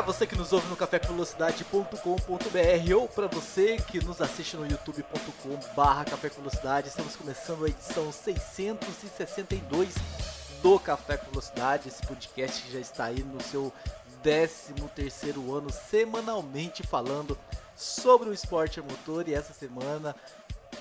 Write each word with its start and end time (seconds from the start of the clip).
Para 0.00 0.14
você 0.14 0.26
que 0.26 0.34
nos 0.34 0.50
ouve 0.54 0.66
no 0.68 0.76
cafévelocidade.com.br 0.76 2.94
ou 2.96 3.06
para 3.06 3.26
você 3.26 3.76
que 3.76 4.02
nos 4.02 4.22
assiste 4.22 4.56
no 4.56 4.66
youtube.com/barra 4.66 6.06
estamos 6.86 7.16
começando 7.16 7.66
a 7.66 7.68
edição 7.68 8.10
662 8.10 9.94
do 10.62 10.80
Café 10.80 11.18
com 11.18 11.28
Velocidade, 11.28 11.88
esse 11.88 12.00
podcast 12.06 12.62
que 12.62 12.72
já 12.72 12.80
está 12.80 13.04
aí 13.04 13.22
no 13.22 13.42
seu 13.42 13.70
13 14.22 14.72
terceiro 14.96 15.54
ano, 15.54 15.68
semanalmente 15.70 16.82
falando 16.82 17.38
sobre 17.76 18.30
o 18.30 18.32
esporte 18.32 18.80
motor. 18.80 19.28
E 19.28 19.34
essa 19.34 19.52
semana 19.52 20.16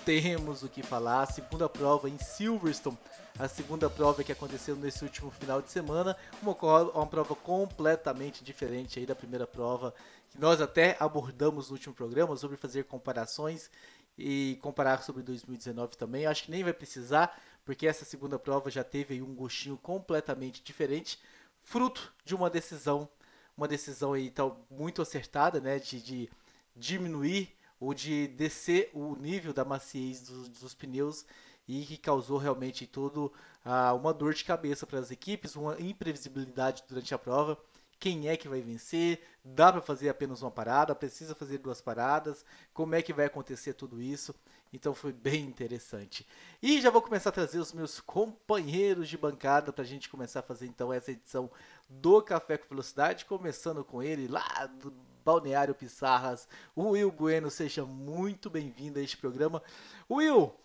temos 0.05 0.63
o 0.63 0.69
que 0.69 0.81
falar. 0.81 1.23
A 1.23 1.27
segunda 1.27 1.67
prova 1.67 2.09
em 2.09 2.17
Silverstone, 2.17 2.97
a 3.39 3.47
segunda 3.47 3.89
prova 3.89 4.21
que 4.21 4.33
aconteceu 4.33 4.75
nesse 4.75 5.01
último 5.01 5.31
final 5.31 5.61
de 5.61 5.71
semana, 5.71 6.15
uma, 6.41 6.51
uma 6.51 7.07
prova 7.07 7.33
completamente 7.33 8.43
diferente 8.43 8.99
aí 8.99 9.05
da 9.05 9.15
primeira 9.15 9.47
prova, 9.47 9.93
que 10.29 10.37
nós 10.37 10.59
até 10.59 10.97
abordamos 10.99 11.69
no 11.69 11.75
último 11.75 11.95
programa 11.95 12.35
sobre 12.35 12.57
fazer 12.57 12.83
comparações 12.83 13.71
e 14.17 14.59
comparar 14.61 15.03
sobre 15.03 15.23
2019 15.23 15.95
também. 15.95 16.25
Acho 16.25 16.43
que 16.43 16.51
nem 16.51 16.65
vai 16.65 16.73
precisar, 16.73 17.41
porque 17.63 17.87
essa 17.87 18.03
segunda 18.03 18.37
prova 18.37 18.69
já 18.69 18.83
teve 18.83 19.21
um 19.21 19.33
gostinho 19.33 19.77
completamente 19.77 20.61
diferente, 20.61 21.17
fruto 21.63 22.13
de 22.25 22.35
uma 22.35 22.49
decisão, 22.49 23.07
uma 23.55 23.69
decisão 23.69 24.11
aí 24.11 24.29
tal 24.29 24.65
muito 24.69 25.01
acertada, 25.01 25.61
né, 25.61 25.79
de, 25.79 26.01
de 26.01 26.29
diminuir 26.75 27.55
ou 27.79 27.93
de 27.93 28.27
descer 28.27 28.91
o 28.93 29.15
nível 29.15 29.53
da 29.53 29.63
maciez 29.63 30.19
dos, 30.27 30.49
dos 30.49 30.73
pneus 30.73 31.25
e 31.69 31.85
que 31.85 31.97
causou 31.97 32.39
realmente 32.39 32.87
tudo 32.87 33.31
ah, 33.63 33.93
uma 33.93 34.11
dor 34.11 34.33
de 34.33 34.43
cabeça 34.43 34.87
para 34.87 34.97
as 34.97 35.11
equipes, 35.11 35.55
uma 35.55 35.79
imprevisibilidade 35.79 36.83
durante 36.87 37.13
a 37.13 37.17
prova. 37.19 37.59
Quem 37.99 38.27
é 38.27 38.35
que 38.35 38.49
vai 38.49 38.59
vencer? 38.59 39.21
Dá 39.45 39.71
para 39.71 39.79
fazer 39.79 40.09
apenas 40.09 40.41
uma 40.41 40.49
parada? 40.49 40.95
Precisa 40.95 41.35
fazer 41.35 41.59
duas 41.59 41.79
paradas? 41.79 42.43
Como 42.73 42.95
é 42.95 43.03
que 43.03 43.13
vai 43.13 43.27
acontecer 43.27 43.73
tudo 43.73 44.01
isso? 44.01 44.33
Então 44.73 44.95
foi 44.95 45.13
bem 45.13 45.43
interessante. 45.45 46.25
E 46.59 46.81
já 46.81 46.89
vou 46.89 47.03
começar 47.03 47.29
a 47.29 47.33
trazer 47.33 47.59
os 47.59 47.71
meus 47.71 47.99
companheiros 47.99 49.07
de 49.07 49.17
bancada 49.17 49.71
para 49.71 49.83
a 49.83 49.87
gente 49.87 50.09
começar 50.09 50.39
a 50.39 50.43
fazer 50.43 50.65
então 50.65 50.91
essa 50.91 51.11
edição 51.11 51.51
do 51.87 52.19
Café 52.23 52.57
com 52.57 52.67
Velocidade, 52.67 53.25
começando 53.25 53.83
com 53.83 54.01
ele 54.01 54.27
lá 54.27 54.65
do 54.81 54.89
Balneário 55.23 55.75
Pissarras, 55.75 56.47
o 56.75 56.89
Will 56.89 57.11
Bueno. 57.11 57.51
Seja 57.51 57.85
muito 57.85 58.49
bem-vindo 58.49 58.97
a 58.97 59.03
este 59.03 59.17
programa. 59.17 59.61
Will, 60.09 60.55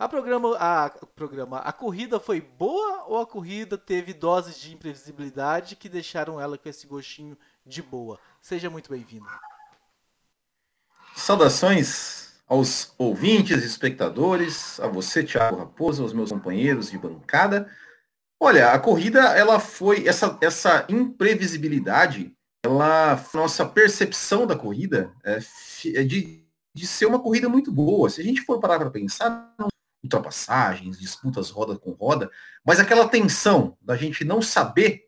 a 0.00 0.08
programa, 0.08 0.56
a 0.56 0.88
programa, 1.14 1.58
a 1.58 1.72
corrida 1.74 2.18
foi 2.18 2.40
boa 2.40 3.04
ou 3.06 3.18
a 3.18 3.26
corrida 3.26 3.76
teve 3.76 4.14
doses 4.14 4.58
de 4.58 4.72
imprevisibilidade 4.72 5.76
que 5.76 5.90
deixaram 5.90 6.40
ela 6.40 6.56
com 6.56 6.66
esse 6.70 6.86
gostinho 6.86 7.36
de 7.66 7.82
boa? 7.82 8.18
Seja 8.40 8.70
muito 8.70 8.88
bem-vindo. 8.88 9.26
Saudações 11.14 12.40
aos 12.48 12.94
ouvintes, 12.96 13.62
espectadores, 13.62 14.80
a 14.80 14.88
você, 14.88 15.22
Thiago 15.22 15.58
Raposo, 15.58 16.02
aos 16.02 16.14
meus 16.14 16.32
companheiros 16.32 16.90
de 16.90 16.96
bancada. 16.96 17.70
Olha, 18.40 18.72
a 18.72 18.78
corrida, 18.78 19.20
ela 19.36 19.60
foi 19.60 20.08
essa 20.08 20.38
essa 20.40 20.86
imprevisibilidade 20.88 22.34
ela, 22.64 23.22
nossa 23.34 23.66
percepção 23.66 24.46
da 24.46 24.56
corrida 24.56 25.12
é, 25.22 25.38
é 25.94 26.04
de, 26.04 26.42
de 26.74 26.86
ser 26.86 27.04
uma 27.04 27.20
corrida 27.20 27.50
muito 27.50 27.70
boa. 27.70 28.08
Se 28.08 28.22
a 28.22 28.24
gente 28.24 28.40
for 28.42 28.58
parar 28.60 28.78
para 28.78 28.90
pensar, 28.90 29.54
ultrapassagens, 30.02 30.98
disputas 30.98 31.50
roda 31.50 31.76
com 31.78 31.92
roda, 31.92 32.30
mas 32.64 32.80
aquela 32.80 33.08
tensão 33.08 33.76
da 33.80 33.96
gente 33.96 34.24
não 34.24 34.40
saber 34.40 35.04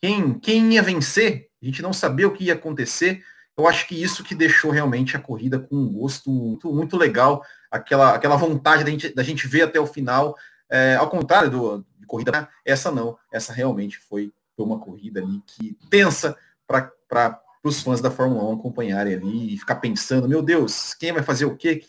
quem, 0.00 0.38
quem 0.38 0.74
ia 0.74 0.82
vencer, 0.82 1.48
a 1.62 1.66
gente 1.66 1.82
não 1.82 1.92
saber 1.92 2.24
o 2.24 2.32
que 2.32 2.44
ia 2.44 2.54
acontecer, 2.54 3.22
eu 3.56 3.68
acho 3.68 3.86
que 3.86 4.00
isso 4.00 4.24
que 4.24 4.34
deixou 4.34 4.70
realmente 4.70 5.16
a 5.16 5.20
corrida 5.20 5.58
com 5.58 5.76
um 5.76 5.92
gosto 5.92 6.30
muito, 6.30 6.72
muito 6.72 6.96
legal, 6.96 7.44
aquela, 7.70 8.14
aquela 8.14 8.36
vontade 8.36 8.82
da 8.82 8.90
gente, 8.90 9.14
da 9.14 9.22
gente 9.22 9.46
ver 9.46 9.62
até 9.62 9.78
o 9.78 9.86
final, 9.86 10.36
é, 10.70 10.96
ao 10.96 11.10
contrário 11.10 11.50
do, 11.50 11.86
de 11.98 12.06
corrida, 12.06 12.48
essa 12.64 12.90
não, 12.90 13.18
essa 13.32 13.52
realmente 13.52 13.98
foi, 13.98 14.32
uma 14.58 14.78
corrida 14.78 15.22
ali 15.22 15.42
que 15.46 15.74
tensa, 15.88 16.36
para 16.68 17.40
os 17.64 17.80
fãs 17.80 18.02
da 18.02 18.10
Fórmula 18.10 18.44
1 18.50 18.54
acompanharem 18.54 19.14
ali 19.14 19.54
e 19.54 19.58
ficar 19.58 19.76
pensando, 19.76 20.28
meu 20.28 20.42
Deus, 20.42 20.92
quem 20.92 21.12
vai 21.12 21.22
fazer 21.22 21.46
o 21.46 21.56
quê? 21.56 21.82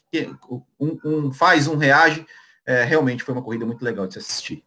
Um, 0.79 0.97
um 1.03 1.33
faz, 1.33 1.67
um 1.67 1.75
reage. 1.75 2.25
É, 2.71 2.85
realmente 2.85 3.21
foi 3.21 3.33
uma 3.33 3.43
corrida 3.43 3.65
muito 3.65 3.83
legal 3.83 4.07
de 4.07 4.13
se 4.13 4.19
assistir. 4.19 4.63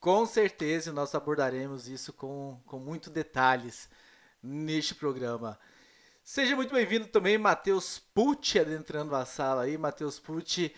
Com 0.00 0.24
certeza 0.24 0.94
nós 0.94 1.14
abordaremos 1.14 1.86
isso 1.86 2.10
com, 2.10 2.58
com 2.64 2.78
muito 2.78 3.10
detalhes 3.10 3.86
neste 4.42 4.94
programa. 4.94 5.58
Seja 6.24 6.56
muito 6.56 6.72
bem-vindo 6.72 7.06
também, 7.06 7.36
Matheus 7.36 7.98
Pucci, 7.98 8.58
adentrando 8.58 9.14
a 9.14 9.26
sala 9.26 9.64
aí. 9.64 9.76
Matheus 9.76 10.18
Pucci 10.18 10.74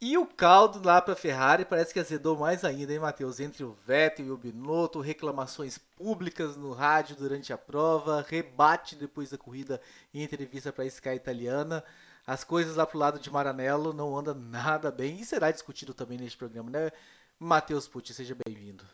e 0.00 0.18
o 0.18 0.26
caldo 0.26 0.84
lá 0.84 1.00
para 1.00 1.12
a 1.12 1.16
Ferrari 1.16 1.64
parece 1.64 1.92
que 1.92 2.00
azedou 2.00 2.36
mais 2.36 2.64
ainda, 2.64 2.92
hein, 2.92 2.98
Matheus? 2.98 3.38
Entre 3.38 3.62
o 3.62 3.76
Vettel 3.86 4.26
e 4.26 4.30
o 4.32 4.36
Binotto, 4.36 5.00
reclamações 5.00 5.78
públicas 5.78 6.56
no 6.56 6.72
rádio 6.72 7.14
durante 7.14 7.52
a 7.52 7.56
prova, 7.56 8.26
rebate 8.28 8.96
depois 8.96 9.30
da 9.30 9.38
corrida 9.38 9.80
em 10.12 10.24
entrevista 10.24 10.72
para 10.72 10.82
a 10.82 10.88
Sky 10.88 11.10
Italiana. 11.10 11.84
As 12.26 12.44
coisas 12.44 12.76
lá 12.76 12.86
pro 12.86 12.98
lado 12.98 13.18
de 13.18 13.30
Maranello 13.30 13.92
não 13.92 14.16
andam 14.16 14.34
nada 14.34 14.90
bem 14.92 15.20
e 15.20 15.24
será 15.24 15.50
discutido 15.50 15.92
também 15.92 16.18
neste 16.18 16.38
programa, 16.38 16.70
né? 16.70 16.90
Matheus 17.38 17.88
Pucci, 17.88 18.14
seja 18.14 18.36
bem-vindo. 18.46 18.84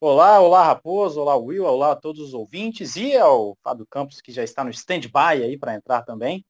Olá, 0.00 0.40
olá 0.40 0.64
Raposo, 0.64 1.20
olá 1.20 1.36
Will, 1.36 1.64
olá 1.64 1.92
a 1.92 1.96
todos 1.96 2.20
os 2.20 2.34
ouvintes 2.34 2.96
e 2.96 3.16
ao 3.16 3.56
Fábio 3.62 3.86
Campos 3.86 4.20
que 4.20 4.32
já 4.32 4.42
está 4.42 4.64
no 4.64 4.70
stand-by 4.70 5.42
aí 5.44 5.56
para 5.56 5.74
entrar 5.74 6.02
também. 6.02 6.44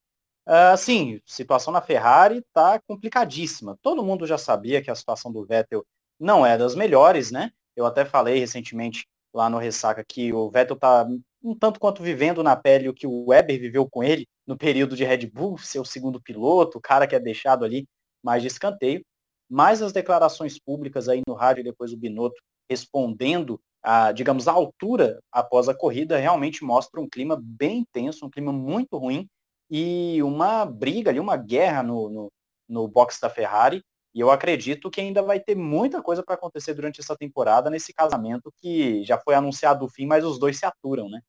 Uh, 0.46 0.76
sim, 0.76 1.20
situação 1.26 1.72
na 1.72 1.82
Ferrari 1.82 2.38
está 2.38 2.80
complicadíssima. 2.80 3.78
Todo 3.82 4.02
mundo 4.02 4.26
já 4.26 4.38
sabia 4.38 4.82
que 4.82 4.90
a 4.90 4.94
situação 4.94 5.30
do 5.30 5.44
Vettel 5.44 5.86
não 6.18 6.44
é 6.44 6.56
das 6.56 6.74
melhores, 6.74 7.30
né? 7.30 7.50
Eu 7.76 7.84
até 7.84 8.04
falei 8.04 8.38
recentemente 8.38 9.06
lá 9.32 9.50
no 9.50 9.58
Ressaca 9.58 10.02
que 10.02 10.32
o 10.32 10.50
Vettel 10.50 10.76
está 10.76 11.06
um 11.44 11.54
tanto 11.54 11.78
quanto 11.78 12.02
vivendo 12.02 12.42
na 12.42 12.56
pele 12.56 12.88
o 12.88 12.94
que 12.94 13.06
o 13.06 13.26
Weber 13.26 13.60
viveu 13.60 13.86
com 13.88 14.02
ele 14.02 14.26
no 14.46 14.56
período 14.56 14.96
de 14.96 15.04
Red 15.04 15.26
Bull, 15.26 15.58
seu 15.58 15.84
segundo 15.84 16.20
piloto, 16.20 16.78
o 16.78 16.80
cara 16.80 17.06
que 17.06 17.14
é 17.14 17.20
deixado 17.20 17.64
ali 17.64 17.86
mais 18.22 18.40
de 18.42 18.48
escanteio. 18.48 19.04
Mas 19.48 19.82
as 19.82 19.92
declarações 19.92 20.58
públicas 20.58 21.06
aí 21.08 21.20
no 21.28 21.34
rádio 21.34 21.62
depois 21.62 21.92
o 21.92 21.98
Binotto 21.98 22.42
respondendo 22.68 23.60
a, 23.82 24.10
digamos, 24.12 24.48
a 24.48 24.52
altura 24.52 25.20
após 25.30 25.68
a 25.68 25.74
corrida 25.74 26.16
realmente 26.16 26.64
mostra 26.64 26.98
um 26.98 27.08
clima 27.08 27.38
bem 27.42 27.84
tenso, 27.92 28.24
um 28.24 28.30
clima 28.30 28.50
muito 28.50 28.96
ruim 28.96 29.28
e 29.70 30.22
uma 30.22 30.64
briga 30.64 31.10
ali, 31.10 31.20
uma 31.20 31.36
guerra 31.36 31.82
no, 31.82 32.08
no, 32.08 32.32
no 32.66 32.88
box 32.88 33.20
da 33.20 33.28
Ferrari. 33.28 33.82
E 34.14 34.20
eu 34.20 34.30
acredito 34.30 34.90
que 34.90 35.00
ainda 35.00 35.22
vai 35.22 35.40
ter 35.40 35.54
muita 35.54 36.02
coisa 36.02 36.22
para 36.22 36.36
acontecer 36.36 36.72
durante 36.72 37.00
essa 37.00 37.16
temporada 37.16 37.68
nesse 37.68 37.92
casamento 37.92 38.50
que 38.56 39.04
já 39.04 39.18
foi 39.18 39.34
anunciado 39.34 39.84
o 39.84 39.88
fim, 39.88 40.06
mas 40.06 40.24
os 40.24 40.38
dois 40.38 40.58
se 40.58 40.64
aturam, 40.64 41.10
né? 41.10 41.20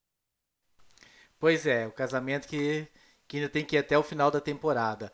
Pois 1.40 1.66
é, 1.66 1.88
o 1.88 1.92
casamento 1.92 2.48
que, 2.48 2.88
que 3.28 3.38
ainda 3.38 3.50
tem 3.50 3.66
que 3.66 3.76
ir 3.76 3.80
até 3.80 3.98
o 3.98 4.04
final 4.04 4.32
da 4.32 4.40
temporada. 4.40 5.12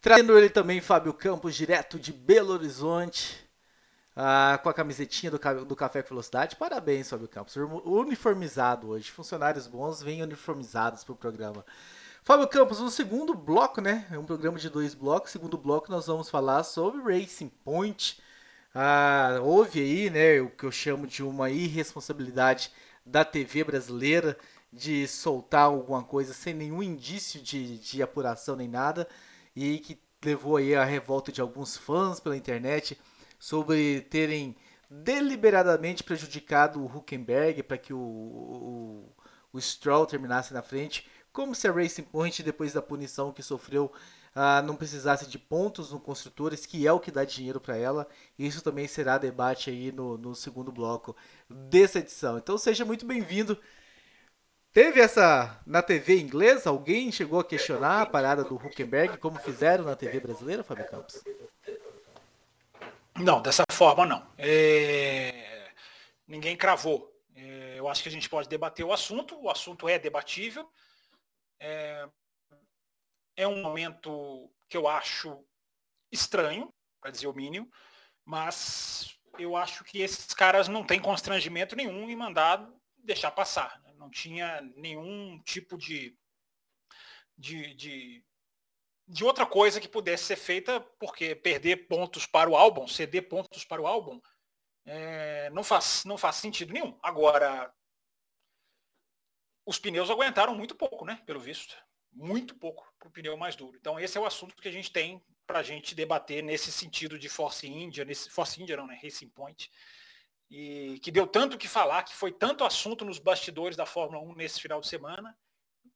Trazendo 0.00 0.38
ele 0.38 0.48
também, 0.48 0.80
Fábio 0.80 1.12
Campos, 1.12 1.54
direto 1.54 1.98
de 1.98 2.12
Belo 2.12 2.52
Horizonte, 2.52 3.48
ah, 4.14 4.58
com 4.62 4.68
a 4.68 4.74
camisetinha 4.74 5.30
do, 5.30 5.64
do 5.64 5.76
Café 5.76 6.02
com 6.02 6.10
Velocidade. 6.10 6.56
Parabéns, 6.56 7.10
Fábio 7.10 7.28
Campos. 7.28 7.56
Uniformizado 7.56 8.88
hoje. 8.88 9.10
Funcionários 9.10 9.66
bons 9.66 10.02
vêm 10.02 10.22
uniformizados 10.22 11.04
para 11.04 11.12
o 11.12 11.16
programa. 11.16 11.64
Fábio 12.24 12.48
Campos, 12.48 12.80
no 12.80 12.90
segundo 12.90 13.34
bloco, 13.34 13.80
né? 13.80 14.06
É 14.10 14.18
um 14.18 14.24
programa 14.24 14.58
de 14.58 14.68
dois 14.68 14.94
blocos. 14.94 15.30
Segundo 15.30 15.56
bloco, 15.56 15.90
nós 15.90 16.06
vamos 16.06 16.28
falar 16.28 16.62
sobre 16.62 17.00
Racing 17.00 17.48
Point. 17.64 18.20
Ah, 18.74 19.38
houve 19.42 19.80
aí, 19.80 20.10
né, 20.10 20.40
o 20.40 20.50
que 20.50 20.64
eu 20.64 20.70
chamo 20.70 21.06
de 21.06 21.22
uma 21.22 21.50
irresponsabilidade 21.50 22.70
da 23.04 23.24
TV 23.24 23.64
brasileira 23.64 24.36
de 24.72 25.06
soltar 25.08 25.64
alguma 25.64 26.02
coisa 26.02 26.32
sem 26.32 26.54
nenhum 26.54 26.82
indício 26.82 27.40
de, 27.40 27.78
de 27.78 28.02
apuração 28.02 28.56
nem 28.56 28.68
nada 28.68 29.08
e 29.54 29.78
que 29.78 29.98
levou 30.24 30.56
aí 30.56 30.74
a 30.74 30.84
revolta 30.84 31.32
de 31.32 31.40
alguns 31.40 31.76
fãs 31.76 32.20
pela 32.20 32.36
internet 32.36 32.98
sobre 33.38 34.02
terem 34.02 34.56
deliberadamente 34.90 36.02
prejudicado 36.02 36.80
o 36.80 36.86
Huckenberg 36.86 37.62
para 37.62 37.78
que 37.78 37.92
o, 37.92 37.98
o, 37.98 39.12
o 39.52 39.60
Stroll 39.60 40.06
terminasse 40.06 40.52
na 40.52 40.62
frente 40.62 41.06
como 41.38 41.54
se 41.54 41.68
a 41.68 41.72
Racing 41.72 42.02
Point, 42.02 42.42
depois 42.42 42.72
da 42.72 42.82
punição 42.82 43.32
que 43.32 43.44
sofreu, 43.44 43.92
ah, 44.34 44.60
não 44.60 44.74
precisasse 44.74 45.24
de 45.28 45.38
pontos 45.38 45.92
no 45.92 46.00
Construtores, 46.00 46.66
que 46.66 46.84
é 46.84 46.92
o 46.92 46.98
que 46.98 47.12
dá 47.12 47.24
dinheiro 47.24 47.60
para 47.60 47.76
ela. 47.76 48.08
Isso 48.36 48.60
também 48.60 48.88
será 48.88 49.18
debate 49.18 49.70
aí 49.70 49.92
no, 49.92 50.18
no 50.18 50.34
segundo 50.34 50.72
bloco 50.72 51.14
dessa 51.48 52.00
edição. 52.00 52.38
Então 52.38 52.58
seja 52.58 52.84
muito 52.84 53.06
bem-vindo. 53.06 53.56
Teve 54.78 55.00
essa 55.00 55.60
na 55.66 55.82
TV 55.82 56.20
inglesa? 56.20 56.70
Alguém 56.70 57.10
chegou 57.10 57.40
a 57.40 57.44
questionar 57.44 58.02
a 58.02 58.06
parada 58.06 58.44
do 58.44 58.54
Huckenberg, 58.54 59.18
como 59.18 59.36
fizeram 59.40 59.82
na 59.82 59.96
TV 59.96 60.20
brasileira, 60.20 60.62
Fábio 60.62 60.88
Campos? 60.88 61.20
Não, 63.16 63.42
dessa 63.42 63.64
forma 63.72 64.06
não. 64.06 64.24
É... 64.38 65.72
Ninguém 66.28 66.56
cravou. 66.56 67.12
É... 67.34 67.74
Eu 67.76 67.88
acho 67.88 68.04
que 68.04 68.08
a 68.08 68.12
gente 68.12 68.30
pode 68.30 68.48
debater 68.48 68.86
o 68.86 68.92
assunto, 68.92 69.36
o 69.42 69.50
assunto 69.50 69.88
é 69.88 69.98
debatível. 69.98 70.70
É, 71.58 72.08
é 73.36 73.48
um 73.48 73.60
momento 73.60 74.48
que 74.68 74.76
eu 74.76 74.86
acho 74.86 75.44
estranho, 76.12 76.72
para 77.00 77.10
dizer 77.10 77.26
o 77.26 77.34
mínimo, 77.34 77.68
mas 78.24 79.18
eu 79.40 79.56
acho 79.56 79.82
que 79.82 80.00
esses 80.00 80.32
caras 80.32 80.68
não 80.68 80.84
têm 80.84 81.00
constrangimento 81.00 81.74
nenhum 81.74 82.08
em 82.08 82.14
mandar 82.14 82.64
deixar 83.02 83.32
passar. 83.32 83.87
Não 83.98 84.10
tinha 84.10 84.60
nenhum 84.76 85.40
tipo 85.42 85.76
de, 85.76 86.16
de, 87.36 87.74
de, 87.74 88.24
de, 89.06 89.24
outra 89.24 89.44
coisa 89.44 89.80
que 89.80 89.88
pudesse 89.88 90.24
ser 90.24 90.36
feita, 90.36 90.80
porque 90.98 91.34
perder 91.34 91.88
pontos 91.88 92.24
para 92.24 92.48
o 92.48 92.56
álbum, 92.56 92.86
ceder 92.86 93.28
pontos 93.28 93.64
para 93.64 93.82
o 93.82 93.86
álbum, 93.86 94.20
é, 94.86 95.50
não, 95.50 95.64
faz, 95.64 96.04
não 96.04 96.16
faz 96.16 96.36
sentido 96.36 96.72
nenhum. 96.72 96.98
Agora, 97.02 97.74
os 99.66 99.78
pneus 99.78 100.10
aguentaram 100.10 100.54
muito 100.54 100.74
pouco, 100.74 101.04
né? 101.04 101.20
Pelo 101.26 101.40
visto 101.40 101.76
muito 102.12 102.54
pouco 102.54 102.90
para 102.98 103.08
o 103.08 103.10
pneu 103.10 103.36
mais 103.36 103.54
duro. 103.54 103.76
Então 103.76 103.98
esse 103.98 104.16
é 104.18 104.20
o 104.20 104.26
assunto 104.26 104.56
que 104.56 104.68
a 104.68 104.72
gente 104.72 104.90
tem 104.90 105.22
para 105.46 105.60
a 105.60 105.62
gente 105.62 105.94
debater 105.94 106.42
nesse 106.42 106.70
sentido 106.70 107.18
de 107.18 107.28
Force 107.28 107.66
India, 107.66 108.04
nesse 108.04 108.28
Force 108.28 108.60
India 108.60 108.76
não, 108.76 108.86
né? 108.86 108.98
Racing 109.02 109.28
Point. 109.30 109.70
E 110.50 110.98
que 111.00 111.10
deu 111.10 111.26
tanto 111.26 111.58
que 111.58 111.68
falar, 111.68 112.02
que 112.02 112.14
foi 112.14 112.32
tanto 112.32 112.64
assunto 112.64 113.04
nos 113.04 113.18
bastidores 113.18 113.76
da 113.76 113.84
Fórmula 113.84 114.22
1 114.22 114.34
nesse 114.34 114.60
final 114.60 114.80
de 114.80 114.88
semana, 114.88 115.36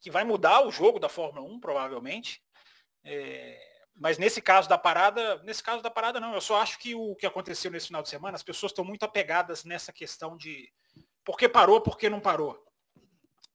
que 0.01 0.11
vai 0.11 0.25
mudar 0.25 0.67
o 0.67 0.71
jogo 0.71 0.99
da 0.99 1.09
Fórmula 1.09 1.47
1, 1.47 1.61
provavelmente. 1.61 2.43
É, 3.05 3.59
mas 3.95 4.19
nesse 4.19 4.43
caso 4.43 4.69
da 4.69 4.77
parada, 4.77 5.43
nesse 5.43 5.63
caso 5.63 5.83
da 5.83 5.91
parada 5.91 6.21
não, 6.21 6.35
eu 6.35 6.41
só 6.41 6.61
acho 6.61 6.79
que 6.79 6.95
o 6.95 7.15
que 7.15 7.27
aconteceu 7.27 7.71
nesse 7.71 7.87
final 7.87 8.03
de 8.03 8.09
semana, 8.09 8.35
as 8.35 8.43
pessoas 8.43 8.73
estão 8.73 8.85
muito 8.85 9.05
apegadas 9.05 9.65
nessa 9.65 9.93
questão 9.93 10.37
de 10.37 10.73
por 11.25 11.37
que 11.37 11.49
parou, 11.49 11.81
por 11.81 11.97
que 11.97 12.11
não 12.11 12.21
parou. 12.21 12.63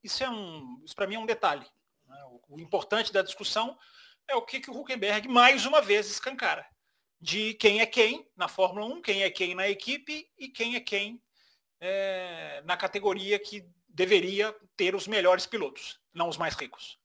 Isso 0.03 0.23
é 0.23 0.29
um, 0.29 0.81
isso 0.85 0.95
para 0.95 1.07
mim 1.07 1.15
é 1.15 1.19
um 1.19 1.25
detalhe. 1.25 1.65
O 2.49 2.59
importante 2.59 3.11
da 3.11 3.21
discussão 3.21 3.77
é 4.27 4.35
o 4.35 4.41
que, 4.41 4.59
que 4.59 4.71
o 4.71 4.79
Huckenberg 4.79 5.27
mais 5.27 5.65
uma 5.65 5.81
vez 5.81 6.09
escancara. 6.09 6.65
De 7.19 7.53
quem 7.55 7.81
é 7.81 7.85
quem 7.85 8.29
na 8.35 8.47
Fórmula 8.47 8.85
1, 8.85 9.01
quem 9.01 9.23
é 9.23 9.29
quem 9.29 9.55
na 9.55 9.67
equipe 9.67 10.29
e 10.37 10.47
quem 10.47 10.75
é 10.75 10.79
quem 10.79 11.21
é, 11.79 12.61
na 12.65 12.77
categoria 12.77 13.39
que 13.39 13.65
deveria 13.87 14.55
ter 14.75 14.93
os 14.93 15.07
melhores 15.07 15.45
pilotos, 15.45 15.99
não 16.13 16.29
os 16.29 16.37
mais 16.37 16.53
ricos. 16.55 16.99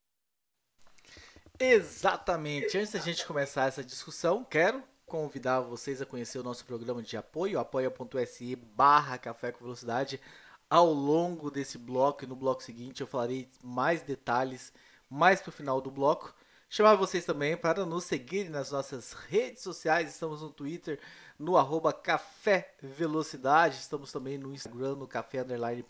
Exatamente. 1.58 2.76
Antes 2.76 2.92
da 2.92 2.98
gente 2.98 3.26
começar 3.26 3.68
essa 3.68 3.84
discussão, 3.84 4.44
quero 4.44 4.82
convidar 5.06 5.60
vocês 5.60 6.00
a 6.02 6.06
conhecer 6.06 6.38
o 6.38 6.42
nosso 6.42 6.64
programa 6.64 7.02
de 7.02 7.16
apoio, 7.16 7.58
apoia.se 7.58 8.56
barra 8.56 9.18
Café 9.18 9.52
com 9.52 9.64
Velocidade. 9.64 10.20
Ao 10.68 10.90
longo 10.90 11.50
desse 11.50 11.76
bloco 11.76 12.24
e 12.24 12.26
no 12.26 12.34
bloco 12.34 12.62
seguinte 12.62 13.00
eu 13.00 13.06
falarei 13.06 13.48
mais 13.62 14.02
detalhes 14.02 14.72
mais 15.08 15.40
para 15.40 15.50
o 15.50 15.52
final 15.52 15.80
do 15.80 15.90
bloco. 15.90 16.34
Chamar 16.74 16.94
vocês 16.94 17.26
também 17.26 17.54
para 17.54 17.84
nos 17.84 18.04
seguirem 18.04 18.48
nas 18.48 18.70
nossas 18.70 19.12
redes 19.12 19.62
sociais. 19.62 20.08
Estamos 20.08 20.40
no 20.40 20.48
Twitter, 20.48 20.98
no 21.38 21.58
arroba 21.58 21.92
Café 21.92 22.72
Velocidade. 22.82 23.76
Estamos 23.76 24.10
também 24.10 24.38
no 24.38 24.54
Instagram, 24.54 24.94
no 24.94 25.06
café 25.06 25.40
underline, 25.40 25.84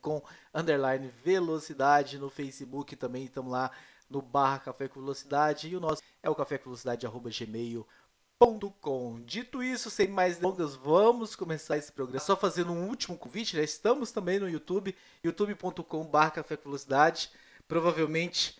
com 0.00 0.22
underline 0.54 1.12
velocidade. 1.22 2.18
No 2.18 2.30
Facebook 2.30 2.96
também 2.96 3.24
estamos 3.24 3.52
lá 3.52 3.70
no 4.08 4.22
barra 4.22 4.60
Café 4.60 4.88
com 4.88 4.98
Velocidade. 4.98 5.68
E 5.68 5.76
o 5.76 5.80
nosso 5.80 6.02
é 6.22 6.30
o 6.30 6.34
café 6.34 6.56
com 6.56 6.70
velocidade 6.70 7.04
arroba 7.04 7.28
gmail.com. 7.28 9.20
Dito 9.26 9.62
isso, 9.62 9.90
sem 9.90 10.08
mais 10.08 10.38
delongas, 10.38 10.74
vamos 10.74 11.36
começar 11.36 11.76
esse 11.76 11.92
programa. 11.92 12.24
Só 12.24 12.34
fazendo 12.34 12.72
um 12.72 12.88
último 12.88 13.18
convite, 13.18 13.54
né? 13.54 13.62
Estamos 13.62 14.10
também 14.10 14.38
no 14.38 14.48
YouTube, 14.48 14.96
youtube.com 15.22 16.06
barra 16.06 16.30
Café 16.30 16.56
com 16.56 16.70
Velocidade. 16.70 17.30
Provavelmente 17.68 18.58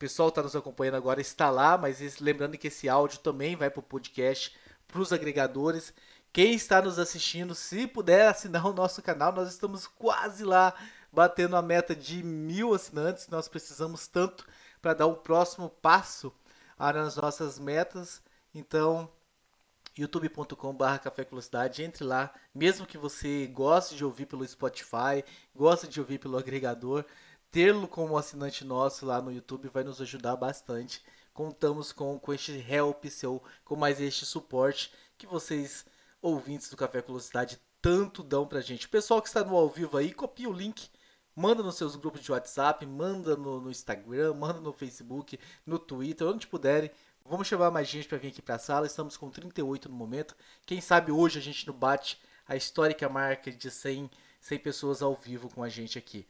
pessoal 0.00 0.30
está 0.30 0.42
nos 0.42 0.56
acompanhando 0.56 0.96
agora 0.96 1.20
está 1.20 1.50
lá, 1.50 1.76
mas 1.76 2.18
lembrando 2.20 2.56
que 2.56 2.68
esse 2.68 2.88
áudio 2.88 3.18
também 3.18 3.54
vai 3.54 3.68
para 3.68 3.80
o 3.80 3.82
podcast, 3.82 4.56
para 4.88 4.98
os 4.98 5.12
agregadores. 5.12 5.92
Quem 6.32 6.54
está 6.54 6.80
nos 6.80 6.98
assistindo, 6.98 7.54
se 7.54 7.86
puder 7.86 8.28
assinar 8.28 8.66
o 8.66 8.72
nosso 8.72 9.02
canal, 9.02 9.30
nós 9.30 9.50
estamos 9.50 9.86
quase 9.86 10.42
lá, 10.42 10.74
batendo 11.12 11.54
a 11.54 11.60
meta 11.60 11.94
de 11.94 12.22
mil 12.22 12.72
assinantes. 12.72 13.28
Nós 13.28 13.46
precisamos 13.46 14.06
tanto 14.06 14.46
para 14.80 14.94
dar 14.94 15.06
o 15.06 15.16
próximo 15.16 15.68
passo 15.68 16.32
nas 16.78 17.16
nossas 17.16 17.58
metas. 17.58 18.22
Então, 18.54 19.06
youtube.com.br 19.98 20.98
Café 21.02 21.24
Velocidade, 21.24 21.82
entre 21.82 22.04
lá, 22.04 22.32
mesmo 22.54 22.86
que 22.86 22.96
você 22.96 23.46
goste 23.48 23.96
de 23.96 24.04
ouvir 24.04 24.24
pelo 24.24 24.48
Spotify, 24.48 25.22
goste 25.54 25.86
de 25.86 26.00
ouvir 26.00 26.18
pelo 26.18 26.38
agregador, 26.38 27.04
tê-lo 27.50 27.88
como 27.88 28.16
assinante 28.16 28.64
nosso 28.64 29.04
lá 29.04 29.20
no 29.20 29.32
YouTube 29.32 29.68
vai 29.68 29.82
nos 29.82 30.00
ajudar 30.00 30.36
bastante. 30.36 31.02
Contamos 31.32 31.92
com, 31.92 32.18
com 32.18 32.32
este 32.32 32.52
help 32.68 33.04
seu, 33.06 33.42
com 33.64 33.76
mais 33.76 34.00
este 34.00 34.24
suporte 34.24 34.92
que 35.16 35.26
vocês, 35.26 35.84
ouvintes 36.22 36.70
do 36.70 36.76
Café 36.76 37.00
Velocidade, 37.00 37.60
tanto 37.82 38.22
dão 38.22 38.46
pra 38.46 38.60
gente. 38.60 38.86
O 38.86 38.90
pessoal 38.90 39.20
que 39.20 39.28
está 39.28 39.44
no 39.44 39.56
ao 39.56 39.68
vivo 39.68 39.96
aí, 39.96 40.12
copia 40.12 40.48
o 40.48 40.52
link, 40.52 40.88
manda 41.34 41.62
nos 41.62 41.76
seus 41.76 41.96
grupos 41.96 42.20
de 42.20 42.30
WhatsApp, 42.30 42.84
manda 42.86 43.36
no, 43.36 43.60
no 43.60 43.70
Instagram, 43.70 44.34
manda 44.34 44.60
no 44.60 44.72
Facebook, 44.72 45.38
no 45.64 45.78
Twitter, 45.78 46.26
onde 46.26 46.46
puderem. 46.46 46.90
Vamos 47.24 47.48
chamar 47.48 47.70
mais 47.70 47.88
gente 47.88 48.08
para 48.08 48.18
vir 48.18 48.28
aqui 48.28 48.42
para 48.42 48.56
a 48.56 48.58
sala. 48.58 48.86
Estamos 48.86 49.16
com 49.16 49.30
38 49.30 49.88
no 49.88 49.94
momento. 49.94 50.36
Quem 50.66 50.80
sabe 50.80 51.12
hoje 51.12 51.38
a 51.38 51.42
gente 51.42 51.66
não 51.66 51.74
bate 51.74 52.20
a 52.46 52.56
histórica 52.56 53.08
marca 53.08 53.50
de 53.52 53.70
100, 53.70 54.10
100 54.40 54.58
pessoas 54.58 55.02
ao 55.02 55.14
vivo 55.14 55.48
com 55.48 55.62
a 55.62 55.68
gente 55.68 55.98
aqui. 55.98 56.26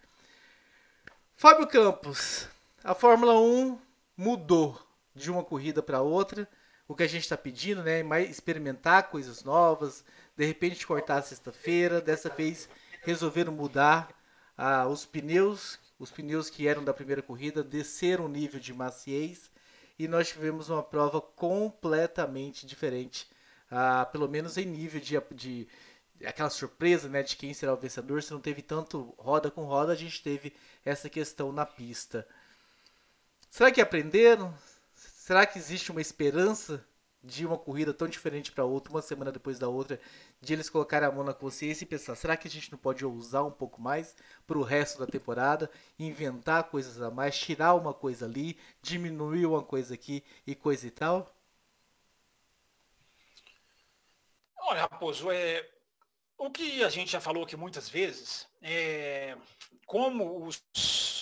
Fábio 1.41 1.67
Campos, 1.67 2.47
a 2.85 2.95
Fórmula 2.95 3.33
1 3.41 3.79
mudou 4.15 4.79
de 5.15 5.31
uma 5.31 5.43
corrida 5.43 5.83
para 5.83 6.03
outra. 6.03 6.47
O 6.87 6.95
que 6.95 7.03
a 7.03 7.07
gente 7.07 7.23
está 7.23 7.35
pedindo, 7.35 7.83
né? 7.83 8.03
Mais 8.03 8.29
experimentar 8.29 9.09
coisas 9.09 9.43
novas, 9.43 10.05
de 10.37 10.45
repente 10.45 10.87
cortar 10.87 11.17
a 11.17 11.23
sexta-feira. 11.23 11.99
Dessa 11.99 12.29
vez 12.29 12.69
resolveram 13.01 13.55
mudar 13.55 14.11
ah, 14.55 14.87
os 14.87 15.07
pneus, 15.07 15.79
os 15.99 16.11
pneus 16.11 16.51
que 16.51 16.69
eram 16.69 16.85
da 16.85 16.93
primeira 16.93 17.23
corrida, 17.23 17.65
desceram 17.65 18.27
o 18.27 18.29
nível 18.29 18.61
de 18.61 18.75
maciez 18.75 19.51
e 19.99 20.07
nós 20.07 20.29
tivemos 20.29 20.69
uma 20.69 20.83
prova 20.83 21.23
completamente 21.23 22.67
diferente, 22.67 23.27
ah, 23.71 24.05
pelo 24.05 24.29
menos 24.29 24.59
em 24.59 24.67
nível 24.67 25.01
de, 25.01 25.19
de 25.35 25.69
aquela 26.25 26.51
surpresa 26.51 27.09
né, 27.09 27.23
de 27.23 27.37
quem 27.37 27.55
será 27.55 27.73
o 27.73 27.77
vencedor. 27.77 28.23
Se 28.23 28.33
não 28.33 28.41
teve 28.41 28.63
tanto 28.63 29.15
roda 29.19 29.51
com 29.51 29.65
roda, 29.65 29.93
a 29.93 29.97
gente 29.97 30.23
teve 30.23 30.55
essa 30.85 31.09
questão 31.09 31.53
na 31.53 31.67
pista. 31.67 32.27
Será 33.51 33.71
que 33.71 33.81
aprenderam? 33.81 34.55
Será 34.95 35.47
que 35.47 35.59
existe 35.59 35.91
uma 35.91 36.01
esperança 36.01 36.85
de 37.23 37.45
uma 37.45 37.59
corrida 37.59 37.93
tão 37.93 38.09
diferente 38.09 38.51
para 38.51 38.65
outra, 38.65 38.93
uma 38.93 39.03
semana 39.03 39.31
depois 39.31 39.59
da 39.59 39.69
outra, 39.69 40.01
de 40.41 40.53
eles 40.53 40.71
colocarem 40.71 41.07
a 41.07 41.13
mão 41.13 41.23
na 41.23 41.35
consciência 41.35 41.85
e 41.85 41.87
pensar: 41.87 42.15
será 42.17 42.37
que 42.37 42.49
a 42.49 42.51
gente 42.51 42.73
não 42.73 42.79
pode 42.79 43.05
ousar 43.05 43.45
um 43.45 43.51
pouco 43.51 43.81
mais 43.81 44.15
para 44.47 44.59
o 44.59 44.63
resto 44.63 44.99
da 44.99 45.07
temporada, 45.07 45.71
inventar 45.99 46.65
coisas 46.65 47.01
a 47.03 47.11
mais, 47.11 47.39
tirar 47.39 47.75
uma 47.75 47.93
coisa 47.93 48.25
ali, 48.27 48.59
diminuir 48.83 49.47
uma 49.47 49.63
coisa 49.63 49.95
aqui 49.95 50.25
e 50.47 50.55
coisa 50.55 50.87
e 50.87 50.91
tal? 50.91 51.35
Olha, 54.57 54.83
Raposo, 54.83 55.31
é, 55.31 55.69
o 56.41 56.51
que 56.51 56.83
a 56.83 56.89
gente 56.89 57.13
já 57.13 57.21
falou 57.21 57.45
aqui 57.45 57.55
muitas 57.55 57.87
vezes 57.87 58.49
é 58.63 59.37
como 59.85 60.47
os 60.47 60.65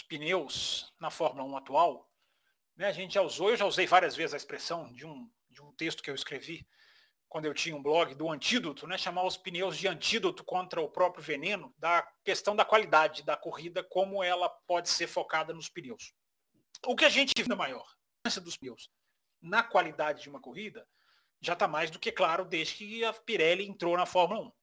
pneus 0.08 0.94
na 1.00 1.10
Fórmula 1.10 1.44
1 1.44 1.56
atual, 1.56 2.08
né, 2.76 2.86
a 2.86 2.92
gente 2.92 3.14
já 3.14 3.22
usou, 3.22 3.50
eu 3.50 3.56
já 3.56 3.66
usei 3.66 3.84
várias 3.84 4.14
vezes 4.14 4.32
a 4.32 4.36
expressão 4.36 4.92
de 4.92 5.04
um, 5.04 5.28
de 5.50 5.60
um 5.60 5.72
texto 5.72 6.04
que 6.04 6.08
eu 6.10 6.14
escrevi 6.14 6.64
quando 7.28 7.46
eu 7.46 7.52
tinha 7.52 7.74
um 7.74 7.82
blog 7.82 8.14
do 8.14 8.30
antídoto, 8.30 8.86
né, 8.86 8.96
chamar 8.96 9.24
os 9.24 9.36
pneus 9.36 9.76
de 9.76 9.88
antídoto 9.88 10.44
contra 10.44 10.80
o 10.80 10.88
próprio 10.88 11.22
veneno, 11.22 11.74
da 11.76 12.06
questão 12.24 12.54
da 12.54 12.64
qualidade 12.64 13.24
da 13.24 13.36
corrida, 13.36 13.82
como 13.82 14.22
ela 14.22 14.48
pode 14.68 14.88
ser 14.88 15.08
focada 15.08 15.52
nos 15.52 15.68
pneus. 15.68 16.14
O 16.86 16.94
que 16.94 17.04
a 17.04 17.10
gente 17.10 17.32
viu 17.36 17.56
maior, 17.56 17.86
a 18.24 18.40
dos 18.40 18.56
pneus 18.56 18.88
na 19.42 19.64
qualidade 19.64 20.22
de 20.22 20.30
uma 20.30 20.40
corrida, 20.40 20.86
já 21.40 21.54
está 21.54 21.66
mais 21.66 21.90
do 21.90 21.98
que 21.98 22.12
claro 22.12 22.44
desde 22.44 22.76
que 22.76 23.04
a 23.04 23.12
Pirelli 23.12 23.68
entrou 23.68 23.96
na 23.96 24.06
Fórmula 24.06 24.48
1. 24.48 24.57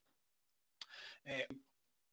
É, 1.26 1.48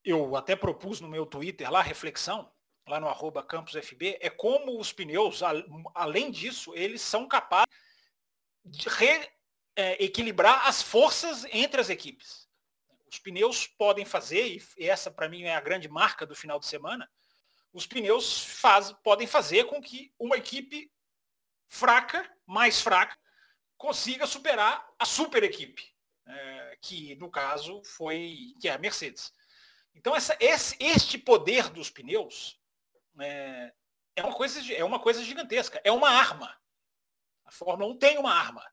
eu 0.04 0.34
até 0.36 0.56
propus 0.56 1.00
no 1.00 1.08
meu 1.08 1.26
Twitter 1.26 1.70
lá 1.70 1.82
reflexão 1.82 2.50
lá 2.86 2.98
no 3.00 3.08
arroba 3.08 3.42
campusfb, 3.42 4.18
é 4.20 4.28
como 4.28 4.78
os 4.78 4.92
pneus, 4.92 5.40
além 5.94 6.30
disso, 6.30 6.74
eles 6.74 7.00
são 7.00 7.28
capazes 7.28 7.72
de 8.64 8.88
reequilibrar 9.76 10.64
é, 10.64 10.68
as 10.68 10.82
forças 10.82 11.44
entre 11.52 11.80
as 11.80 11.90
equipes. 11.90 12.48
Os 13.06 13.18
pneus 13.18 13.66
podem 13.66 14.04
fazer, 14.04 14.58
e 14.78 14.88
essa 14.88 15.10
para 15.10 15.28
mim 15.28 15.42
é 15.42 15.54
a 15.54 15.60
grande 15.60 15.88
marca 15.88 16.26
do 16.26 16.34
final 16.34 16.58
de 16.58 16.66
semana, 16.66 17.08
os 17.72 17.86
pneus 17.86 18.44
faz, 18.44 18.92
podem 19.02 19.26
fazer 19.26 19.64
com 19.64 19.80
que 19.80 20.12
uma 20.18 20.36
equipe 20.36 20.92
fraca, 21.66 22.28
mais 22.46 22.80
fraca, 22.80 23.16
consiga 23.78 24.26
superar 24.26 24.86
a 24.98 25.06
super 25.06 25.42
equipe, 25.42 25.91
é, 26.26 26.78
que 26.80 27.14
no 27.16 27.30
caso 27.30 27.82
foi 27.84 28.54
que 28.60 28.68
é 28.68 28.72
a 28.72 28.78
Mercedes. 28.78 29.32
Então 29.94 30.14
essa, 30.14 30.36
esse, 30.40 30.76
este 30.80 31.18
poder 31.18 31.68
dos 31.68 31.90
pneus 31.90 32.60
é, 33.20 33.72
é, 34.16 34.22
uma 34.22 34.34
coisa, 34.34 34.72
é 34.72 34.84
uma 34.84 34.98
coisa 34.98 35.22
gigantesca, 35.22 35.80
é 35.84 35.92
uma 35.92 36.10
arma. 36.10 36.56
A 37.44 37.52
Fórmula 37.52 37.92
1 37.92 37.98
tem 37.98 38.18
uma 38.18 38.32
arma 38.32 38.64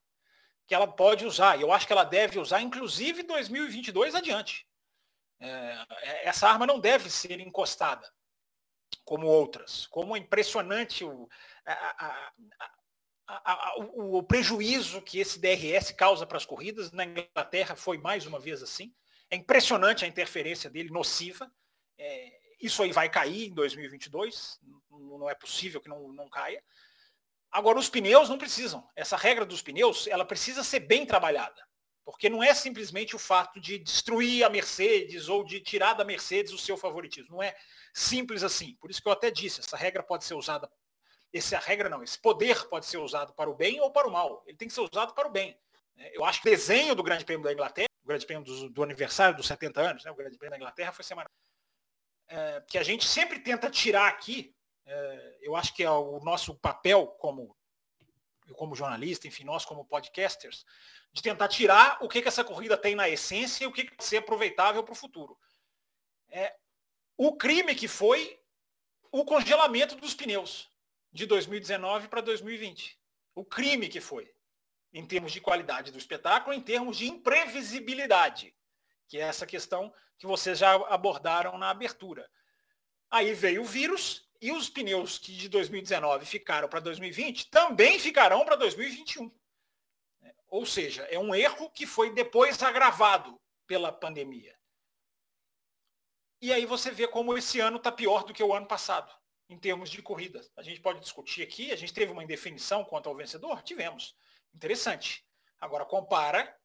que 0.67 0.75
ela 0.75 0.87
pode 0.87 1.25
usar, 1.25 1.57
e 1.57 1.61
eu 1.61 1.71
acho 1.73 1.87
que 1.87 1.93
ela 1.93 2.03
deve 2.03 2.37
usar, 2.37 2.61
inclusive 2.61 3.23
2022 3.23 4.13
adiante. 4.13 4.67
É, 5.39 5.47
é, 6.01 6.27
essa 6.27 6.47
arma 6.47 6.67
não 6.67 6.79
deve 6.79 7.09
ser 7.09 7.39
encostada 7.39 8.07
como 9.03 9.25
outras. 9.25 9.87
Como 9.87 10.15
é 10.15 10.19
impressionante 10.19 11.03
o, 11.03 11.27
a, 11.65 12.05
a, 12.05 12.31
o, 13.95 14.17
o 14.17 14.23
prejuízo 14.23 15.01
que 15.01 15.19
esse 15.19 15.39
DRS 15.39 15.91
causa 15.91 16.25
para 16.25 16.37
as 16.37 16.45
corridas. 16.45 16.91
Na 16.91 17.05
Inglaterra 17.05 17.75
foi 17.75 17.97
mais 17.97 18.25
uma 18.25 18.39
vez 18.39 18.63
assim. 18.63 18.93
É 19.29 19.35
impressionante 19.35 20.03
a 20.03 20.07
interferência 20.07 20.69
dele, 20.69 20.89
nociva. 20.89 21.51
É, 21.97 22.39
isso 22.59 22.81
aí 22.81 22.91
vai 22.91 23.09
cair 23.09 23.47
em 23.47 23.53
2022. 23.53 24.59
Não 24.89 25.29
é 25.29 25.35
possível 25.35 25.79
que 25.79 25.89
não, 25.89 26.11
não 26.11 26.29
caia. 26.29 26.63
Agora, 27.51 27.79
os 27.79 27.89
pneus 27.89 28.29
não 28.29 28.37
precisam. 28.37 28.87
Essa 28.95 29.17
regra 29.17 29.45
dos 29.45 29.61
pneus, 29.61 30.07
ela 30.07 30.25
precisa 30.25 30.63
ser 30.63 30.81
bem 30.81 31.05
trabalhada. 31.05 31.67
Porque 32.03 32.29
não 32.29 32.43
é 32.43 32.53
simplesmente 32.53 33.15
o 33.15 33.19
fato 33.19 33.59
de 33.59 33.77
destruir 33.77 34.43
a 34.43 34.49
Mercedes 34.49 35.29
ou 35.29 35.43
de 35.43 35.59
tirar 35.59 35.93
da 35.93 36.03
Mercedes 36.03 36.51
o 36.51 36.57
seu 36.57 36.75
favoritismo. 36.75 37.35
Não 37.35 37.43
é 37.43 37.55
simples 37.93 38.43
assim. 38.43 38.75
Por 38.81 38.89
isso 38.89 39.01
que 39.01 39.07
eu 39.07 39.11
até 39.13 39.29
disse, 39.29 39.59
essa 39.59 39.77
regra 39.77 40.01
pode 40.01 40.25
ser 40.25 40.33
usada, 40.33 40.69
essa 41.33 41.59
regra 41.59 41.89
não, 41.89 42.03
esse 42.03 42.19
poder 42.19 42.67
pode 42.67 42.85
ser 42.85 42.97
usado 42.97 43.33
para 43.33 43.49
o 43.49 43.55
bem 43.55 43.79
ou 43.79 43.91
para 43.91 44.07
o 44.07 44.11
mal. 44.11 44.43
Ele 44.45 44.57
tem 44.57 44.67
que 44.67 44.73
ser 44.73 44.81
usado 44.81 45.13
para 45.13 45.27
o 45.27 45.31
bem. 45.31 45.57
É, 45.97 46.17
eu 46.17 46.25
acho 46.25 46.41
que 46.41 46.47
o 46.47 46.51
desenho 46.51 46.95
do 46.95 47.03
Grande 47.03 47.25
Prêmio 47.25 47.43
da 47.43 47.53
Inglaterra, 47.53 47.89
o 48.03 48.07
Grande 48.07 48.25
Prêmio 48.25 48.45
do, 48.45 48.69
do 48.69 48.83
aniversário 48.83 49.35
dos 49.35 49.47
70 49.47 49.81
anos, 49.81 50.03
né, 50.03 50.11
o 50.11 50.15
Grande 50.15 50.37
Prêmio 50.37 50.51
da 50.51 50.57
Inglaterra 50.57 50.91
foi 50.91 51.03
semana 51.03 51.29
é, 52.27 52.63
que 52.67 52.77
a 52.77 52.83
gente 52.83 53.07
sempre 53.07 53.39
tenta 53.39 53.69
tirar 53.69 54.07
aqui 54.07 54.55
é, 54.89 55.37
eu 55.41 55.55
acho 55.55 55.73
que 55.75 55.83
é 55.83 55.91
o 55.91 56.19
nosso 56.21 56.55
papel 56.55 57.05
como, 57.19 57.55
como 58.53 58.75
jornalista, 58.75 59.27
enfim, 59.27 59.43
nós 59.43 59.63
como 59.63 59.85
podcasters, 59.85 60.65
de 61.13 61.21
tentar 61.21 61.47
tirar 61.47 61.99
o 62.01 62.09
que, 62.09 62.23
que 62.23 62.27
essa 62.27 62.43
corrida 62.43 62.75
tem 62.75 62.95
na 62.95 63.07
essência 63.07 63.63
e 63.63 63.67
o 63.67 63.71
que, 63.71 63.83
que 63.83 63.91
pode 63.91 64.05
ser 64.05 64.17
aproveitável 64.17 64.83
para 64.83 64.91
o 64.91 64.95
futuro. 64.95 65.37
É, 66.29 66.55
o 67.15 67.37
crime 67.37 67.75
que 67.75 67.87
foi 67.87 68.39
o 69.11 69.23
congelamento 69.23 69.95
dos 69.95 70.15
pneus 70.15 70.67
de 71.11 71.25
2019 71.25 72.07
para 72.07 72.21
2020. 72.21 72.99
O 73.35 73.43
crime 73.43 73.89
que 73.89 74.01
foi, 74.01 74.31
em 74.93 75.05
termos 75.05 75.31
de 75.31 75.41
qualidade 75.41 75.91
do 75.91 75.97
espetáculo, 75.97 76.53
em 76.53 76.61
termos 76.61 76.97
de 76.97 77.07
imprevisibilidade, 77.07 78.55
que 79.07 79.17
é 79.17 79.21
essa 79.21 79.45
questão 79.45 79.93
que 80.17 80.27
vocês 80.27 80.59
já 80.59 80.73
abordaram 80.87 81.57
na 81.57 81.69
abertura. 81.69 82.29
Aí 83.09 83.33
veio 83.33 83.61
o 83.61 83.65
vírus 83.65 84.29
e 84.41 84.51
os 84.51 84.69
pneus 84.69 85.17
que 85.17 85.33
de 85.33 85.49
2019 85.49 86.25
ficaram 86.25 86.69
para 86.69 86.79
2020 86.79 87.49
também 87.49 87.99
ficarão 87.99 88.45
para 88.45 88.55
2021. 88.55 89.31
Ou 90.47 90.65
seja, 90.65 91.03
é 91.03 91.19
um 91.19 91.33
erro 91.33 91.69
que 91.69 91.85
foi 91.85 92.13
depois 92.13 92.61
agravado 92.63 93.39
pela 93.67 93.91
pandemia. 93.91 94.57
E 96.41 96.53
aí 96.53 96.65
você 96.65 96.89
vê 96.89 97.07
como 97.07 97.37
esse 97.37 97.59
ano 97.59 97.77
está 97.77 97.91
pior 97.91 98.23
do 98.23 98.33
que 98.33 98.43
o 98.43 98.53
ano 98.53 98.65
passado, 98.65 99.13
em 99.49 99.57
termos 99.57 99.89
de 99.89 100.01
corridas. 100.01 100.51
A 100.55 100.61
gente 100.61 100.79
pode 100.79 100.99
discutir 100.99 101.41
aqui, 101.41 101.71
a 101.71 101.75
gente 101.75 101.93
teve 101.93 102.11
uma 102.11 102.23
indefinição 102.23 102.85
quanto 102.85 103.09
ao 103.09 103.15
vencedor? 103.15 103.63
Tivemos. 103.63 104.15
Interessante. 104.53 105.25
Agora 105.59 105.83
compara. 105.83 106.55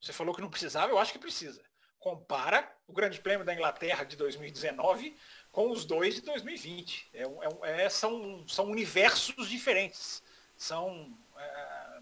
Você 0.00 0.12
falou 0.12 0.34
que 0.34 0.42
não 0.42 0.50
precisava, 0.50 0.92
eu 0.92 0.98
acho 0.98 1.12
que 1.12 1.18
precisa. 1.18 1.64
Compara 1.98 2.70
o 2.86 2.92
Grande 2.92 3.18
Prêmio 3.18 3.44
da 3.44 3.54
Inglaterra 3.54 4.04
de 4.04 4.14
2019 4.14 5.16
com 5.50 5.70
os 5.70 5.86
dois 5.86 6.14
de 6.14 6.20
2020. 6.20 7.08
É, 7.14 7.22
é, 7.22 7.84
é, 7.84 7.88
são, 7.88 8.46
são 8.46 8.66
universos 8.66 9.48
diferentes, 9.48 10.22
são, 10.54 11.18
é, 11.36 11.98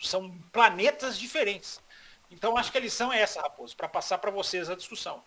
são 0.00 0.38
planetas 0.52 1.18
diferentes. 1.18 1.82
Então 2.30 2.56
acho 2.56 2.70
que 2.70 2.78
a 2.78 2.80
lição 2.80 3.12
é 3.12 3.20
essa, 3.20 3.42
Raposo, 3.42 3.76
para 3.76 3.88
passar 3.88 4.18
para 4.18 4.30
vocês 4.30 4.70
a 4.70 4.76
discussão. 4.76 5.22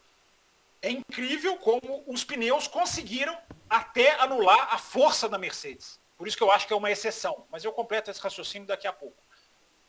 É 0.81 0.89
incrível 0.89 1.57
como 1.57 2.03
os 2.07 2.23
pneus 2.23 2.67
conseguiram 2.67 3.37
até 3.69 4.19
anular 4.19 4.73
a 4.73 4.77
força 4.77 5.27
da 5.27 5.37
Mercedes. 5.37 5.99
Por 6.17 6.27
isso 6.27 6.37
que 6.37 6.43
eu 6.43 6.51
acho 6.51 6.67
que 6.67 6.73
é 6.73 6.75
uma 6.75 6.91
exceção. 6.91 7.45
Mas 7.51 7.63
eu 7.63 7.71
completo 7.71 8.09
esse 8.09 8.21
raciocínio 8.21 8.67
daqui 8.67 8.87
a 8.87 8.93
pouco. 8.93 9.21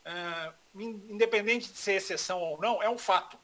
É, 0.05 0.53
independente 0.75 1.71
de 1.71 1.79
ser 1.79 1.95
exceção 1.95 2.41
ou 2.41 2.61
não, 2.61 2.83
é 2.83 2.89
um 2.89 2.99
fato. 2.99 3.39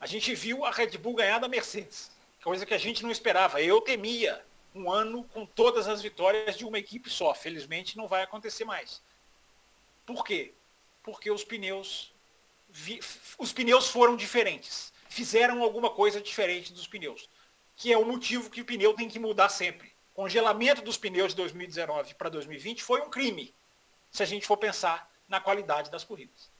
A 0.00 0.06
gente 0.06 0.34
viu 0.34 0.64
a 0.64 0.70
Red 0.70 0.98
Bull 0.98 1.14
ganhar 1.14 1.38
da 1.38 1.48
Mercedes 1.48 2.14
coisa 2.44 2.66
que 2.66 2.74
a 2.74 2.78
gente 2.78 3.02
não 3.02 3.10
esperava. 3.10 3.62
Eu 3.62 3.80
temia 3.80 4.44
um 4.74 4.92
ano 4.92 5.24
com 5.32 5.46
todas 5.46 5.88
as 5.88 6.02
vitórias 6.02 6.58
de 6.58 6.66
uma 6.66 6.78
equipe 6.78 7.08
só. 7.08 7.32
Felizmente 7.34 7.96
não 7.96 8.06
vai 8.06 8.22
acontecer 8.22 8.66
mais. 8.66 9.02
Por 10.04 10.22
quê? 10.22 10.52
Porque 11.02 11.30
os 11.30 11.42
pneus 11.42 12.12
vi, 12.68 13.00
os 13.38 13.50
pneus 13.50 13.88
foram 13.88 14.14
diferentes. 14.14 14.92
Fizeram 15.08 15.62
alguma 15.62 15.88
coisa 15.88 16.20
diferente 16.20 16.70
dos 16.70 16.86
pneus, 16.86 17.30
que 17.76 17.92
é 17.92 17.98
o 17.98 18.04
motivo 18.04 18.50
que 18.50 18.60
o 18.60 18.64
pneu 18.64 18.94
tem 18.94 19.08
que 19.08 19.18
mudar 19.18 19.48
sempre. 19.48 19.92
Congelamento 20.12 20.82
dos 20.82 20.96
pneus 20.96 21.30
de 21.30 21.36
2019 21.36 22.14
para 22.14 22.28
2020 22.28 22.82
foi 22.82 23.00
um 23.00 23.10
crime, 23.10 23.52
se 24.10 24.22
a 24.22 24.26
gente 24.26 24.46
for 24.46 24.56
pensar 24.56 25.10
na 25.28 25.40
qualidade 25.40 25.90
das 25.90 26.04
corridas. 26.04 26.54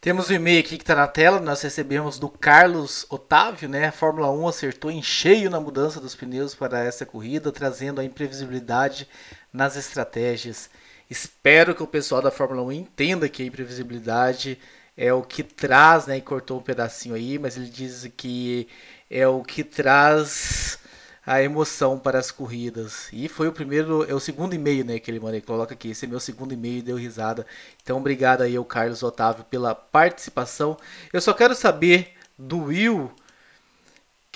Temos 0.00 0.28
um 0.28 0.34
e-mail 0.34 0.60
aqui 0.60 0.76
que 0.76 0.82
está 0.82 0.94
na 0.94 1.08
tela, 1.08 1.40
nós 1.40 1.62
recebemos 1.62 2.18
do 2.18 2.28
Carlos 2.28 3.06
Otávio, 3.08 3.70
né? 3.70 3.86
A 3.86 3.92
Fórmula 3.92 4.30
1 4.30 4.48
acertou 4.48 4.90
em 4.90 5.02
cheio 5.02 5.48
na 5.48 5.58
mudança 5.58 5.98
dos 5.98 6.14
pneus 6.14 6.54
para 6.54 6.84
essa 6.84 7.06
corrida, 7.06 7.50
trazendo 7.50 8.02
a 8.02 8.04
imprevisibilidade 8.04 9.08
nas 9.50 9.76
estratégias. 9.76 10.68
Espero 11.08 11.74
que 11.74 11.82
o 11.82 11.86
pessoal 11.86 12.20
da 12.20 12.30
Fórmula 12.30 12.62
1 12.64 12.72
entenda 12.72 13.28
que 13.30 13.42
a 13.42 13.46
imprevisibilidade 13.46 14.58
é 14.94 15.10
o 15.12 15.22
que 15.22 15.42
traz, 15.42 16.06
né? 16.06 16.18
E 16.18 16.20
cortou 16.20 16.58
um 16.58 16.62
pedacinho 16.62 17.14
aí, 17.14 17.38
mas 17.38 17.56
ele 17.56 17.70
diz 17.70 18.06
que 18.14 18.68
é 19.14 19.28
o 19.28 19.44
que 19.44 19.62
traz 19.62 20.76
a 21.24 21.40
emoção 21.40 21.96
para 21.96 22.18
as 22.18 22.32
corridas. 22.32 23.08
E 23.12 23.28
foi 23.28 23.46
o 23.46 23.52
primeiro, 23.52 24.04
é 24.10 24.12
o 24.12 24.18
segundo 24.18 24.54
e-mail, 24.54 24.84
né, 24.84 24.98
que 24.98 25.08
ele 25.08 25.20
manda, 25.20 25.40
coloca 25.40 25.72
aqui, 25.72 25.90
esse 25.90 26.04
é 26.04 26.08
meu 26.08 26.18
segundo 26.18 26.52
e-mail 26.52 26.78
e 26.78 26.82
deu 26.82 26.96
risada. 26.96 27.46
Então, 27.80 27.96
obrigado 27.96 28.42
aí 28.42 28.56
ao 28.56 28.64
Carlos 28.64 29.04
Otávio 29.04 29.44
pela 29.44 29.72
participação. 29.72 30.76
Eu 31.12 31.20
só 31.20 31.32
quero 31.32 31.54
saber 31.54 32.14
do 32.36 32.64
Will, 32.64 33.12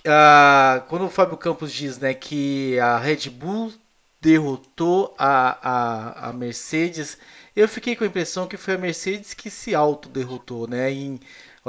uh, 0.07 0.81
quando 0.89 1.07
o 1.07 1.11
Fábio 1.11 1.37
Campos 1.37 1.73
diz, 1.73 1.99
né, 1.99 2.15
que 2.15 2.79
a 2.79 2.99
Red 2.99 3.29
Bull 3.31 3.73
derrotou 4.21 5.13
a, 5.19 5.59
a, 5.61 6.29
a 6.29 6.33
Mercedes, 6.33 7.19
eu 7.55 7.69
fiquei 7.69 7.97
com 7.97 8.05
a 8.05 8.07
impressão 8.07 8.47
que 8.47 8.57
foi 8.57 8.75
a 8.75 8.79
Mercedes 8.79 9.35
que 9.35 9.51
se 9.51 9.75
auto-derrotou, 9.75 10.69
né, 10.69 10.93
em 10.93 11.19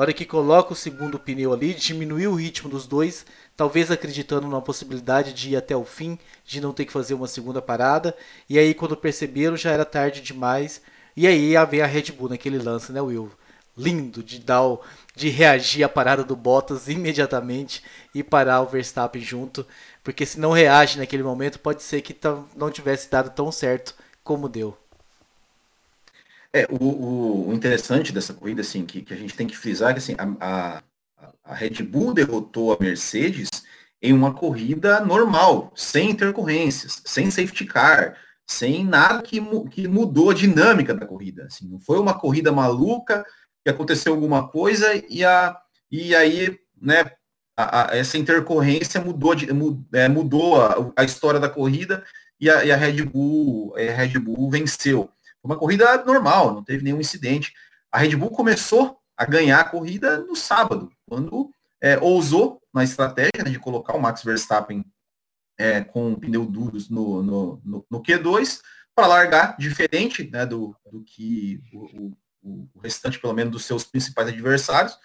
hora 0.01 0.13
que 0.13 0.25
coloca 0.25 0.71
o 0.71 0.75
segundo 0.75 1.19
pneu 1.19 1.51
ali, 1.51 1.73
diminuiu 1.73 2.31
o 2.31 2.35
ritmo 2.35 2.69
dos 2.69 2.87
dois, 2.87 3.25
talvez 3.57 3.91
acreditando 3.91 4.47
na 4.47 4.61
possibilidade 4.61 5.33
de 5.33 5.49
ir 5.49 5.55
até 5.57 5.75
o 5.75 5.83
fim, 5.83 6.17
de 6.45 6.61
não 6.61 6.71
ter 6.71 6.85
que 6.85 6.91
fazer 6.93 7.13
uma 7.13 7.27
segunda 7.27 7.61
parada. 7.61 8.15
E 8.47 8.57
aí, 8.57 8.73
quando 8.73 8.95
perceberam, 8.95 9.57
já 9.57 9.71
era 9.71 9.83
tarde 9.83 10.21
demais. 10.21 10.81
E 11.17 11.27
aí 11.27 11.53
vem 11.69 11.81
a 11.81 11.85
Red 11.85 12.11
Bull 12.13 12.29
naquele 12.29 12.57
lance, 12.57 12.91
né, 12.91 13.01
Will? 13.01 13.29
Lindo 13.75 14.23
de 14.23 14.39
dar 14.39 14.63
o, 14.63 14.81
de 15.15 15.29
reagir 15.29 15.83
à 15.83 15.89
parada 15.89 16.23
do 16.23 16.35
Bottas 16.35 16.87
imediatamente 16.87 17.83
e 18.15 18.23
parar 18.23 18.61
o 18.61 18.67
Verstappen 18.67 19.21
junto, 19.21 19.65
porque 20.03 20.25
se 20.25 20.39
não 20.39 20.51
reage 20.51 20.97
naquele 20.97 21.23
momento, 21.23 21.59
pode 21.59 21.83
ser 21.83 22.01
que 22.01 22.15
não 22.55 22.71
tivesse 22.71 23.09
dado 23.09 23.31
tão 23.31 23.51
certo 23.51 23.95
como 24.23 24.47
deu. 24.47 24.77
É, 26.53 26.65
o, 26.69 27.49
o 27.49 27.53
interessante 27.53 28.11
dessa 28.11 28.33
corrida, 28.33 28.61
assim, 28.61 28.85
que, 28.85 29.01
que 29.01 29.13
a 29.13 29.17
gente 29.17 29.35
tem 29.35 29.45
que 29.45 29.57
frisar, 29.57 29.91
é 29.91 29.93
que 29.93 29.99
assim, 29.99 30.15
a, 30.17 30.77
a 30.77 30.83
a 31.49 31.55
Red 31.55 31.83
Bull 31.83 32.13
derrotou 32.13 32.73
a 32.73 32.77
Mercedes 32.79 33.49
em 34.01 34.13
uma 34.13 34.33
corrida 34.33 34.99
normal, 35.01 35.73
sem 35.75 36.11
intercorrências, 36.11 37.01
sem 37.03 37.29
safety 37.31 37.65
car, 37.65 38.15
sem 38.47 38.85
nada 38.85 39.23
que, 39.23 39.41
que 39.71 39.87
mudou 39.87 40.29
a 40.29 40.33
dinâmica 40.33 40.93
da 40.93 41.05
corrida. 41.05 41.45
Assim, 41.45 41.67
não 41.67 41.79
foi 41.79 41.99
uma 41.99 42.13
corrida 42.13 42.51
maluca 42.51 43.25
que 43.63 43.69
aconteceu 43.69 44.13
alguma 44.13 44.47
coisa 44.47 44.93
e, 45.09 45.25
a, 45.25 45.57
e 45.91 46.15
aí, 46.15 46.57
né, 46.79 47.11
a, 47.57 47.91
a, 47.91 47.97
essa 47.97 48.17
intercorrência 48.17 49.01
mudou, 49.01 49.33
é, 49.93 50.07
mudou 50.07 50.61
a, 50.61 50.91
a, 50.95 51.03
história 51.03 51.39
da 51.39 51.49
corrida 51.49 52.05
e 52.39 52.49
a, 52.49 52.63
e 52.63 52.71
a 52.71 52.77
Red 52.77 53.03
Bull 53.03 53.75
a 53.75 53.91
Red 53.91 54.19
Bull 54.19 54.49
venceu. 54.51 55.09
Uma 55.43 55.57
corrida 55.57 56.03
normal, 56.03 56.53
não 56.53 56.63
teve 56.63 56.83
nenhum 56.83 56.99
incidente. 56.99 57.53
A 57.91 57.99
Red 57.99 58.15
Bull 58.15 58.31
começou 58.31 58.99
a 59.17 59.25
ganhar 59.25 59.59
a 59.59 59.63
corrida 59.63 60.19
no 60.19 60.35
sábado, 60.35 60.91
quando 61.07 61.51
é, 61.81 61.97
ousou 61.97 62.61
na 62.73 62.83
estratégia 62.83 63.43
né, 63.43 63.49
de 63.49 63.59
colocar 63.59 63.95
o 63.95 64.01
Max 64.01 64.23
Verstappen 64.23 64.83
é, 65.57 65.81
com 65.81 66.15
pneu 66.15 66.45
duros 66.45 66.89
no, 66.89 67.21
no, 67.21 67.61
no, 67.63 67.85
no 67.89 68.01
Q2 68.01 68.61
para 68.95 69.07
largar 69.07 69.57
diferente 69.57 70.29
né, 70.31 70.45
do, 70.45 70.75
do 70.91 71.03
que 71.03 71.61
o, 71.73 72.13
o, 72.41 72.67
o, 72.75 72.79
restante, 72.81 73.19
pelo 73.19 73.33
menos, 73.33 73.51
dos 73.51 73.65
seus 73.65 73.83
principais 73.83 74.27
adversários. 74.27 74.97